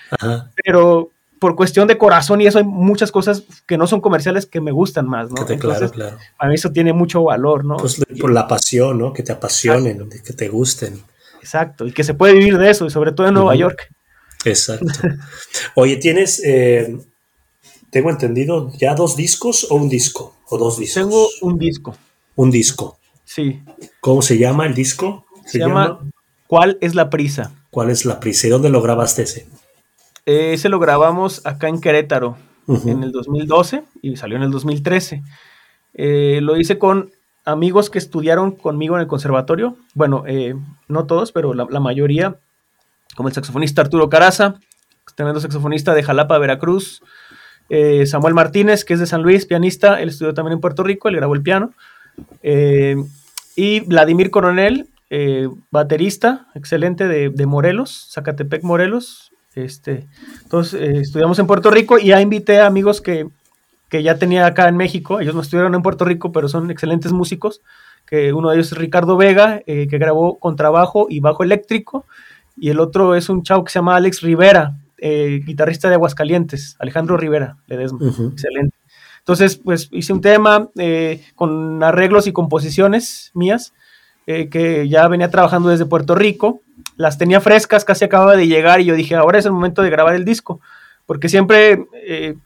Pero 0.63 1.11
por 1.39 1.55
cuestión 1.55 1.87
de 1.87 1.99
corazón 1.99 2.41
y 2.41 2.47
eso 2.47 2.59
hay 2.59 2.65
muchas 2.65 3.13
cosas 3.13 3.45
que 3.67 3.77
no 3.77 3.87
son 3.87 4.01
comerciales 4.01 4.47
que 4.47 4.61
me 4.61 4.73
gustan 4.73 5.07
más, 5.07 5.31
¿no? 5.31 5.47
claro, 5.59 5.91
claro. 5.91 6.19
A 6.39 6.49
mí 6.49 6.55
eso 6.55 6.71
tiene 6.71 6.93
mucho 6.93 7.25
valor, 7.25 7.65
¿no? 7.65 7.77
Pues 7.77 8.01
por 8.21 8.33
la 8.33 8.49
pasión, 8.49 8.99
¿no? 8.99 9.13
Que 9.13 9.23
te 9.23 9.33
apasionen, 9.33 10.09
que 10.09 10.33
te 10.33 10.49
gusten. 10.49 11.03
Exacto, 11.41 11.87
y 11.87 11.93
que 11.93 12.05
se 12.05 12.15
puede 12.15 12.33
vivir 12.33 12.59
de 12.59 12.71
eso, 12.71 12.87
y 12.87 12.91
sobre 12.91 13.13
todo 13.13 13.29
en 13.29 13.35
Nueva 13.35 13.55
York. 13.55 13.89
Exacto. 14.45 14.87
Oye, 15.75 15.97
¿tienes, 15.97 16.43
eh, 16.45 16.99
tengo 17.91 18.11
entendido, 18.11 18.73
ya 18.79 18.95
dos 18.95 19.17
discos 19.17 19.67
o 19.71 19.77
un 19.77 19.89
disco? 19.89 20.35
¿O 20.49 20.59
dos 20.59 20.79
discos? 20.79 21.03
Tengo 21.03 21.29
un 21.43 21.59
disco. 21.59 21.97
Un 22.37 22.51
disco. 22.51 22.99
Sí. 23.27 23.63
¿Cómo 24.01 24.23
se 24.23 24.39
llama 24.39 24.67
el 24.67 24.75
disco? 24.75 25.27
Se, 25.45 25.59
llama 25.59 25.99
¿Cuál 26.47 26.79
es 26.81 26.95
la 26.95 27.11
prisa? 27.11 27.53
¿Cuál 27.71 27.91
es 27.91 28.07
la 28.07 28.21
prisa? 28.21 28.47
¿Y 28.47 28.51
dónde 28.51 28.71
lo 28.71 28.81
grabaste 28.81 29.23
ese? 29.23 29.47
ese 30.25 30.69
lo 30.69 30.79
grabamos 30.79 31.45
acá 31.45 31.69
en 31.69 31.81
Querétaro 31.81 32.39
en 32.69 33.03
el 33.03 33.13
2012 33.13 33.85
y 34.03 34.17
salió 34.17 34.37
en 34.37 34.45
el 34.45 34.51
2013. 34.51 35.23
Eh, 35.95 36.41
lo 36.43 36.57
hice 36.57 36.79
con 36.79 37.11
amigos 37.45 37.91
que 37.91 37.99
estudiaron 37.99 38.53
conmigo 38.53 38.97
en 38.97 39.03
el 39.03 39.07
conservatorio. 39.07 39.77
Bueno, 39.95 40.25
eh, 40.27 40.55
no 40.89 41.07
todos, 41.07 41.33
pero 41.33 41.55
la, 41.55 41.81
mayoría, 41.81 42.39
como 43.17 43.29
el 43.29 43.35
saxofonista 43.35 43.83
Arturo 43.83 44.09
Caraza, 44.09 44.55
tremendo 45.15 45.41
saxofonista 45.41 45.95
de 45.95 46.03
Jalapa, 46.03 46.39
Veracruz. 46.39 47.03
Eh, 47.69 48.07
Samuel 48.07 48.35
Martínez, 48.35 48.85
que 48.85 48.95
es 48.95 49.01
de 49.01 49.07
San 49.07 49.23
Luis, 49.23 49.47
pianista, 49.47 50.01
él 50.01 50.11
estudió 50.11 50.35
también 50.35 50.55
en 50.55 50.61
Puerto 50.61 50.85
Rico, 50.85 51.09
él 51.09 51.17
grabó 51.17 51.35
el 51.35 51.43
piano. 51.43 51.73
Y 52.43 53.81
Vladimir 53.81 54.31
Coronel, 54.31 54.89
baterista, 55.71 56.49
excelente 56.55 57.09
de, 57.09 57.31
de 57.31 57.47
Morelos, 57.47 58.09
Zacatepec, 58.13 58.63
Morelos, 58.63 59.33
este, 59.57 60.07
entonces, 60.43 60.81
eh, 60.81 61.01
estudiamos 61.01 61.39
en 61.39 61.47
Puerto 61.47 61.71
Rico 61.71 61.99
y 61.99 62.09
ya 62.09 62.21
invité 62.21 62.61
a 62.61 62.67
amigos 62.67 63.01
que, 63.01 63.27
ya 63.91 64.19
tenía 64.19 64.45
acá 64.45 64.69
en 64.69 64.77
México. 64.77 65.21
Ellos 65.21 65.35
no 65.35 65.41
estuvieron 65.41 65.75
en 65.75 65.81
Puerto 65.81 66.05
Rico, 66.05 66.31
pero 66.31 66.49
son 66.49 66.71
excelentes 66.71 67.13
músicos. 67.13 67.63
Que 68.05 68.35
uno 68.35 68.51
de 68.51 68.57
ellos 68.57 68.71
es 68.73 68.79
Ricardo 68.79 69.17
Vega, 69.17 69.63
eh, 69.67 69.89
que 69.89 69.97
grabó 69.97 70.39
contrabajo 70.39 71.07
y 71.09 71.21
bajo 71.21 71.43
eléctrico. 71.43 72.05
Y 72.59 72.69
el 72.69 72.79
otro 72.79 73.15
es 73.15 73.31
un 73.31 73.43
chavo 73.43 73.65
que 73.65 73.73
se 73.73 73.79
llama 73.79 73.97
Alex 73.97 74.21
Rivera, 74.21 74.77
eh, 74.99 75.41
guitarrista 75.47 75.89
de 75.89 75.95
Aguascalientes, 75.95 76.77
Alejandro 76.79 77.17
Rivera, 77.17 77.57
le 77.69 77.83
excelente. 77.85 78.76
Entonces, 79.27 79.57
pues 79.57 79.89
hice 79.91 80.13
un 80.13 80.21
tema 80.21 80.69
con 81.35 81.83
arreglos 81.83 82.29
y 82.29 82.33
composiciones 82.33 83.33
mías, 83.35 83.73
que 84.25 84.87
ya 84.89 85.09
venía 85.09 85.31
trabajando 85.31 85.69
desde 85.69 85.87
Puerto 85.87 86.15
Rico 86.15 86.63
las 86.97 87.19
tenía 87.19 87.41
frescas, 87.41 87.85
casi 87.85 88.05
acababa 88.05 88.37
de 88.37 88.47
llegar 88.47 88.81
y 88.81 88.87
yo 88.87 88.95
dije, 88.95 89.15
ahora 89.15 89.39
es 89.39 89.47
el 89.47 89.53
momento 89.53 89.83
de 89.83 89.91
grabar 89.91 90.15
el 90.15 90.25
disco, 90.25 90.61
porque 91.05 91.29
siempre 91.29 91.87
eh, 91.95 92.37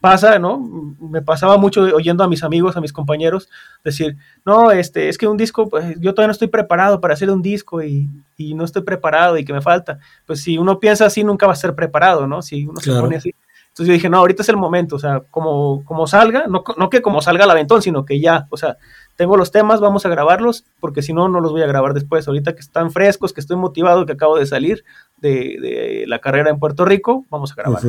pasa, 0.00 0.38
¿no? 0.38 0.58
Me 1.00 1.22
pasaba 1.22 1.56
mucho 1.56 1.82
oyendo 1.82 2.22
a 2.22 2.28
mis 2.28 2.42
amigos, 2.42 2.76
a 2.76 2.80
mis 2.80 2.92
compañeros, 2.92 3.48
decir, 3.84 4.16
no, 4.44 4.70
este, 4.70 5.08
es 5.08 5.18
que 5.18 5.26
un 5.26 5.36
disco, 5.36 5.68
pues 5.68 5.96
yo 6.00 6.12
todavía 6.12 6.28
no 6.28 6.32
estoy 6.32 6.48
preparado 6.48 7.00
para 7.00 7.14
hacer 7.14 7.30
un 7.30 7.42
disco 7.42 7.82
y, 7.82 8.08
no 8.54 8.64
estoy 8.64 8.82
preparado 8.82 9.36
y 9.36 9.44
que 9.44 9.52
me 9.52 9.60
falta. 9.60 9.98
Pues 10.26 10.40
si 10.40 10.56
uno 10.56 10.80
piensa 10.80 11.04
así, 11.04 11.22
nunca 11.22 11.46
va 11.46 11.52
a 11.52 11.56
ser 11.56 11.74
preparado, 11.74 12.26
¿no? 12.26 12.40
Si 12.40 12.64
uno 12.66 12.80
se 12.80 12.90
pone 12.90 13.16
así. 13.16 13.34
Entonces 13.70 13.86
yo 13.86 13.92
dije, 13.92 14.08
no, 14.10 14.18
ahorita 14.18 14.42
es 14.42 14.48
el 14.48 14.56
momento, 14.56 14.96
o 14.96 14.98
sea, 14.98 15.20
como, 15.30 15.84
como 15.84 16.06
salga, 16.06 16.46
no, 16.48 16.64
no 16.76 16.90
que 16.90 17.00
como 17.00 17.22
salga 17.22 17.44
el 17.44 17.50
aventón, 17.50 17.82
sino 17.82 18.04
que 18.04 18.20
ya, 18.20 18.46
o 18.50 18.56
sea, 18.56 18.76
tengo 19.16 19.36
los 19.36 19.52
temas, 19.52 19.80
vamos 19.80 20.04
a 20.06 20.08
grabarlos, 20.08 20.64
porque 20.80 21.02
si 21.02 21.12
no, 21.12 21.28
no 21.28 21.40
los 21.40 21.52
voy 21.52 21.62
a 21.62 21.66
grabar 21.66 21.94
después. 21.94 22.26
Ahorita 22.26 22.54
que 22.54 22.60
están 22.60 22.90
frescos, 22.90 23.32
que 23.32 23.40
estoy 23.40 23.56
motivado, 23.56 24.06
que 24.06 24.12
acabo 24.12 24.36
de 24.36 24.46
salir 24.46 24.84
de, 25.18 26.04
la 26.06 26.20
carrera 26.20 26.50
en 26.50 26.58
Puerto 26.58 26.84
Rico, 26.84 27.26
vamos 27.30 27.52
a 27.52 27.54
grabar. 27.54 27.82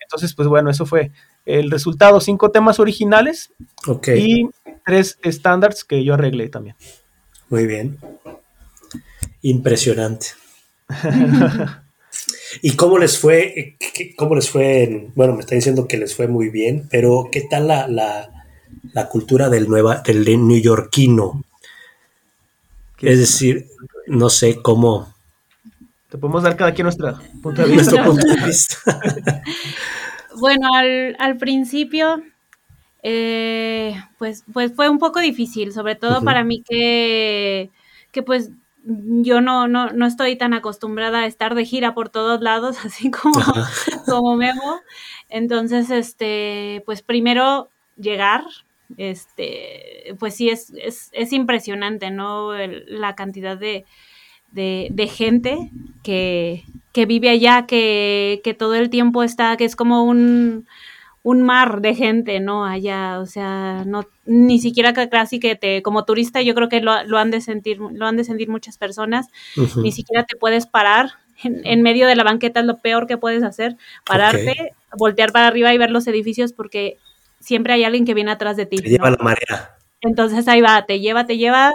Entonces, 0.00 0.34
pues 0.34 0.46
bueno, 0.46 0.70
eso 0.70 0.86
fue 0.86 1.10
el 1.46 1.70
resultado, 1.70 2.20
cinco 2.20 2.50
temas 2.50 2.78
originales 2.78 3.50
y 4.14 4.48
tres 4.84 5.18
estándares 5.22 5.84
que 5.84 6.04
yo 6.04 6.14
arreglé 6.14 6.48
también. 6.48 6.76
Muy 7.48 7.66
bien. 7.66 7.98
Impresionante. 9.42 10.26
¿Y 12.62 12.76
cómo 12.76 12.98
les 12.98 13.18
fue? 13.18 13.76
¿Cómo 14.16 14.34
les 14.34 14.50
fue? 14.50 15.08
bueno, 15.14 15.34
me 15.34 15.40
está 15.40 15.54
diciendo 15.54 15.86
que 15.88 15.96
les 15.96 16.14
fue 16.14 16.28
muy 16.28 16.50
bien, 16.50 16.88
pero 16.90 17.28
¿qué 17.30 17.42
tal 17.42 17.68
la, 17.68 17.86
la 18.92 19.08
cultura 19.08 19.48
del, 19.48 19.68
nueva, 19.68 20.02
del 20.04 20.24
neoyorquino. 20.24 21.42
Es 23.00 23.18
decir, 23.18 23.66
no 24.06 24.30
sé 24.30 24.62
cómo. 24.62 25.12
Te 26.08 26.16
podemos 26.16 26.42
dar 26.42 26.56
cada 26.56 26.72
quien 26.72 26.84
nuestra 26.84 27.20
punto 27.42 27.62
de 27.62 27.76
vista. 27.76 28.04
punto 28.04 28.26
de 28.26 28.46
vista. 28.46 28.76
bueno, 30.38 30.68
al, 31.18 31.36
principio, 31.36 32.22
eh, 33.02 34.00
pues, 34.16 34.44
pues 34.52 34.72
fue 34.74 34.88
un 34.88 34.98
poco 34.98 35.20
difícil, 35.20 35.72
sobre 35.72 35.96
todo 35.96 36.22
para 36.22 36.44
mí 36.44 36.62
que, 36.62 37.70
que 38.12 38.22
pues 38.22 38.50
yo 38.86 39.40
no, 39.40 39.66
no, 39.66 39.90
no, 39.90 40.06
estoy 40.06 40.36
tan 40.36 40.52
acostumbrada 40.52 41.20
a 41.20 41.26
estar 41.26 41.54
de 41.54 41.64
gira 41.64 41.94
por 41.94 42.10
todos 42.10 42.40
lados, 42.40 42.76
así 42.84 43.10
como, 43.10 43.40
como 44.06 44.36
Memo. 44.36 44.80
Entonces, 45.28 45.90
este, 45.90 46.82
pues 46.84 47.02
primero 47.02 47.70
llegar, 47.96 48.44
este, 48.96 50.14
pues 50.18 50.36
sí, 50.36 50.50
es, 50.50 50.72
es, 51.12 51.32
impresionante, 51.32 52.10
¿no? 52.10 52.52
la 52.52 53.14
cantidad 53.14 53.56
de, 53.56 53.86
gente 55.08 55.70
que, 56.02 56.64
vive 57.06 57.30
allá, 57.30 57.66
que, 57.66 58.56
todo 58.58 58.74
el 58.74 58.90
tiempo 58.90 59.22
está, 59.22 59.56
que 59.56 59.64
es 59.64 59.76
como 59.76 60.04
un, 60.04 60.66
mar 61.42 61.80
de 61.80 61.94
gente, 61.94 62.38
¿no? 62.38 62.66
Allá, 62.66 63.18
o 63.18 63.26
sea, 63.26 63.82
no, 63.86 64.06
ni 64.26 64.60
siquiera 64.60 64.92
casi 64.92 65.40
que 65.40 65.56
te, 65.56 65.82
como 65.82 66.04
turista, 66.04 66.42
yo 66.42 66.54
creo 66.54 66.68
que 66.68 66.82
lo, 66.82 66.92
han 66.92 67.30
de 67.30 67.40
sentir, 67.40 67.78
lo 67.78 68.06
han 68.06 68.18
de 68.18 68.24
sentir 68.24 68.50
muchas 68.50 68.76
personas, 68.76 69.28
ni 69.76 69.90
siquiera 69.90 70.24
te 70.24 70.36
puedes 70.36 70.66
parar. 70.66 71.12
En, 71.42 71.82
medio 71.82 72.06
de 72.06 72.14
la 72.14 72.22
banqueta 72.22 72.60
es 72.60 72.66
lo 72.66 72.78
peor 72.78 73.08
que 73.08 73.16
puedes 73.16 73.42
hacer, 73.42 73.76
pararte, 74.06 74.72
voltear 74.96 75.32
para 75.32 75.48
arriba 75.48 75.74
y 75.74 75.78
ver 75.78 75.90
los 75.90 76.06
edificios 76.06 76.52
porque 76.52 76.98
siempre 77.40 77.72
hay 77.72 77.84
alguien 77.84 78.04
que 78.04 78.14
viene 78.14 78.30
atrás 78.30 78.56
de 78.56 78.66
ti. 78.66 78.76
Te 78.76 78.88
lleva 78.88 79.10
la 79.10 79.18
marea. 79.20 79.76
Entonces 80.00 80.46
ahí 80.48 80.60
va, 80.60 80.84
te 80.86 81.00
lleva, 81.00 81.26
te 81.26 81.38
lleva, 81.38 81.72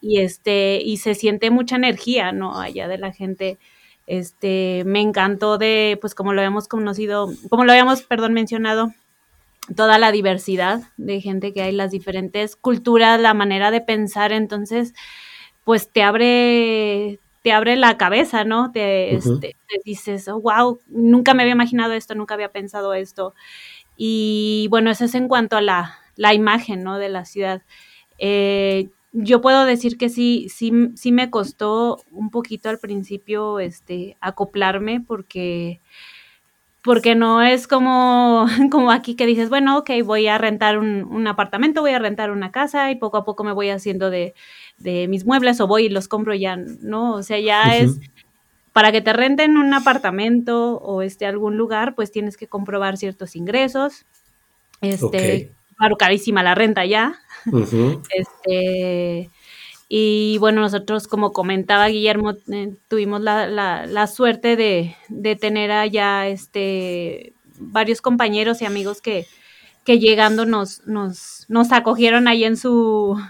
y 0.00 0.20
este, 0.20 0.80
y 0.84 0.98
se 0.98 1.14
siente 1.14 1.50
mucha 1.50 1.76
energía, 1.76 2.30
¿no? 2.30 2.60
Allá 2.60 2.86
de 2.86 2.98
la 2.98 3.12
gente. 3.12 3.58
Este, 4.06 4.84
me 4.86 5.00
encantó 5.00 5.58
de, 5.58 5.98
pues 6.00 6.14
como 6.14 6.32
lo 6.32 6.40
habíamos 6.40 6.68
conocido, 6.68 7.28
como 7.50 7.64
lo 7.64 7.72
habíamos, 7.72 8.02
perdón, 8.02 8.32
mencionado, 8.34 8.92
toda 9.74 9.98
la 9.98 10.12
diversidad 10.12 10.82
de 10.96 11.20
gente 11.20 11.52
que 11.52 11.62
hay, 11.62 11.72
las 11.72 11.90
diferentes 11.90 12.54
culturas, 12.54 13.20
la 13.20 13.34
manera 13.34 13.70
de 13.70 13.80
pensar, 13.80 14.32
entonces, 14.32 14.94
pues 15.64 15.90
te 15.90 16.02
abre, 16.02 17.18
te 17.42 17.52
abre 17.52 17.76
la 17.76 17.96
cabeza, 17.96 18.44
¿no? 18.44 18.70
Te, 18.70 19.16
este, 19.16 19.56
te 19.68 19.80
dices, 19.84 20.28
oh, 20.28 20.40
wow, 20.40 20.78
nunca 20.86 21.34
me 21.34 21.42
había 21.42 21.54
imaginado 21.54 21.92
esto, 21.94 22.14
nunca 22.14 22.34
había 22.34 22.52
pensado 22.52 22.94
esto. 22.94 23.34
Y 23.96 24.68
bueno, 24.70 24.90
eso 24.90 25.04
es 25.04 25.14
en 25.14 25.26
cuanto 25.26 25.56
a 25.56 25.62
la, 25.62 26.34
imagen 26.34 26.84
¿no? 26.84 26.98
de 26.98 27.08
la 27.08 27.24
ciudad. 27.24 27.62
Eh, 28.18 28.90
yo 29.18 29.40
puedo 29.40 29.64
decir 29.64 29.96
que 29.96 30.10
sí, 30.10 30.48
sí, 30.50 30.90
sí 30.94 31.10
me 31.10 31.30
costó 31.30 32.02
un 32.10 32.30
poquito 32.30 32.68
al 32.68 32.78
principio 32.78 33.60
este, 33.60 34.18
acoplarme 34.20 35.00
porque, 35.00 35.80
porque 36.82 37.14
no 37.14 37.42
es 37.42 37.66
como, 37.66 38.46
como 38.70 38.90
aquí 38.90 39.16
que 39.16 39.24
dices, 39.24 39.48
bueno, 39.48 39.78
ok, 39.78 39.90
voy 40.04 40.28
a 40.28 40.36
rentar 40.36 40.78
un, 40.78 41.26
apartamento, 41.26 41.80
voy 41.80 41.92
a 41.92 41.98
rentar 41.98 42.30
una 42.30 42.52
casa 42.52 42.90
y 42.90 42.96
poco 42.96 43.16
a 43.16 43.24
poco 43.24 43.42
me 43.42 43.52
voy 43.52 43.70
haciendo 43.70 44.10
de, 44.10 44.34
mis 45.08 45.24
muebles 45.24 45.60
o 45.60 45.66
voy 45.66 45.86
y 45.86 45.88
los 45.88 46.08
compro 46.08 46.34
ya, 46.34 46.56
¿no? 46.56 47.14
O 47.14 47.22
sea, 47.22 47.40
ya 47.40 47.74
es 47.74 47.98
para 48.74 48.92
que 48.92 49.00
te 49.00 49.14
renten 49.14 49.56
un 49.56 49.72
apartamento 49.72 50.76
o 50.76 51.00
este 51.00 51.24
algún 51.24 51.56
lugar, 51.56 51.94
pues 51.94 52.12
tienes 52.12 52.36
que 52.36 52.46
comprobar 52.46 52.98
ciertos 52.98 53.34
ingresos. 53.34 54.04
Este, 54.82 55.50
claro, 55.78 55.96
carísima 55.96 56.42
la 56.42 56.54
renta 56.54 56.84
ya. 56.84 57.18
Este, 58.10 59.30
y 59.88 60.38
bueno, 60.38 60.60
nosotros, 60.60 61.06
como 61.06 61.32
comentaba 61.32 61.86
Guillermo, 61.88 62.32
eh, 62.52 62.74
tuvimos 62.88 63.20
la, 63.20 64.06
suerte 64.08 64.56
de, 64.56 65.36
tener 65.36 65.70
allá 65.70 66.26
este, 66.26 67.34
varios 67.58 68.00
compañeros 68.00 68.62
y 68.62 68.64
amigos 68.64 69.00
que, 69.00 69.26
que 69.84 69.98
llegando 69.98 70.44
nos, 70.44 70.86
nos, 70.86 71.46
nos 71.48 71.72
acogieron 71.72 72.26
ahí 72.26 72.44
en 72.44 72.56
su, 72.56 73.20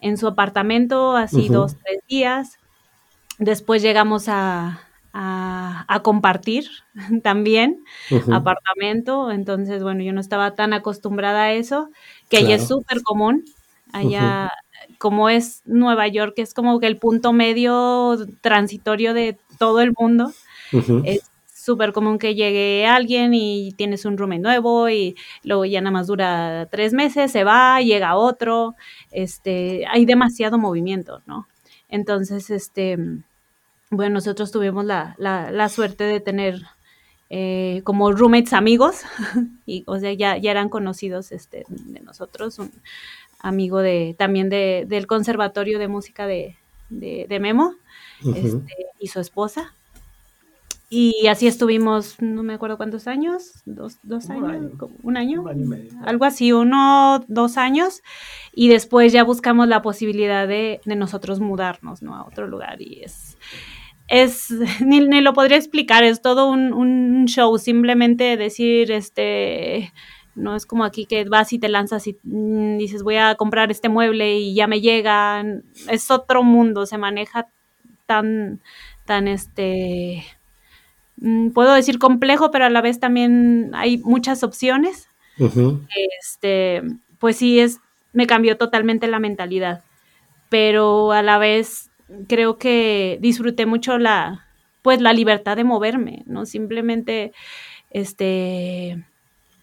en 0.00 0.18
su 0.18 0.28
apartamento, 0.28 1.16
así 1.16 1.48
dos, 1.48 1.76
tres 1.82 2.00
días. 2.06 2.58
Después 3.38 3.82
llegamos 3.82 4.28
a, 4.28 4.84
a, 5.14 6.00
compartir 6.02 6.68
también 7.22 7.84
apartamento, 8.32 9.30
entonces, 9.30 9.82
bueno, 9.82 10.02
yo 10.02 10.12
no 10.12 10.20
estaba 10.20 10.54
tan 10.54 10.72
acostumbrada 10.72 11.44
a 11.44 11.52
eso, 11.52 11.90
que 12.34 12.44
allá 12.44 12.56
es 12.56 12.68
súper 12.68 13.02
común, 13.02 13.44
allá 13.92 14.50
como 14.98 15.28
es 15.28 15.62
Nueva 15.64 16.08
York, 16.08 16.34
es 16.36 16.54
como 16.54 16.80
que 16.80 16.86
el 16.86 16.98
punto 16.98 17.32
medio 17.32 18.16
transitorio 18.40 19.14
de 19.14 19.38
todo 19.58 19.80
el 19.80 19.92
mundo, 19.96 20.32
es 21.04 21.22
súper 21.54 21.92
común 21.92 22.18
que 22.18 22.34
llegue 22.34 22.86
alguien 22.86 23.32
y 23.32 23.72
tienes 23.72 24.04
un 24.04 24.18
roommate 24.18 24.42
nuevo 24.42 24.88
y 24.90 25.16
luego 25.44 25.64
ya 25.64 25.80
nada 25.80 25.92
más 25.92 26.06
dura 26.06 26.68
tres 26.70 26.92
meses, 26.92 27.32
se 27.32 27.44
va, 27.44 27.80
llega 27.80 28.16
otro, 28.16 28.74
este, 29.10 29.86
hay 29.90 30.04
demasiado 30.04 30.58
movimiento, 30.58 31.22
¿no? 31.26 31.46
Entonces, 31.88 32.50
este, 32.50 32.98
bueno, 33.90 34.14
nosotros 34.14 34.50
tuvimos 34.50 34.84
la, 34.84 35.14
la, 35.18 35.68
suerte 35.68 36.04
de 36.04 36.20
tener 36.20 36.62
eh, 37.30 37.80
como 37.84 38.12
roommates 38.12 38.52
amigos, 38.52 39.02
y, 39.66 39.84
o 39.86 39.98
sea, 39.98 40.12
ya, 40.12 40.36
ya 40.36 40.50
eran 40.50 40.68
conocidos 40.68 41.32
este, 41.32 41.64
de 41.68 42.00
nosotros, 42.00 42.58
un 42.58 42.70
amigo 43.40 43.80
de, 43.80 44.14
también 44.18 44.48
de, 44.48 44.84
del 44.88 45.06
Conservatorio 45.06 45.78
de 45.78 45.88
Música 45.88 46.26
de, 46.26 46.56
de, 46.90 47.38
Memo 47.40 47.74
este, 48.24 48.86
y 48.98 49.08
su 49.08 49.20
esposa. 49.20 49.74
Y 50.90 51.26
así 51.26 51.48
estuvimos, 51.48 52.20
no 52.20 52.42
me 52.42 52.54
acuerdo 52.54 52.76
cuántos 52.76 53.08
años, 53.08 53.62
dos, 53.64 53.98
dos 54.02 54.30
años, 54.30 54.70
un 55.02 55.16
año, 55.16 55.44
algo 56.04 56.24
así, 56.24 56.52
uno, 56.52 57.24
dos 57.26 57.56
años, 57.56 58.02
y 58.52 58.68
después 58.68 59.12
ya 59.12 59.24
buscamos 59.24 59.66
la 59.66 59.82
posibilidad 59.82 60.46
de, 60.46 60.80
de 60.84 60.94
nosotros 60.94 61.40
mudarnos, 61.40 62.02
¿no? 62.02 62.14
A 62.14 62.24
otro 62.24 62.46
lugar, 62.46 62.80
y 62.80 63.00
es, 63.02 63.33
es, 64.08 64.50
ni, 64.80 65.00
ni, 65.00 65.20
lo 65.20 65.32
podría 65.32 65.56
explicar, 65.56 66.04
es 66.04 66.22
todo 66.22 66.50
un, 66.50 66.72
un, 66.72 67.26
show, 67.26 67.56
simplemente 67.58 68.36
decir, 68.36 68.90
este, 68.90 69.92
no 70.34 70.56
es 70.56 70.66
como 70.66 70.84
aquí 70.84 71.06
que 71.06 71.24
vas 71.24 71.52
y 71.52 71.58
te 71.58 71.68
lanzas 71.68 72.06
y 72.06 72.18
mm, 72.22 72.76
dices 72.76 73.02
voy 73.02 73.16
a 73.16 73.34
comprar 73.36 73.70
este 73.70 73.88
mueble 73.88 74.38
y 74.38 74.54
ya 74.54 74.66
me 74.66 74.80
llega, 74.80 75.42
es 75.88 76.10
otro 76.10 76.42
mundo, 76.42 76.86
se 76.86 76.98
maneja 76.98 77.48
tan, 78.06 78.60
tan, 79.06 79.28
este, 79.28 80.24
mm, 81.16 81.50
puedo 81.50 81.72
decir 81.72 81.98
complejo, 81.98 82.50
pero 82.50 82.66
a 82.66 82.70
la 82.70 82.82
vez 82.82 83.00
también 83.00 83.70
hay 83.74 83.98
muchas 83.98 84.42
opciones. 84.42 85.08
Este, 86.20 86.82
pues 87.18 87.36
sí, 87.36 87.58
es, 87.58 87.80
me 88.12 88.26
cambió 88.26 88.56
totalmente 88.56 89.08
la 89.08 89.18
mentalidad, 89.18 89.82
pero 90.48 91.10
a 91.10 91.22
la 91.22 91.38
vez 91.38 91.90
creo 92.28 92.58
que 92.58 93.18
disfruté 93.20 93.66
mucho 93.66 93.98
la, 93.98 94.46
pues 94.82 95.00
la 95.00 95.12
libertad 95.12 95.56
de 95.56 95.64
moverme, 95.64 96.22
¿no? 96.26 96.46
Simplemente, 96.46 97.32
este, 97.90 99.02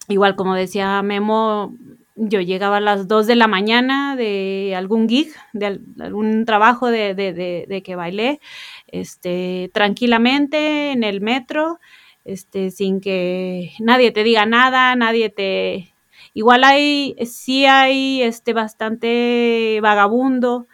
igual 0.08 0.36
como 0.36 0.56
decía 0.56 1.02
Memo, 1.02 1.76
yo 2.16 2.42
llegaba 2.42 2.78
a 2.78 2.82
las 2.82 3.08
2 3.08 3.28
de 3.28 3.36
la 3.36 3.48
mañana 3.48 4.16
de 4.16 4.74
algún 4.76 5.08
gig, 5.08 5.34
de 5.54 5.80
algún 6.00 6.46
trabajo 6.46 6.88
de, 6.88 7.16
de, 7.16 7.34
de, 7.68 7.84
que 7.84 7.96
bailé, 7.96 8.40
este, 8.88 9.70
tranquilamente 9.74 10.92
en 10.92 11.04
el 11.04 11.22
metro, 11.22 11.80
este, 12.26 12.70
sin 12.72 13.02
que 13.02 13.72
nadie 13.80 14.12
te 14.12 14.24
diga 14.24 14.46
nada, 14.46 14.96
nadie 14.96 15.30
te... 15.30 15.94
Igual 16.34 16.64
hay, 16.64 17.16
sí 17.26 17.66
hay 17.66 18.22
este, 18.22 18.54
bastante 18.54 19.80
vagabundo, 19.82 20.68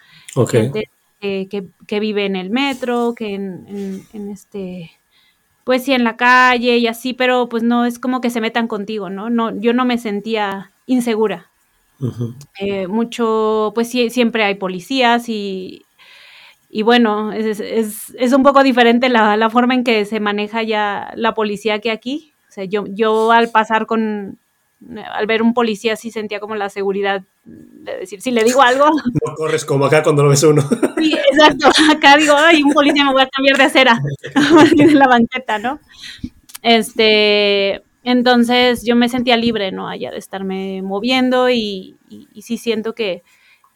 que, 1.19 1.99
vive 1.99 2.25
en 2.25 2.35
el 2.35 2.49
metro, 2.49 3.13
que 3.15 3.33
en, 3.33 4.29
este, 4.31 4.91
pues 5.63 5.83
sí, 5.83 5.93
en 5.93 6.03
la 6.03 6.17
calle 6.17 6.77
y 6.77 6.87
así, 6.87 7.13
pero 7.13 7.49
pues 7.49 7.63
no 7.63 7.85
es 7.85 7.99
como 7.99 8.21
que 8.21 8.29
se 8.29 8.41
metan 8.41 8.67
contigo, 8.67 9.09
¿no? 9.09 9.29
no 9.29 9.57
yo 9.59 9.73
no 9.73 9.85
me 9.85 9.97
sentía 9.97 10.71
insegura. 10.85 11.51
Eh, 12.59 12.87
mucho, 12.87 13.71
pues 13.73 13.89
sí, 13.89 14.09
siempre 14.11 14.43
hay 14.43 14.55
policías 14.55 15.29
y, 15.29 15.83
y 16.69 16.83
bueno, 16.83 17.31
es, 17.31 17.59
es, 17.59 18.33
un 18.33 18.43
poco 18.43 18.61
diferente 18.61 19.09
la, 19.09 19.35
la, 19.35 19.49
forma 19.49 19.73
en 19.73 19.83
que 19.83 20.05
se 20.05 20.19
maneja 20.19 20.61
ya 20.61 21.11
la 21.15 21.33
policía 21.33 21.79
que 21.79 21.89
aquí. 21.89 22.33
O 22.49 22.51
sea, 22.51 22.65
yo, 22.65 22.85
yo 22.87 23.31
al 23.31 23.49
pasar 23.49 23.87
con, 23.87 24.37
al 25.11 25.25
ver 25.25 25.41
un 25.41 25.53
policía 25.53 25.95
sí 25.95 26.11
sentía 26.11 26.39
como 26.39 26.55
la 26.55 26.69
seguridad 26.69 27.23
de 27.45 27.97
decir, 27.97 28.21
si 28.21 28.31
le 28.31 28.43
digo 28.43 28.61
algo... 28.61 28.85
No 29.25 29.35
corres 29.35 29.65
como 29.65 29.85
acá 29.85 30.03
cuando 30.03 30.23
lo 30.23 30.29
ves 30.29 30.43
uno. 30.43 30.61
Sí, 30.97 31.13
exacto. 31.13 31.69
Acá 31.91 32.17
digo, 32.17 32.33
ay, 32.37 32.63
un 32.63 32.73
policía 32.73 33.05
me 33.05 33.13
voy 33.13 33.23
a 33.23 33.29
cambiar 33.29 33.57
de 33.57 33.63
acera 33.63 33.99
de 34.75 34.91
la 34.93 35.07
banqueta, 35.07 35.59
¿no? 35.59 35.79
Este, 36.61 37.81
entonces 38.03 38.83
yo 38.85 38.95
me 38.95 39.09
sentía 39.09 39.37
libre, 39.37 39.71
¿no? 39.71 39.87
Allá 39.87 40.11
de 40.11 40.17
estarme 40.17 40.81
moviendo 40.81 41.49
y, 41.49 41.95
y, 42.09 42.41
sí 42.41 42.57
siento 42.57 42.93
que, 42.93 43.23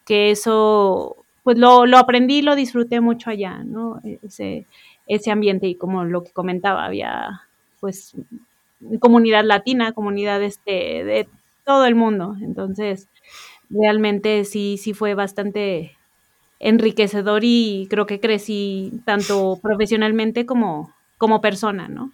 que 0.05 0.31
eso, 0.31 1.17
pues 1.43 1.57
lo, 1.57 1.85
lo, 1.85 1.97
aprendí, 1.97 2.41
lo 2.41 2.55
disfruté 2.55 3.01
mucho 3.01 3.29
allá, 3.29 3.63
¿no? 3.63 4.01
Ese, 4.23 4.67
ese 5.07 5.31
ambiente 5.31 5.67
y 5.67 5.75
como 5.75 6.03
lo 6.03 6.23
que 6.23 6.31
comentaba, 6.31 6.85
había 6.85 7.41
pues 7.79 8.15
comunidad 8.99 9.43
latina, 9.43 9.93
comunidad 9.93 10.41
este, 10.41 11.03
de 11.03 11.27
todo 11.65 11.85
el 11.85 11.95
mundo. 11.95 12.35
Entonces, 12.41 13.07
realmente 13.69 14.43
sí, 14.45 14.77
sí 14.77 14.93
fue 14.93 15.13
bastante 15.13 15.97
enriquecedor 16.59 17.41
y 17.43 17.87
creo 17.89 18.05
que 18.05 18.19
crecí 18.19 19.01
tanto 19.05 19.59
profesionalmente 19.61 20.45
como, 20.45 20.93
como 21.17 21.41
persona, 21.41 21.87
¿no? 21.87 22.11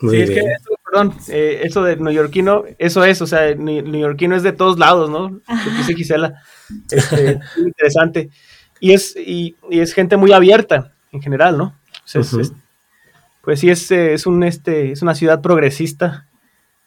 sí, 0.00 0.16
es 0.16 0.30
que 0.30 0.40
eso, 0.40 0.70
perdón, 0.84 1.14
eh, 1.28 1.60
eso 1.64 1.82
de 1.82 1.96
neoyorquino, 1.96 2.64
eso 2.78 3.04
es, 3.04 3.22
o 3.22 3.26
sea, 3.26 3.54
neoyorquino 3.54 4.36
es 4.36 4.42
de 4.42 4.52
todos 4.52 4.78
lados, 4.78 5.08
¿no? 5.08 5.28
Lo 5.30 5.40
que 5.46 5.70
dice 5.78 5.94
Gisela, 5.94 6.42
este, 6.90 7.40
interesante. 7.56 8.30
Y 8.78 8.92
es, 8.92 9.14
y, 9.16 9.56
es 9.70 9.92
gente 9.94 10.16
muy 10.16 10.32
abierta 10.32 10.92
en 11.12 11.22
general, 11.22 11.56
¿no? 11.56 11.74
Pues 13.42 13.60
sí, 13.60 13.70
es, 13.70 13.90
es, 13.90 14.26
un, 14.26 14.42
este, 14.42 14.92
es 14.92 15.02
una 15.02 15.14
ciudad 15.14 15.40
progresista, 15.40 16.26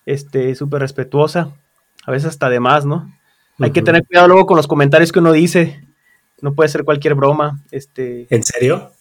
este, 0.06 0.56
súper 0.56 0.82
respetuosa, 0.82 1.50
a 2.06 2.12
veces 2.12 2.30
hasta 2.30 2.50
de 2.50 2.60
más, 2.60 2.86
¿no? 2.86 3.12
Hay 3.60 3.72
que 3.72 3.82
tener 3.82 4.06
cuidado 4.06 4.28
luego 4.28 4.46
con 4.46 4.58
los 4.58 4.68
comentarios 4.68 5.12
que 5.12 5.20
uno 5.20 5.32
dice. 5.32 5.86
No 6.42 6.54
puede 6.54 6.70
ser 6.70 6.84
cualquier 6.84 7.16
broma. 7.16 7.62
Este... 7.72 8.28
¿En 8.30 8.44
serio? 8.44 8.92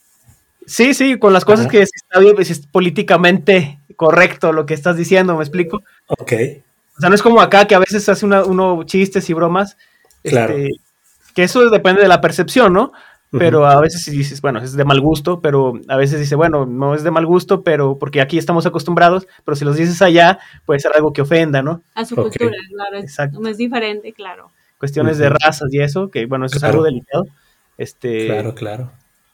Sí, 0.66 0.94
sí, 0.94 1.18
con 1.18 1.32
las 1.32 1.44
cosas 1.44 1.66
que 1.66 1.80
está 1.80 2.20
bien, 2.20 2.34
pues, 2.34 2.50
es 2.50 2.66
políticamente 2.66 3.80
correcto 3.96 4.52
lo 4.52 4.66
que 4.66 4.74
estás 4.74 4.96
diciendo, 4.96 5.36
¿me 5.36 5.42
explico? 5.42 5.82
Ok. 6.06 6.32
O 6.96 7.00
sea, 7.00 7.08
no 7.08 7.14
es 7.14 7.22
como 7.22 7.40
acá 7.40 7.66
que 7.66 7.74
a 7.74 7.80
veces 7.80 8.08
hace 8.08 8.26
uno 8.26 8.82
chistes 8.84 9.28
y 9.28 9.32
bromas. 9.32 9.76
Claro. 10.22 10.56
Este, 10.56 10.70
que 11.34 11.44
eso 11.44 11.68
depende 11.70 12.02
de 12.02 12.08
la 12.08 12.20
percepción, 12.20 12.72
¿no? 12.72 12.92
Pero 13.38 13.66
a 13.66 13.80
veces 13.80 14.04
dices, 14.12 14.40
bueno, 14.42 14.60
es 14.60 14.74
de 14.74 14.84
mal 14.84 15.00
gusto, 15.00 15.40
pero 15.40 15.74
a 15.88 15.96
veces 15.96 16.20
dice, 16.20 16.34
bueno, 16.34 16.66
no 16.66 16.94
es 16.94 17.02
de 17.02 17.10
mal 17.10 17.24
gusto, 17.24 17.62
pero 17.62 17.98
porque 17.98 18.20
aquí 18.20 18.36
estamos 18.36 18.66
acostumbrados, 18.66 19.26
pero 19.44 19.56
si 19.56 19.64
los 19.64 19.76
dices 19.76 20.02
allá, 20.02 20.38
puede 20.66 20.80
ser 20.80 20.92
algo 20.94 21.12
que 21.12 21.22
ofenda, 21.22 21.62
¿no? 21.62 21.82
A 21.94 22.04
su 22.04 22.14
cultura, 22.14 22.56
claro, 22.68 22.98
Exacto. 22.98 23.46
es 23.48 23.56
diferente, 23.56 24.12
claro. 24.12 24.50
Cuestiones 24.78 25.16
de 25.18 25.30
razas 25.30 25.72
y 25.72 25.80
eso, 25.80 26.10
que 26.10 26.26
bueno, 26.26 26.46
eso 26.46 26.58
es 26.58 26.64
algo 26.64 26.82
delicado. 26.82 27.24
Este, 27.78 28.26
claro, 28.26 28.54
claro. 28.54 28.90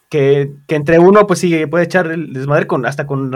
Que, 0.08 0.52
que, 0.66 0.76
entre 0.76 0.98
uno, 0.98 1.26
pues 1.26 1.40
sí, 1.40 1.66
puede 1.66 1.84
echar 1.84 2.06
el 2.10 2.32
desmadre 2.32 2.66
con, 2.66 2.86
hasta 2.86 3.06
con 3.06 3.32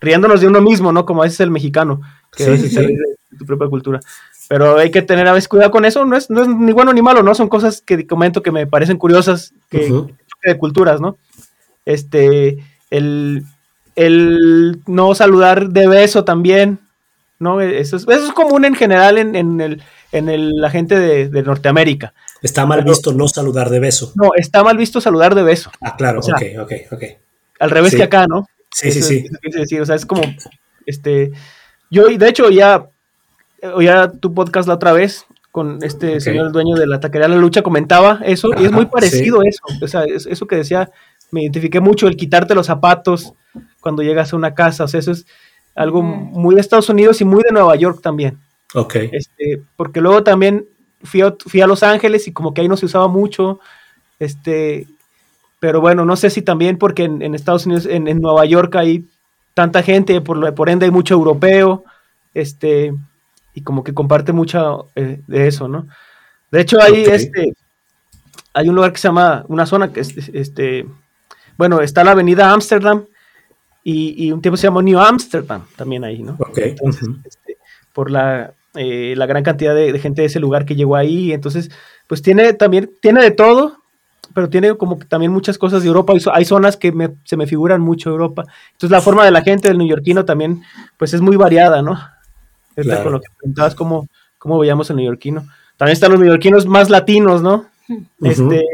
riéndonos 0.00 0.40
de 0.40 0.48
uno 0.48 0.60
mismo, 0.60 0.92
¿no? 0.92 1.06
Como 1.06 1.22
a 1.22 1.24
veces 1.24 1.40
el 1.40 1.50
mexicano, 1.50 2.02
que 2.36 2.56
sí, 2.58 2.68
sí, 2.68 2.86
tu 3.34 3.44
propia 3.44 3.68
cultura. 3.68 4.00
Pero 4.48 4.78
hay 4.78 4.90
que 4.90 5.02
tener 5.02 5.26
a 5.26 5.32
veces 5.32 5.48
cuidado 5.48 5.70
con 5.70 5.84
eso, 5.84 6.04
no 6.04 6.16
es, 6.16 6.30
no 6.30 6.42
es 6.42 6.48
ni 6.48 6.72
bueno 6.72 6.92
ni 6.92 7.02
malo, 7.02 7.22
¿no? 7.22 7.34
Son 7.34 7.48
cosas 7.48 7.80
que 7.80 8.06
comento 8.06 8.42
que 8.42 8.50
me 8.50 8.66
parecen 8.66 8.98
curiosas, 8.98 9.52
que, 9.70 9.90
de 10.42 10.58
culturas, 10.58 11.00
¿no? 11.00 11.16
Este, 11.86 12.58
el, 12.90 13.44
el, 13.96 14.80
no 14.86 15.14
saludar 15.14 15.70
de 15.70 15.88
beso 15.88 16.24
también, 16.24 16.78
¿no? 17.38 17.60
Eso 17.60 17.96
es, 17.96 18.02
eso 18.02 18.26
es 18.26 18.32
común 18.32 18.64
en 18.64 18.74
general 18.74 19.18
en, 19.18 19.34
en, 19.34 19.60
el, 19.60 19.82
en 20.12 20.28
el, 20.28 20.60
la 20.60 20.70
gente 20.70 20.98
de, 20.98 21.42
Norteamérica. 21.42 22.12
Está 22.42 22.66
mal 22.66 22.84
visto 22.84 23.12
no 23.12 23.26
saludar 23.28 23.70
de 23.70 23.80
beso. 23.80 24.12
No, 24.14 24.30
está 24.36 24.62
mal 24.62 24.76
visto 24.76 25.00
saludar 25.00 25.34
de 25.34 25.42
beso. 25.42 25.70
Ah, 25.80 25.96
claro, 25.96 26.20
ok, 26.20 26.42
ok, 26.60 26.72
ok. 26.92 27.02
Al 27.60 27.70
revés 27.70 27.94
que 27.94 28.02
acá, 28.02 28.26
¿no? 28.26 28.46
Sí, 28.70 28.90
sí, 28.90 29.02
sí. 29.02 29.26
decir, 29.50 29.80
o 29.80 29.86
sea, 29.86 29.94
es 29.94 30.04
como, 30.04 30.22
este, 30.84 31.30
yo, 31.90 32.08
de 32.08 32.28
hecho, 32.28 32.50
ya 32.50 32.86
oía 33.74 34.10
tu 34.10 34.34
podcast 34.34 34.68
la 34.68 34.74
otra 34.74 34.92
vez 34.92 35.26
con 35.50 35.78
este 35.82 36.20
señor 36.20 36.50
dueño 36.50 36.74
de 36.74 36.86
la 36.86 36.98
taquería 36.98 37.28
La 37.28 37.36
Lucha, 37.36 37.62
comentaba 37.62 38.20
eso, 38.24 38.50
y 38.58 38.64
es 38.64 38.72
muy 38.72 38.86
parecido 38.86 39.42
eso, 39.42 39.62
o 39.80 39.86
sea, 39.86 40.02
eso 40.04 40.46
que 40.46 40.56
decía, 40.56 40.90
me 41.30 41.42
identifiqué 41.42 41.78
mucho, 41.78 42.08
el 42.08 42.16
quitarte 42.16 42.56
los 42.56 42.66
zapatos 42.66 43.34
cuando 43.80 44.02
llegas 44.02 44.32
a 44.32 44.36
una 44.36 44.54
casa, 44.54 44.84
o 44.84 44.88
sea, 44.88 44.98
eso 44.98 45.12
es, 45.12 45.26
algo 45.74 46.02
muy 46.02 46.54
de 46.54 46.60
Estados 46.60 46.88
Unidos 46.88 47.20
y 47.20 47.24
muy 47.24 47.42
de 47.42 47.52
Nueva 47.52 47.74
York 47.76 48.00
también. 48.02 48.38
Ok. 48.74 48.96
Este, 49.12 49.62
porque 49.76 50.00
luego 50.00 50.22
también 50.22 50.66
fui 51.02 51.22
a, 51.22 51.34
fui 51.46 51.60
a 51.60 51.66
Los 51.66 51.82
Ángeles 51.82 52.28
y 52.28 52.32
como 52.32 52.54
que 52.54 52.60
ahí 52.60 52.68
no 52.68 52.76
se 52.76 52.86
usaba 52.86 53.08
mucho. 53.08 53.60
Este, 54.18 54.86
pero 55.58 55.80
bueno, 55.80 56.04
no 56.04 56.16
sé 56.16 56.30
si 56.30 56.42
también 56.42 56.78
porque 56.78 57.04
en, 57.04 57.34
Estados 57.34 57.66
Unidos, 57.66 57.86
en, 57.86 58.04
Nueva 58.20 58.44
York 58.44 58.74
hay 58.76 59.04
tanta 59.54 59.82
gente, 59.82 60.20
por, 60.20 60.54
por 60.54 60.68
ende 60.68 60.86
hay 60.86 60.92
mucho 60.92 61.14
europeo, 61.14 61.84
este, 62.34 62.92
y 63.54 63.62
como 63.62 63.84
que 63.84 63.94
comparte 63.94 64.32
mucho 64.32 64.88
eh, 64.94 65.20
de 65.26 65.46
eso, 65.46 65.68
¿no? 65.68 65.86
De 66.50 66.60
hecho, 66.60 66.80
hay 66.80 67.04
este, 67.04 67.54
hay 68.52 68.68
un 68.68 68.74
lugar 68.74 68.92
que 68.92 68.98
se 68.98 69.08
llama, 69.08 69.44
una 69.48 69.66
zona 69.66 69.92
que 69.92 70.00
es, 70.00 70.16
este, 70.32 70.86
bueno, 71.56 71.80
está 71.80 72.04
la 72.04 72.12
avenida 72.12 72.52
Amsterdam 72.52 73.04
y, 73.82 74.32
un 74.32 74.40
tiempo 74.40 74.56
se 74.56 74.66
llamó 74.66 74.80
New 74.80 74.98
Amsterdam 74.98 75.64
también 75.76 76.04
ahí, 76.04 76.22
¿no? 76.22 76.36
Ok. 76.38 76.58
Este, 76.58 77.58
por 77.92 78.10
la, 78.10 78.54
eh, 78.74 79.14
la, 79.16 79.26
gran 79.26 79.42
cantidad 79.42 79.74
de, 79.74 79.92
de, 79.92 79.98
gente 79.98 80.22
de 80.22 80.26
ese 80.26 80.40
lugar 80.40 80.64
que 80.64 80.74
llegó 80.74 80.96
ahí, 80.96 81.32
entonces, 81.32 81.70
pues 82.06 82.22
tiene 82.22 82.54
también, 82.54 82.90
tiene 83.00 83.22
de 83.22 83.30
todo, 83.30 83.84
pero 84.32 84.48
tiene 84.48 84.76
como 84.76 84.98
que 84.98 85.06
también 85.06 85.32
muchas 85.32 85.58
cosas 85.58 85.82
de 85.82 85.88
Europa. 85.88 86.12
Hay 86.32 86.44
zonas 86.44 86.76
que 86.76 86.92
se 87.24 87.36
me 87.36 87.46
figuran 87.46 87.80
mucho 87.80 88.10
Europa. 88.10 88.44
Entonces 88.72 88.90
la 88.90 89.00
forma 89.00 89.24
de 89.24 89.30
la 89.30 89.42
gente 89.42 89.68
del 89.68 89.78
neoyorquino 89.78 90.24
también, 90.24 90.62
pues 90.96 91.14
es 91.14 91.20
muy 91.20 91.36
variada, 91.36 91.82
¿no? 91.82 91.98
Con 92.74 93.12
lo 93.12 93.20
que 93.20 93.28
preguntabas, 93.38 93.74
cómo, 93.74 94.08
cómo 94.38 94.58
veíamos 94.58 94.90
el 94.90 94.96
neoyorquino. 94.96 95.46
También 95.76 95.94
están 95.94 96.12
los 96.12 96.20
neoyorquinos 96.20 96.66
más 96.66 96.90
latinos, 96.90 97.42
¿no? 97.42 97.66
Este, 98.22 98.64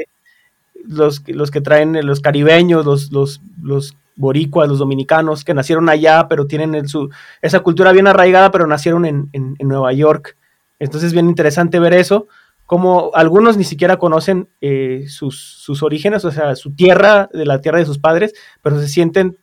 los, 0.87 1.23
los 1.27 1.51
que 1.51 1.61
traen 1.61 2.05
los 2.07 2.21
caribeños, 2.21 2.85
los, 2.87 3.11
los, 3.13 3.41
los 3.63 3.97
boricuas, 4.17 4.69
los 4.69 4.79
dominicanos, 4.79 5.45
que 5.45 5.55
nacieron 5.55 5.89
allá, 5.89 6.29
pero 6.29 6.47
tienen 6.47 6.89
su, 6.89 7.11
esa 7.43 7.61
cultura 7.61 7.93
bien 7.93 8.07
arraigada, 8.07 8.51
pero 8.51 8.67
nacieron 8.67 9.05
en, 9.05 9.29
en, 9.33 9.57
en 9.59 9.69
Nueva 9.69 9.93
York. 9.93 10.37
Entonces 10.79 11.09
es 11.09 11.13
bien 11.13 11.29
interesante 11.29 11.79
ver 11.79 11.95
eso 11.95 12.29
como 12.71 13.11
algunos 13.15 13.57
ni 13.57 13.65
siquiera 13.65 13.97
conocen 13.97 14.49
eh, 14.61 15.07
sus, 15.09 15.83
orígenes, 15.83 16.25
o 16.25 16.31
sea, 16.31 16.55
su 16.55 16.71
tierra, 16.71 17.29
de 17.33 17.45
la 17.45 17.61
tierra 17.61 17.81
de 17.81 17.85
sus 17.85 17.99
padres, 17.99 18.33
pero 18.63 18.79
se 18.79 18.87
sienten 18.87 19.39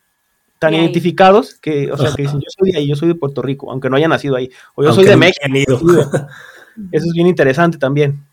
tan 0.60 0.74
identificados 0.74 1.56
que, 1.56 1.92
o 1.92 1.98
sea, 1.98 2.14
que 2.16 2.24
dicen, 2.24 2.40
yo 2.40 2.48
soy 2.58 2.72
de 2.72 2.78
ahí, 2.80 2.88
yo 2.88 2.96
soy 2.96 3.08
de 3.08 3.16
Puerto 3.16 3.42
Rico, 3.42 3.72
aunque 3.72 3.90
no 3.90 3.96
haya 3.96 4.08
nacido 4.08 4.36
ahí, 4.36 4.50
o 4.76 4.84
yo 4.84 4.94
soy 4.94 5.06
de 5.06 5.18
México. 5.18 5.46
Eso 6.92 7.06
es 7.08 7.14
bien 7.14 7.28
interesante 7.28 7.78
también. 7.78 8.24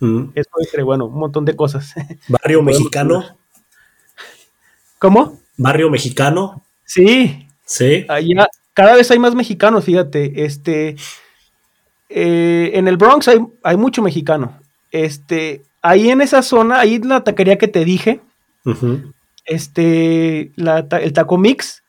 Mm. 0.00 0.30
Eso 0.34 0.50
es, 0.60 0.84
bueno, 0.84 1.06
un 1.06 1.18
montón 1.18 1.44
de 1.44 1.56
cosas. 1.56 1.94
¿Barrio 2.28 2.62
mexicano? 2.62 3.24
¿Cómo? 4.98 5.40
¿Barrio 5.56 5.90
mexicano? 5.90 6.62
Sí. 6.84 7.46
Sí. 7.64 8.04
Allá, 8.08 8.48
cada 8.74 8.96
vez 8.96 9.10
hay 9.10 9.18
más 9.18 9.34
mexicanos, 9.34 9.84
fíjate, 9.84 10.44
este 10.44 10.96
eh, 12.14 12.72
en 12.74 12.88
el 12.88 12.96
Bronx 12.96 13.28
hay, 13.28 13.76
mucho 13.76 14.02
mexicano. 14.02 14.58
Este, 14.90 15.62
ahí 15.80 16.10
en 16.10 16.20
esa 16.20 16.42
zona, 16.42 16.80
ahí 16.80 16.96
en 16.96 17.08
la 17.08 17.24
taquería 17.24 17.56
que 17.56 17.68
te 17.68 17.84
dije, 17.84 18.20
este, 19.44 20.52
el 20.56 21.12
Taco 21.12 21.38
Mix, 21.38 21.82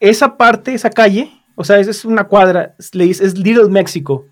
esa 0.00 0.36
parte, 0.36 0.74
esa 0.74 0.90
calle, 0.90 1.30
o 1.54 1.64
sea, 1.64 1.78
es, 1.78 2.04
una 2.04 2.24
cuadra, 2.24 2.74
es, 2.78 2.92
Little 3.38 3.68
Mexico, 3.68 4.26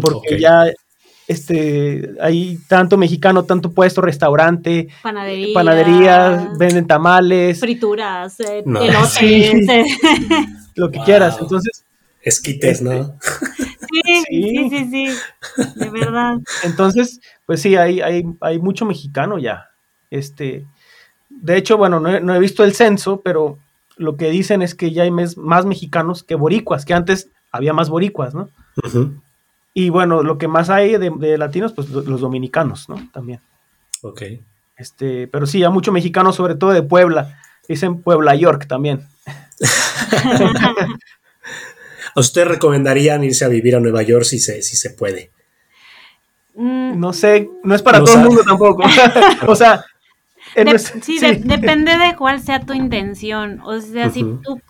porque 0.00 0.40
ya 0.40 0.64
este, 1.28 2.14
hay 2.20 2.58
tanto 2.68 2.96
mexicano, 2.96 3.44
tanto 3.44 3.70
puesto, 3.72 4.00
restaurante, 4.00 4.88
panadería, 5.02 6.50
venden 6.58 6.86
tamales, 6.86 7.60
frituras, 7.60 8.40
eh, 8.40 8.64
elotes, 8.64 9.66
lo 10.74 10.90
que 10.90 10.98
quieras. 11.00 11.36
Entonces, 11.40 11.84
esquites, 12.22 12.82
¿no? 12.82 13.14
Sí, 13.90 14.24
sí, 14.28 14.68
sí, 14.70 14.90
sí, 14.90 15.70
de 15.76 15.90
verdad. 15.90 16.34
Entonces, 16.62 17.20
pues 17.46 17.62
sí, 17.62 17.74
hay, 17.74 18.00
hay, 18.02 18.22
hay 18.40 18.58
mucho 18.58 18.84
mexicano 18.84 19.38
ya. 19.38 19.70
Este, 20.10 20.66
de 21.40 21.56
hecho, 21.56 21.76
bueno, 21.76 22.00
no 22.00 22.34
he, 22.34 22.38
visto 22.38 22.64
el 22.64 22.74
censo, 22.74 23.20
pero 23.20 23.58
lo 23.96 24.16
que 24.16 24.30
dicen 24.30 24.62
es 24.62 24.74
que 24.74 24.92
ya 24.92 25.04
hay 25.04 25.10
más 25.10 25.66
mexicanos 25.66 26.22
que 26.22 26.34
boricuas, 26.34 26.84
que 26.84 26.94
antes 26.94 27.28
había 27.52 27.72
más 27.72 27.88
boricuas, 27.88 28.34
¿no? 28.34 28.48
Y 29.74 29.90
bueno, 29.90 30.22
lo 30.22 30.38
que 30.38 30.48
más 30.48 30.70
hay 30.70 30.96
de, 30.96 31.38
latinos, 31.38 31.72
pues 31.72 31.88
los 31.90 32.20
dominicanos, 32.20 32.88
¿no? 32.88 33.08
También. 33.12 33.40
Ok. 34.02 34.22
Este, 34.76 35.26
pero 35.28 35.46
sí, 35.46 35.62
hay 35.62 35.70
mucho 35.70 35.92
mexicano, 35.92 36.32
sobre 36.32 36.54
todo 36.54 36.72
de 36.72 36.82
Puebla. 36.82 37.40
Dicen 37.68 38.00
Puebla 38.02 38.34
York 38.34 38.66
también. 38.66 39.06
¿A 42.14 42.20
usted 42.20 42.46
recomendarían 42.46 43.22
irse 43.24 43.44
a 43.44 43.48
vivir 43.48 43.76
a 43.76 43.80
Nueva 43.80 44.02
York 44.02 44.24
si 44.24 44.38
se, 44.38 44.62
si 44.62 44.76
se 44.76 44.90
puede? 44.90 45.30
Mm. 46.54 46.98
No 46.98 47.12
sé, 47.12 47.48
no 47.62 47.74
es 47.74 47.82
para 47.82 48.02
todo 48.02 48.14
el 48.14 48.24
mundo 48.24 48.42
tampoco. 48.44 48.82
o 49.46 49.54
sea, 49.54 49.84
sí, 51.02 51.18
depende 51.44 51.96
de 51.96 52.16
cuál 52.16 52.40
sea 52.40 52.60
tu 52.60 52.72
intención. 52.72 53.60
O 53.64 53.80
sea, 53.80 54.10
si 54.10 54.22
tú 54.22 54.60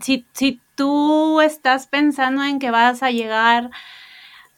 si, 0.00 0.26
si 0.32 0.60
tú 0.74 1.40
estás 1.40 1.86
pensando 1.86 2.44
en 2.44 2.58
que 2.58 2.70
vas 2.70 3.02
a 3.02 3.10
llegar 3.10 3.70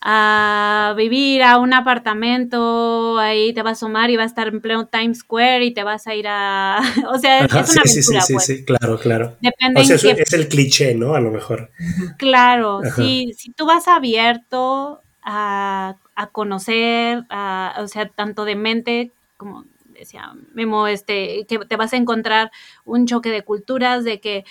a 0.01 0.95
vivir 0.97 1.43
a 1.43 1.59
un 1.59 1.73
apartamento, 1.75 3.19
ahí 3.19 3.53
te 3.53 3.63
vas 3.63 3.79
a 3.79 3.87
sumar 3.87 4.11
y 4.11 4.17
va 4.17 4.23
a 4.23 4.27
estar 4.27 4.47
en 4.49 4.61
pleno 4.61 4.87
Times 4.87 5.19
Square 5.19 5.65
y 5.65 5.75
te 5.75 5.83
vas 5.83 6.07
a 6.07 6.15
ir 6.15 6.27
a... 6.29 6.81
o 7.13 7.19
sea, 7.19 7.45
es 7.45 7.53
una 7.53 7.65
sí, 7.65 7.79
aventura, 7.79 8.21
sí, 8.21 8.33
pues. 8.35 8.47
sí, 8.47 8.65
claro, 8.65 8.99
claro. 8.99 9.37
Depende 9.41 9.81
o 9.81 9.85
sea, 9.85 10.13
es, 10.13 10.33
el 10.33 10.49
cliché, 10.49 10.95
¿no? 10.95 11.15
A 11.15 11.21
lo 11.21 11.31
mejor. 11.31 11.71
Claro, 12.17 12.81
si, 12.95 13.33
si 13.37 13.51
tú 13.51 13.67
vas 13.67 13.89
abierto 13.89 15.01
a, 15.23 15.97
a 16.15 16.27
conocer, 16.29 17.25
a, 17.29 17.75
o 17.79 17.89
sea, 17.89 18.09
tanto 18.09 18.45
de 18.45 18.55
mente 18.55 19.11
como 19.37 19.65
decía 19.99 20.33
Memo, 20.53 20.87
este, 20.87 21.47
que 21.47 21.59
te 21.59 21.77
vas 21.77 21.93
a 21.93 21.97
encontrar 21.97 22.51
un 22.85 23.07
choque 23.07 23.31
de 23.31 23.43
culturas, 23.43 24.05
de 24.05 24.21
que 24.21 24.45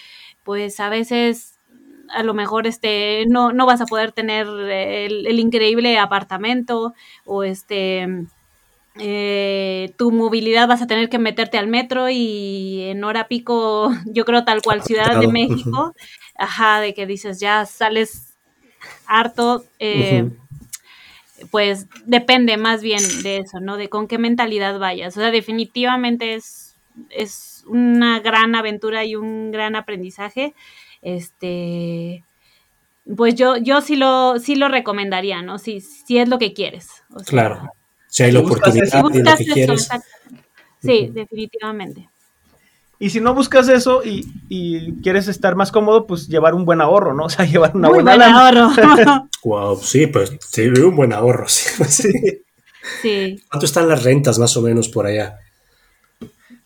pues 0.44 0.80
a 0.80 0.90
veces 0.90 1.58
a 2.10 2.24
lo 2.24 2.34
mejor 2.34 2.68
este, 2.68 3.26
no, 3.28 3.52
no 3.52 3.66
vas 3.66 3.82
a 3.82 3.86
poder 3.86 4.12
tener 4.12 4.48
el, 4.48 5.40
increíble 5.40 5.98
apartamento 5.98 6.94
o 7.26 7.44
este, 7.44 8.08
eh, 9.00 9.94
tu 9.98 10.12
movilidad 10.12 10.68
vas 10.68 10.82
a 10.82 10.88
tener 10.88 11.10
que 11.10 11.20
meterte 11.20 11.58
al 11.58 11.68
metro 11.68 12.10
y 12.10 12.84
en 12.84 13.04
hora 13.04 13.28
pico, 13.28 13.92
yo 14.06 14.26
creo 14.26 14.44
tal 14.44 14.62
cual 14.62 14.84
Ciudad 14.84 15.20
de 15.20 15.28
México, 15.28 15.94
ajá, 16.38 16.80
de 16.80 16.94
que 16.94 17.06
dices 17.06 17.40
ya 17.40 17.66
sales 17.66 18.38
harto, 19.06 19.64
eh, 19.80 20.30
pues 21.52 21.88
depende 22.06 22.58
más 22.58 22.82
bien 22.82 23.02
de 23.24 23.38
eso, 23.38 23.60
¿no? 23.60 23.78
De 23.78 23.90
con 23.90 24.08
qué 24.08 24.18
mentalidad 24.18 24.80
vayas. 24.80 25.16
O 25.18 25.20
sea, 25.20 25.32
definitivamente 25.32 26.34
es, 26.34 26.76
es 27.10 27.64
una 27.68 28.20
gran 28.20 28.56
aventura 28.56 29.06
y 29.06 29.16
un 29.16 29.52
gran 29.52 29.76
aprendizaje 29.76 30.54
este, 31.02 32.24
pues 33.16 33.36
yo, 33.36 33.58
yo 33.58 33.82
sí 33.82 33.96
lo, 33.96 34.40
sí 34.40 34.56
lo 34.56 34.68
recomendaría, 34.68 35.42
¿no? 35.42 35.58
Si, 35.58 35.82
si 35.82 36.18
es 36.18 36.28
lo 36.28 36.38
que 36.40 36.54
quieres. 36.54 36.90
claro. 37.26 37.72
Si 38.10 38.24
hay 38.24 38.32
la 38.32 38.40
oportunidad 38.40 39.04
y 39.10 39.22
lo 39.22 39.36
que 39.38 39.46
quieres. 39.46 39.90
Sí, 40.82 41.10
definitivamente. 41.12 42.10
Y 43.00 43.12
si 43.12 43.22
no 43.22 43.36
buscas 43.36 43.70
eso 43.70 44.02
y, 44.04 45.02
quieres 45.02 45.28
estar 45.28 45.56
más 45.56 45.72
cómodo, 45.72 46.08
pues 46.08 46.28
llevar 46.28 46.56
un 46.56 46.66
buen 46.66 46.82
ahorro, 46.82 47.14
¿no? 47.14 47.24
O 47.26 47.30
sea, 47.30 47.46
llevar 47.46 47.76
una 47.76 47.90
buena 47.90 48.16
buen 48.16 48.22
ahorro. 48.22 49.28
wow, 49.44 49.78
sí, 49.78 50.08
pues 50.08 50.38
sí, 50.40 50.68
un 50.68 50.96
buen 50.96 51.14
ahorro, 51.14 51.48
sí. 51.48 51.84
sí. 51.86 52.12
sí. 53.02 53.44
¿Cuánto 53.50 53.66
están 53.66 53.88
las 53.88 54.04
rentas 54.04 54.40
más 54.40 54.56
o 54.58 54.62
menos 54.62 54.90
por 54.90 55.06
allá? 55.06 55.40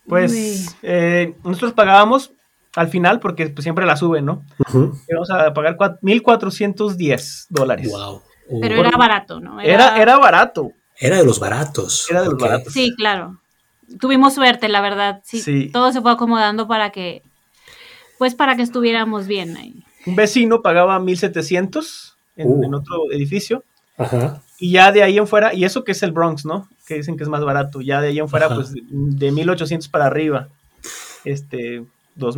Pues 0.06 0.76
eh, 0.82 1.34
nosotros 1.44 1.72
pagábamos 1.72 2.32
al 2.74 2.88
final, 2.88 3.20
porque 3.20 3.48
pues, 3.48 3.62
siempre 3.62 3.86
la 3.86 3.96
suben, 3.96 4.24
¿no? 4.24 4.44
Vamos 4.72 5.30
a 5.30 5.52
pagar 5.52 5.76
1.410 5.76 7.46
dólares. 7.50 7.90
Wow. 7.90 8.22
Pero 8.60 8.80
era 8.80 8.96
barato, 8.96 9.40
¿no? 9.40 9.60
Era... 9.60 10.00
era... 10.00 10.18
barato. 10.18 10.72
Era 10.98 11.16
de 11.16 11.24
los 11.24 11.38
baratos. 11.38 12.06
Era 12.10 12.22
de 12.22 12.28
los 12.28 12.38
baratos. 12.38 12.72
Sí, 12.72 12.94
claro. 12.96 13.41
Tuvimos 14.00 14.34
suerte, 14.34 14.68
la 14.68 14.80
verdad. 14.80 15.22
Sí, 15.24 15.70
Todo 15.72 15.92
se 15.92 16.00
fue 16.00 16.12
acomodando 16.12 16.68
para 16.68 16.90
que, 16.90 17.22
pues 18.18 18.34
para 18.34 18.56
que 18.56 18.62
estuviéramos 18.62 19.26
bien 19.26 19.56
ahí. 19.56 19.84
Un 20.06 20.16
vecino 20.16 20.62
pagaba 20.62 20.98
1.700 20.98 22.14
en, 22.36 22.48
uh. 22.48 22.64
en 22.64 22.74
otro 22.74 23.12
edificio. 23.12 23.64
Ajá. 23.96 24.42
Y 24.58 24.72
ya 24.72 24.92
de 24.92 25.02
ahí 25.02 25.18
en 25.18 25.26
fuera, 25.26 25.54
y 25.54 25.64
eso 25.64 25.84
que 25.84 25.92
es 25.92 26.02
el 26.02 26.12
Bronx, 26.12 26.44
¿no? 26.44 26.68
Que 26.86 26.94
dicen 26.94 27.16
que 27.16 27.24
es 27.24 27.28
más 27.28 27.44
barato. 27.44 27.80
Ya 27.80 28.00
de 28.00 28.08
ahí 28.08 28.18
en 28.18 28.28
fuera, 28.28 28.48
pues 28.48 28.72
de 28.72 29.32
1.800 29.32 29.90
para 29.90 30.06
arriba. 30.06 30.48
Este, 31.24 31.84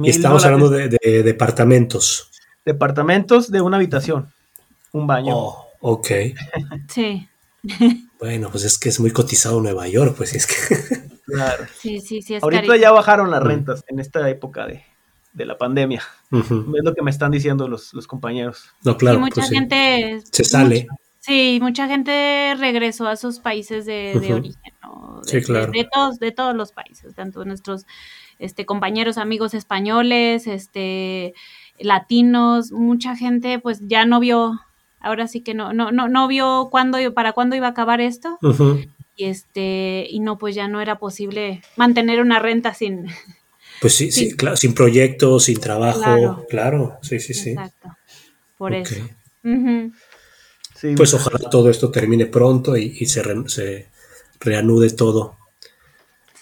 Estamos 0.05 0.45
hablando 0.45 0.71
de, 0.71 0.89
departamentos. 1.23 2.31
Departamentos 2.65 3.51
de 3.51 3.61
una 3.61 3.77
habitación, 3.77 4.33
un 4.93 5.07
baño. 5.07 5.37
Oh, 5.37 5.67
ok. 5.81 6.09
sí. 6.89 7.29
Bueno, 8.21 8.49
pues 8.51 8.65
es 8.65 8.79
que 8.79 8.89
es 8.89 9.01
muy 9.01 9.11
cotizado 9.11 9.61
Nueva 9.61 9.87
York, 9.87 10.15
pues 10.17 10.35
es 10.35 10.47
que. 10.47 10.55
Claro. 11.27 11.65
Sí, 11.79 12.01
sí, 12.01 12.23
sí. 12.23 12.39
Ahorita 12.41 12.77
ya 12.77 12.93
bajaron 12.93 13.31
las 13.31 13.43
rentas 13.43 13.85
en 13.89 13.99
esta 13.99 14.29
época 14.29 14.67
de, 14.67 14.85
de 15.35 15.45
la 15.45 15.59
pandemia. 15.59 16.03
Es 16.31 16.51
lo 16.51 16.95
que 16.95 17.03
me 17.03 17.11
están 17.11 17.31
diciendo 17.31 17.69
los, 17.69 17.93
los 17.93 18.07
compañeros. 18.07 18.71
No, 18.85 18.97
claro. 18.97 19.21
mucha 19.21 19.43
pues 19.43 19.51
gente... 19.51 20.21
Se 20.33 20.45
sale. 20.45 20.87
sí, 21.21 21.59
mucha 21.61 21.87
gente 21.89 22.55
regresó 22.59 23.07
a 23.09 23.17
sus 23.17 23.41
países 23.41 23.85
de, 23.85 24.13
origen, 24.33 24.73
¿no? 24.83 25.21
sí, 25.25 25.43
claro. 25.43 25.73
De, 25.73 25.87
todos, 25.93 26.19
de 26.19 26.33
todos 26.33 26.55
los 26.55 26.73
países, 26.73 27.15
tanto 27.15 27.45
nuestros 27.45 27.85
este, 28.39 28.65
compañeros, 28.65 29.19
amigos 29.19 29.55
españoles, 29.55 30.47
este, 30.47 31.35
latinos, 31.79 32.73
mucha 32.73 33.17
gente 33.17 33.59
pues 33.59 33.81
ya 33.87 34.07
no 34.07 34.21
vio, 34.21 34.61
ahora 35.01 35.27
sí 35.29 35.41
que 35.41 35.55
no, 35.55 35.73
no, 35.73 35.91
no, 35.93 36.09
no 36.09 36.29
vio 36.29 36.69
cuándo, 36.71 36.99
para 37.13 37.33
cuándo 37.33 37.57
iba 37.57 37.67
a 37.67 37.71
acabar 37.71 38.01
esto. 38.01 38.39
Y 39.17 39.27
este, 39.27 40.07
y 40.09 40.21
no, 40.21 40.39
pues 40.39 40.55
ya 40.55 40.67
no 40.67 40.81
era 40.81 40.99
posible 40.99 41.63
mantener 41.77 42.21
una 42.21 42.39
renta 42.41 42.75
sin, 42.75 43.07
pues 43.81 43.95
sí, 43.95 44.11
sí, 44.11 44.37
claro, 44.37 44.57
sin 44.57 44.75
proyectos, 44.75 45.45
sin 45.45 45.61
trabajo, 45.61 46.45
claro, 46.49 46.99
sí, 47.03 47.21
sí, 47.21 47.35
sí. 47.35 47.51
Exacto, 47.51 47.97
por 48.59 48.75
eso. 48.75 48.97
pues 50.97 51.15
ojalá 51.15 51.51
todo 51.51 51.71
esto 51.71 51.91
termine 51.91 52.27
pronto 52.27 52.77
y, 52.77 53.07
se, 53.07 53.23
se, 53.49 53.89
reanude 54.41 54.91
todo. 54.91 55.37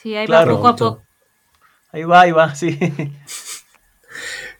Sí, 0.01 0.17
ahí 0.17 0.27
va 0.27 0.47
poco 0.47 0.69
a 0.69 0.77
poco. 0.77 1.03
Ahí 1.93 2.05
va, 2.05 2.23
ahí 2.23 2.33
va, 2.33 2.55
sí. 2.55 2.79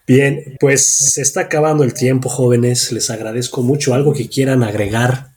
Bien, 0.05 0.57
pues 0.59 1.13
se 1.13 1.21
está 1.21 1.41
acabando 1.41 1.83
el 1.83 1.93
tiempo, 1.93 2.29
jóvenes. 2.29 2.91
Les 2.91 3.09
agradezco 3.09 3.61
mucho. 3.61 3.93
¿Algo 3.93 4.13
que 4.13 4.29
quieran 4.29 4.61
agregar? 4.61 5.31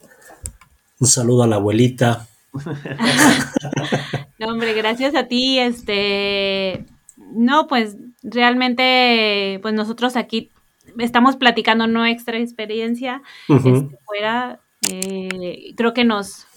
Un 0.99 1.07
saludo 1.07 1.43
a 1.43 1.47
la 1.47 1.55
abuelita. 1.55 2.27
no, 4.39 4.47
hombre, 4.47 4.73
gracias 4.73 5.15
a 5.15 5.27
ti. 5.27 5.59
Este, 5.59 6.85
no, 7.17 7.67
pues 7.67 7.97
realmente, 8.23 9.59
pues 9.61 9.73
nosotros 9.73 10.15
aquí 10.15 10.51
estamos 10.97 11.35
platicando 11.35 11.87
nuestra 11.87 12.37
experiencia 12.37 13.21
este, 13.47 13.97
fuera. 14.05 14.59
Eh, 14.91 15.73
creo 15.75 15.93
que 15.93 16.03
nos, 16.03 16.47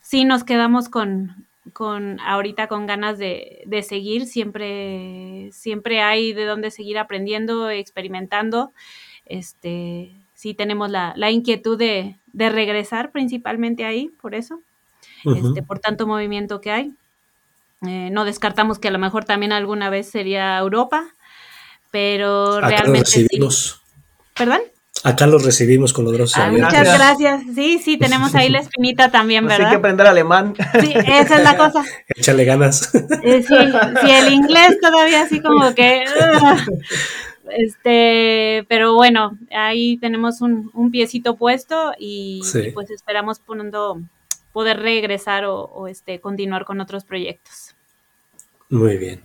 sí 0.00 0.24
nos 0.24 0.44
quedamos 0.44 0.88
con, 0.88 1.46
con 1.72 2.20
ahorita 2.20 2.66
con 2.66 2.86
ganas 2.86 3.18
de, 3.18 3.62
de, 3.66 3.82
seguir. 3.82 4.26
Siempre, 4.26 5.50
siempre 5.52 6.00
hay 6.00 6.32
de 6.32 6.44
dónde 6.44 6.70
seguir 6.70 6.98
aprendiendo, 6.98 7.70
experimentando. 7.70 8.72
Este, 9.26 10.12
sí 10.34 10.54
tenemos 10.54 10.90
la, 10.90 11.12
la 11.16 11.30
inquietud 11.30 11.78
de, 11.78 12.16
de, 12.32 12.48
regresar 12.48 13.10
principalmente 13.12 13.84
ahí, 13.84 14.10
por 14.20 14.34
eso, 14.34 14.60
este, 15.24 15.62
por 15.62 15.78
tanto 15.78 16.06
movimiento 16.06 16.60
que 16.60 16.70
hay. 16.70 16.92
Eh, 17.86 18.10
no 18.10 18.24
descartamos 18.24 18.78
que 18.78 18.88
a 18.88 18.90
lo 18.90 18.98
mejor 18.98 19.24
también 19.24 19.52
alguna 19.52 19.88
vez 19.90 20.10
sería 20.10 20.58
Europa, 20.58 21.04
pero 21.90 22.56
Acá 22.56 22.68
realmente. 22.68 22.98
Los 22.98 23.14
recibimos. 23.14 23.82
¿Perdón? 24.36 24.60
Acá 25.04 25.26
los 25.26 25.44
recibimos 25.44 25.92
con 25.92 26.04
los 26.04 26.14
brazos 26.14 26.38
ah, 26.38 26.50
Muchas 26.50 26.98
gracias. 26.98 27.42
Sí, 27.54 27.78
sí, 27.78 27.98
tenemos 27.98 28.34
ahí 28.34 28.48
la 28.48 28.58
espinita 28.58 29.10
también, 29.10 29.44
pues 29.44 29.56
¿verdad? 29.56 29.68
hay 29.68 29.74
que 29.74 29.78
aprender 29.78 30.06
alemán. 30.06 30.54
Sí, 30.80 30.92
esa 30.92 31.36
es 31.36 31.44
la 31.44 31.56
cosa. 31.58 31.84
Échale 32.08 32.44
ganas. 32.44 32.92
Eh, 33.22 33.42
sí, 33.42 33.54
sí, 34.02 34.10
el 34.10 34.32
inglés 34.32 34.78
todavía 34.80 35.22
así 35.22 35.40
como 35.40 35.72
que. 35.74 36.04
este, 37.50 38.66
pero 38.68 38.94
bueno, 38.94 39.38
ahí 39.52 39.98
tenemos 39.98 40.40
un, 40.40 40.70
un 40.74 40.90
piecito 40.90 41.36
puesto 41.36 41.92
y, 41.98 42.42
pues 42.74 42.90
esperamos 42.90 43.38
poniendo, 43.38 44.00
poder 44.52 44.80
regresar 44.80 45.44
o, 45.44 45.60
o 45.60 45.88
este, 45.88 46.20
continuar 46.20 46.64
con 46.64 46.80
otros 46.80 47.04
proyectos. 47.04 47.74
Muy 48.70 48.96
bien. 48.96 49.22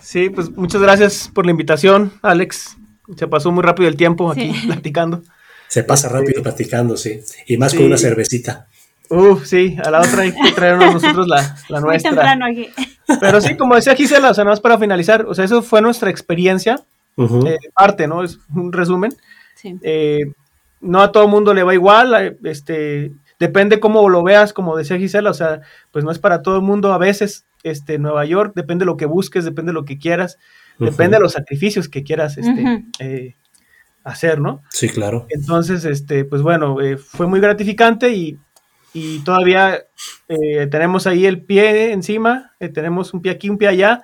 Sí, 0.00 0.30
pues 0.30 0.50
muchas 0.50 0.80
gracias 0.80 1.30
por 1.32 1.44
la 1.44 1.50
invitación, 1.50 2.12
Alex. 2.22 2.76
Se 3.16 3.26
pasó 3.26 3.52
muy 3.52 3.62
rápido 3.62 3.88
el 3.88 3.96
tiempo 3.96 4.30
aquí 4.30 4.52
platicando. 4.66 5.22
Se 5.68 5.82
pasa 5.82 6.08
este, 6.08 6.18
rápido 6.18 6.42
platicando, 6.42 6.96
sí. 6.96 7.20
Y 7.46 7.56
más 7.56 7.74
con 7.74 7.84
una 7.84 7.98
cervecita. 7.98 8.68
Uf, 9.08 9.46
sí, 9.46 9.76
a 9.84 9.90
la 9.90 10.00
otra 10.00 10.22
hay 10.22 10.32
que 10.32 10.52
traernos 10.52 10.94
nosotros 10.94 11.28
la, 11.28 11.56
la 11.68 11.80
nuestra. 11.80 12.10
Muy 12.10 12.18
temprano 12.18 12.46
aquí. 12.46 12.68
Pero 13.20 13.40
sí, 13.40 13.56
como 13.56 13.76
decía 13.76 13.94
Gisela, 13.94 14.30
o 14.30 14.34
sea, 14.34 14.44
no 14.44 14.52
es 14.52 14.60
para 14.60 14.78
finalizar, 14.78 15.26
o 15.26 15.34
sea, 15.34 15.44
eso 15.44 15.62
fue 15.62 15.80
nuestra 15.80 16.10
experiencia, 16.10 16.82
eh, 17.16 17.56
parte, 17.74 18.08
¿no? 18.08 18.24
Es 18.24 18.38
un 18.54 18.72
resumen. 18.72 19.14
Sí. 19.54 19.76
Eh, 19.82 20.32
no 20.80 21.00
a 21.00 21.12
todo 21.12 21.28
mundo 21.28 21.54
le 21.54 21.62
va 21.62 21.72
igual, 21.72 22.14
eh, 22.14 22.36
este, 22.44 23.12
depende 23.38 23.80
cómo 23.80 24.08
lo 24.08 24.22
veas, 24.22 24.52
como 24.52 24.76
decía 24.76 24.98
Gisela, 24.98 25.30
o 25.30 25.34
sea, 25.34 25.60
pues 25.90 26.04
no 26.04 26.10
es 26.10 26.18
para 26.18 26.42
todo 26.42 26.56
el 26.56 26.62
mundo 26.62 26.92
a 26.92 26.98
veces, 26.98 27.46
este, 27.62 27.98
Nueva 27.98 28.24
York, 28.24 28.52
depende 28.54 28.84
de 28.84 28.86
lo 28.86 28.96
que 28.96 29.06
busques, 29.06 29.44
depende 29.44 29.70
de 29.70 29.74
lo 29.74 29.84
que 29.84 29.98
quieras, 29.98 30.38
depende 30.78 31.16
de 31.16 31.22
los 31.22 31.32
sacrificios 31.32 31.88
que 31.88 32.02
quieras 32.02 32.38
este, 32.38 32.84
eh, 32.98 33.34
hacer, 34.04 34.40
¿no? 34.40 34.62
Sí, 34.70 34.88
claro. 34.88 35.26
Entonces, 35.30 35.84
este, 35.84 36.24
pues 36.24 36.42
bueno, 36.42 36.80
eh, 36.80 36.96
fue 36.96 37.26
muy 37.26 37.40
gratificante 37.40 38.10
y, 38.10 38.38
todavía 39.26 39.82
eh, 40.26 40.68
tenemos 40.70 41.06
ahí 41.06 41.26
el 41.26 41.42
pie 41.42 41.92
encima, 41.92 42.52
tenemos 42.72 43.12
un 43.12 43.20
pie 43.20 43.32
aquí, 43.32 43.50
un 43.50 43.58
pie 43.58 43.68
allá, 43.68 44.00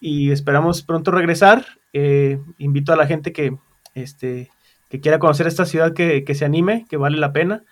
y 0.00 0.32
esperamos 0.32 0.82
pronto 0.82 1.10
regresar. 1.10 1.64
invito 2.58 2.92
a 2.92 2.96
la 2.96 3.06
gente 3.06 3.32
que, 3.32 3.56
este, 3.94 4.50
que 4.90 5.00
quiera 5.00 5.18
conocer 5.18 5.46
esta 5.46 5.64
ciudad 5.64 5.94
que, 5.94 6.24
que 6.24 6.34
se 6.34 6.44
anime, 6.44 6.84
que 6.90 6.98
vale 6.98 7.16
la 7.16 7.32
pena 7.32 7.64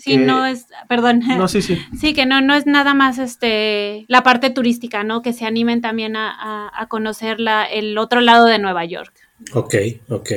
sí, 0.00 0.16
no 0.16 0.46
es, 0.46 0.66
perdón. 0.88 1.20
No, 1.26 1.48
sí, 1.48 1.62
sí. 1.62 1.78
Sí, 1.98 2.14
que 2.14 2.26
no, 2.26 2.40
no 2.40 2.54
es 2.54 2.66
nada 2.66 2.94
más 2.94 3.18
este 3.18 4.04
la 4.08 4.22
parte 4.22 4.50
turística, 4.50 5.04
¿no? 5.04 5.22
Que 5.22 5.32
se 5.32 5.46
animen 5.46 5.80
también 5.80 6.16
a, 6.16 6.70
a, 6.74 6.88
conocer 6.88 7.40
la, 7.40 7.64
el 7.64 7.98
otro 7.98 8.20
lado 8.20 8.46
de 8.46 8.58
Nueva 8.58 8.84
York. 8.84 9.12
Ok, 9.54 9.74
ok. 10.08 10.30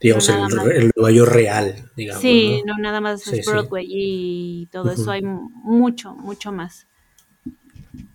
Digamos, 0.00 0.28
el, 0.28 0.92
Nueva 0.94 1.10
York 1.10 1.32
real, 1.32 1.90
digamos. 1.96 2.22
Sí, 2.22 2.62
no, 2.64 2.78
nada 2.78 3.00
más 3.00 3.26
es 3.26 3.44
Broadway 3.44 3.86
y 3.88 4.66
todo 4.70 4.92
eso, 4.92 5.10
hay 5.10 5.22
mucho, 5.22 6.14
mucho 6.14 6.52
más. 6.52 6.86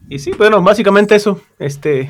Y 0.08 0.20
sí, 0.20 0.32
bueno, 0.38 0.62
básicamente 0.62 1.16
eso, 1.16 1.42
este, 1.60 2.10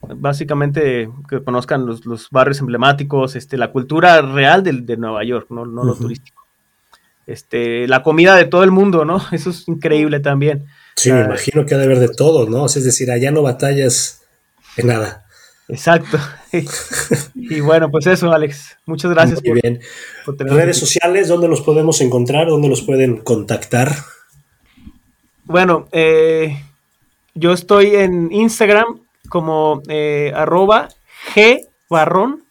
básicamente 0.00 1.10
que 1.28 1.42
conozcan 1.42 1.86
los, 1.86 2.06
los 2.06 2.30
barrios 2.30 2.60
emblemáticos, 2.60 3.34
este, 3.34 3.56
la 3.56 3.72
cultura 3.72 4.22
real 4.22 4.62
de, 4.62 4.72
de 4.72 4.96
Nueva 4.96 5.24
York, 5.24 5.48
no, 5.50 5.66
no 5.66 5.82
lo 5.82 5.96
turístico 5.96 6.41
este, 7.26 7.86
la 7.88 8.02
comida 8.02 8.36
de 8.36 8.44
todo 8.44 8.64
el 8.64 8.70
mundo, 8.70 9.04
¿no? 9.04 9.20
Eso 9.32 9.50
es 9.50 9.66
increíble 9.68 10.20
también. 10.20 10.66
Sí, 10.96 11.10
me 11.10 11.22
imagino 11.22 11.64
que 11.64 11.74
ha 11.74 11.78
de 11.78 11.84
haber 11.84 12.00
de 12.00 12.08
todo, 12.08 12.48
¿no? 12.48 12.66
Es 12.66 12.84
decir, 12.84 13.10
allá 13.10 13.30
no 13.30 13.42
batallas 13.42 14.22
de 14.76 14.84
nada. 14.84 15.24
Exacto. 15.68 16.18
y 17.34 17.60
bueno, 17.60 17.90
pues 17.90 18.06
eso, 18.06 18.30
Alex. 18.30 18.76
Muchas 18.84 19.10
gracias. 19.10 19.40
Muy 19.42 19.60
bien. 19.62 19.80
Redes 20.38 20.78
sociales, 20.78 21.28
¿dónde 21.28 21.48
los 21.48 21.62
podemos 21.62 22.00
encontrar? 22.02 22.48
¿Dónde 22.48 22.68
los 22.68 22.82
pueden 22.82 23.18
contactar? 23.18 23.92
Bueno, 25.44 25.88
eh, 25.92 26.62
yo 27.34 27.52
estoy 27.52 27.96
en 27.96 28.30
Instagram 28.32 29.00
como 29.28 29.82
eh, 29.88 30.32
arroba 30.34 30.88
G 31.34 31.66
Barrón. 31.88 32.44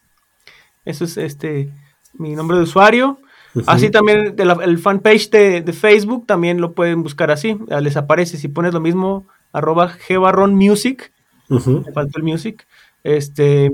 Eso 0.84 1.05
es 1.05 1.17
este 1.17 1.69
mi 2.13 2.36
nombre 2.36 2.57
de 2.57 2.63
usuario. 2.63 3.19
Así 3.66 3.89
también 3.89 4.36
el 4.38 4.78
fanpage 4.78 5.30
de, 5.30 5.74
Facebook 5.74 6.26
también 6.26 6.62
lo 6.62 6.74
pueden 6.74 7.04
buscar 7.04 7.32
así. 7.32 7.58
Les 7.82 7.97
aparece 7.97 8.38
si 8.38 8.47
pones 8.47 8.74
lo 8.74 8.80
mismo, 8.80 9.28
arroba 9.52 9.97
gbarronmusic. 10.08 11.12
Me 11.49 11.91
faltó 11.93 12.18
el 12.18 12.24
music. 12.24 12.66
Este, 13.04 13.72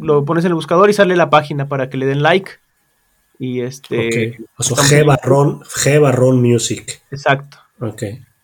lo 0.00 0.24
pones 0.24 0.44
en 0.44 0.50
el 0.50 0.54
buscador 0.54 0.90
y 0.90 0.92
sale 0.92 1.16
la 1.16 1.30
página 1.30 1.68
para 1.68 1.88
que 1.88 1.96
le 1.96 2.06
den 2.06 2.22
like. 2.22 2.50
Y 3.38 3.60
este. 3.60 4.36
G 4.58 6.32
Music. 6.34 7.02
Exacto. 7.10 7.58
Ok. 7.80 8.02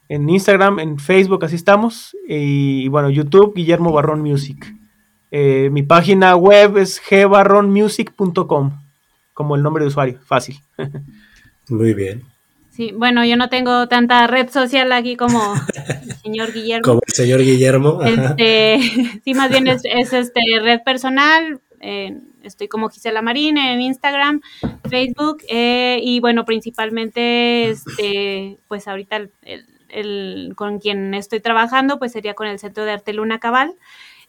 En 0.08 0.28
Instagram, 0.28 0.78
en 0.78 0.98
Facebook, 0.98 1.44
así 1.44 1.56
estamos. 1.56 2.16
Y, 2.28 2.88
bueno, 2.88 3.08
YouTube, 3.08 3.54
Guillermo 3.54 3.92
Barrón 3.92 4.20
Music. 4.20 4.74
Eh, 5.30 5.70
mi 5.72 5.82
página 5.82 6.36
web 6.36 6.76
es 6.76 7.00
gbarronmusic.com 7.10 8.81
como 9.34 9.56
el 9.56 9.62
nombre 9.62 9.84
de 9.84 9.88
usuario, 9.88 10.18
fácil. 10.24 10.60
Muy 11.68 11.94
bien. 11.94 12.22
Sí, 12.72 12.90
bueno, 12.96 13.22
yo 13.26 13.36
no 13.36 13.50
tengo 13.50 13.86
tanta 13.86 14.26
red 14.26 14.48
social 14.48 14.92
aquí 14.92 15.14
como 15.14 15.54
el 16.06 16.14
señor 16.16 16.52
Guillermo. 16.54 16.82
Como 16.82 17.00
el 17.06 17.12
señor 17.12 17.40
Guillermo. 17.40 18.02
Este, 18.02 18.80
sí, 19.24 19.34
más 19.34 19.50
bien 19.50 19.68
es, 19.68 19.84
este 19.84 20.40
red 20.62 20.80
personal. 20.82 21.60
estoy 22.42 22.68
como 22.68 22.88
Gisela 22.88 23.20
Marín 23.20 23.58
en 23.58 23.82
Instagram, 23.82 24.40
Facebook 24.88 25.42
eh, 25.48 26.00
y 26.02 26.20
bueno, 26.20 26.46
principalmente, 26.46 27.68
este, 27.68 28.56
pues 28.68 28.88
ahorita 28.88 29.28
el, 29.90 30.54
con 30.56 30.78
quien 30.78 31.12
estoy 31.12 31.40
trabajando, 31.40 31.98
pues 31.98 32.12
sería 32.12 32.32
con 32.32 32.46
el 32.46 32.58
Centro 32.58 32.86
de 32.86 32.92
Arte 32.92 33.12
Luna 33.12 33.38
Cabal. 33.38 33.74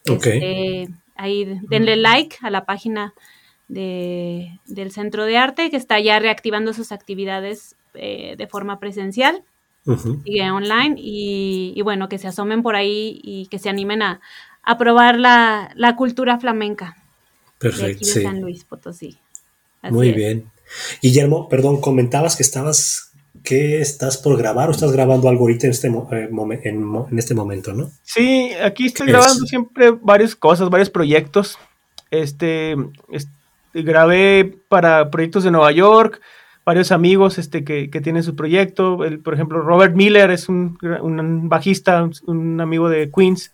Este, 0.04 0.90
ahí 1.16 1.58
denle 1.70 1.96
like 1.96 2.36
a 2.42 2.50
la 2.50 2.66
página 2.66 3.14
de, 3.68 4.58
del 4.66 4.90
Centro 4.90 5.24
de 5.24 5.36
Arte, 5.36 5.70
que 5.70 5.76
está 5.76 6.00
ya 6.00 6.18
reactivando 6.18 6.72
sus 6.72 6.92
actividades 6.92 7.76
eh, 7.94 8.34
de 8.36 8.46
forma 8.46 8.78
presencial 8.80 9.42
y 10.24 10.40
online, 10.40 10.94
y, 10.96 11.78
bueno, 11.82 12.08
que 12.08 12.16
se 12.16 12.26
asomen 12.26 12.62
por 12.62 12.74
ahí 12.74 13.20
y 13.22 13.46
que 13.48 13.58
se 13.58 13.68
animen 13.68 14.00
a, 14.00 14.20
a 14.62 14.78
probar 14.78 15.18
la, 15.18 15.70
la 15.74 15.94
cultura 15.94 16.38
flamenca. 16.38 16.96
Perfecto. 17.58 17.86
De 17.86 17.92
aquí 17.92 18.04
de 18.04 18.22
San 18.22 18.40
Luis 18.40 18.64
Potosí. 18.64 19.18
Muy 19.82 20.12
bien. 20.12 20.50
Guillermo, 21.02 21.50
perdón, 21.50 21.82
comentabas 21.82 22.36
que 22.36 22.42
estabas, 22.42 23.12
que 23.42 23.82
estás 23.82 24.16
por 24.16 24.38
grabar 24.38 24.70
o 24.70 24.72
estás 24.72 24.90
grabando 24.90 25.28
algo 25.28 25.42
ahorita 25.42 25.66
en 25.66 25.72
este, 25.72 25.88
eh, 25.88 26.28
en, 26.64 26.94
en 27.10 27.18
este 27.18 27.34
momento, 27.34 27.74
¿no? 27.74 27.90
Sí, 28.02 28.52
aquí 28.62 28.86
estoy 28.86 29.08
grabando 29.08 29.44
siempre 29.44 29.90
varias 29.90 30.34
cosas, 30.34 30.70
varios 30.70 30.88
proyectos. 30.88 31.58
Este, 32.10 32.74
grabé 33.74 34.56
para 34.68 35.10
proyectos 35.10 35.44
de 35.44 35.50
Nueva 35.50 35.72
York, 35.72 36.20
varios 36.64 36.92
amigos 36.92 37.38
este, 37.38 37.64
que, 37.64 37.88
tienen 38.02 38.22
su 38.22 38.36
proyecto. 38.36 38.98
Por 39.22 39.34
ejemplo, 39.34 39.60
Robert 39.60 39.94
Miller 39.94 40.30
es 40.30 40.48
un, 40.48 40.78
bajista, 41.48 42.08
un 42.26 42.60
amigo 42.60 42.88
de 42.88 43.10
Queens, 43.10 43.52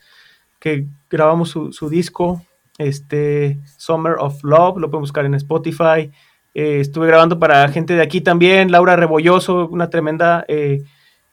que 0.58 0.86
grabamos 1.10 1.50
su, 1.50 1.88
disco 1.88 2.42
este, 2.78 3.58
Summer 3.76 4.14
of 4.18 4.44
Love, 4.44 4.78
lo 4.78 4.90
pueden 4.90 5.02
buscar 5.02 5.24
en 5.24 5.34
Spotify. 5.34 6.10
Eh, 6.54 6.80
estuve 6.80 7.06
grabando 7.06 7.38
para 7.38 7.68
gente 7.68 7.94
de 7.94 8.02
aquí 8.02 8.20
también, 8.20 8.70
Laura 8.70 8.96
Rebolloso, 8.96 9.68
una 9.68 9.88
tremenda 9.88 10.44
eh, 10.48 10.82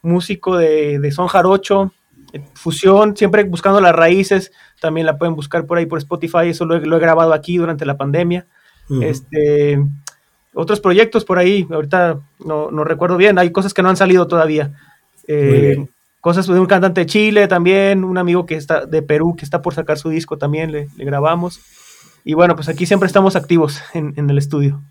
músico 0.01 0.57
de, 0.57 0.99
de, 0.99 1.11
son 1.11 1.27
jarocho, 1.27 1.91
eh, 2.33 2.41
fusión, 2.53 3.15
siempre 3.15 3.43
buscando 3.43 3.79
las 3.81 3.95
raíces, 3.95 4.51
también 4.79 5.05
la 5.05 5.17
pueden 5.17 5.35
buscar 5.35 5.65
por 5.65 5.77
ahí 5.77 5.85
por 5.85 5.97
Spotify, 5.99 6.49
eso 6.49 6.65
lo 6.65 6.75
he, 6.75 6.99
grabado 6.99 7.33
aquí 7.33 7.57
durante 7.57 7.85
la 7.85 7.97
pandemia. 7.97 8.45
Este, 9.01 9.79
otros 10.53 10.79
proyectos 10.79 11.25
por 11.25 11.37
ahí, 11.37 11.67
ahorita 11.69 12.19
no, 12.45 12.71
no, 12.71 12.83
recuerdo 12.83 13.17
bien, 13.17 13.37
hay 13.37 13.51
cosas 13.51 13.73
que 13.73 13.81
no 13.81 13.89
han 13.89 13.97
salido 13.97 14.27
todavía 14.27 14.73
cosas 16.27 16.45
de 16.45 16.59
un 16.59 16.65
cantante 16.65 16.99
de 16.99 17.05
Chile 17.05 17.47
también, 17.47 18.03
un 18.03 18.17
amigo 18.17 18.45
que 18.45 18.55
está 18.55 18.85
de 18.85 19.01
Perú 19.01 19.37
que 19.37 19.45
está 19.45 19.61
por 19.61 19.73
sacar 19.73 19.97
su 19.97 20.09
disco 20.09 20.37
también, 20.37 20.73
le, 20.73 20.89
grabamos. 20.97 21.61
Y 22.25 22.33
bueno, 22.33 22.53
pues 22.53 22.67
aquí 22.67 22.85
siempre 22.85 23.07
estamos 23.07 23.37
activos 23.37 23.79
en, 23.93 24.29
el 24.29 24.37
estudio. 24.37 24.83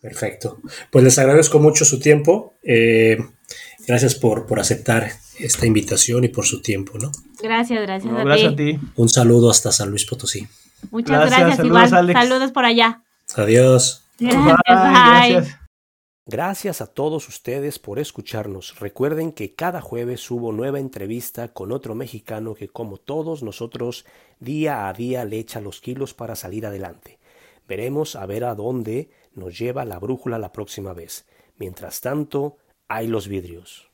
Perfecto. 0.00 0.58
Pues 0.90 1.04
les 1.04 1.16
agradezco 1.16 1.60
mucho 1.60 1.84
su 1.84 2.00
tiempo. 2.00 2.54
Eh, 2.64 3.24
gracias 3.86 4.16
por, 4.16 4.46
por 4.46 4.58
aceptar 4.58 5.12
esta 5.38 5.64
invitación 5.64 6.24
y 6.24 6.28
por 6.28 6.44
su 6.44 6.60
tiempo, 6.60 6.98
¿no? 6.98 7.12
Gracias, 7.40 7.80
gracias, 7.80 8.12
a, 8.12 8.56
ti. 8.56 8.80
Un 8.96 9.08
saludo 9.08 9.50
hasta 9.50 9.70
San 9.70 9.90
Luis 9.90 10.04
Potosí. 10.04 10.48
Muchas 10.90 11.30
gracias, 11.30 11.64
igual. 11.64 11.88
Saludos 11.88 12.50
por 12.50 12.64
allá. 12.64 13.03
Adiós. 13.36 14.04
Gracias, 14.18 14.58
Gracias. 14.66 15.60
Gracias 16.26 16.80
a 16.80 16.86
todos 16.86 17.28
ustedes 17.28 17.78
por 17.78 17.98
escucharnos. 17.98 18.80
Recuerden 18.80 19.30
que 19.30 19.54
cada 19.54 19.82
jueves 19.82 20.20
subo 20.20 20.52
nueva 20.52 20.80
entrevista 20.80 21.48
con 21.48 21.70
otro 21.70 21.94
mexicano 21.94 22.54
que 22.54 22.68
como 22.68 22.96
todos 22.96 23.42
nosotros 23.42 24.06
día 24.40 24.88
a 24.88 24.92
día 24.94 25.26
le 25.26 25.38
echa 25.38 25.60
los 25.60 25.82
kilos 25.82 26.14
para 26.14 26.34
salir 26.34 26.64
adelante. 26.64 27.18
Veremos 27.68 28.16
a 28.16 28.24
ver 28.24 28.44
a 28.44 28.54
dónde 28.54 29.10
nos 29.34 29.58
lleva 29.58 29.84
la 29.84 29.98
brújula 29.98 30.38
la 30.38 30.52
próxima 30.52 30.94
vez. 30.94 31.26
Mientras 31.56 32.00
tanto, 32.00 32.56
hay 32.88 33.06
los 33.06 33.28
vidrios. 33.28 33.90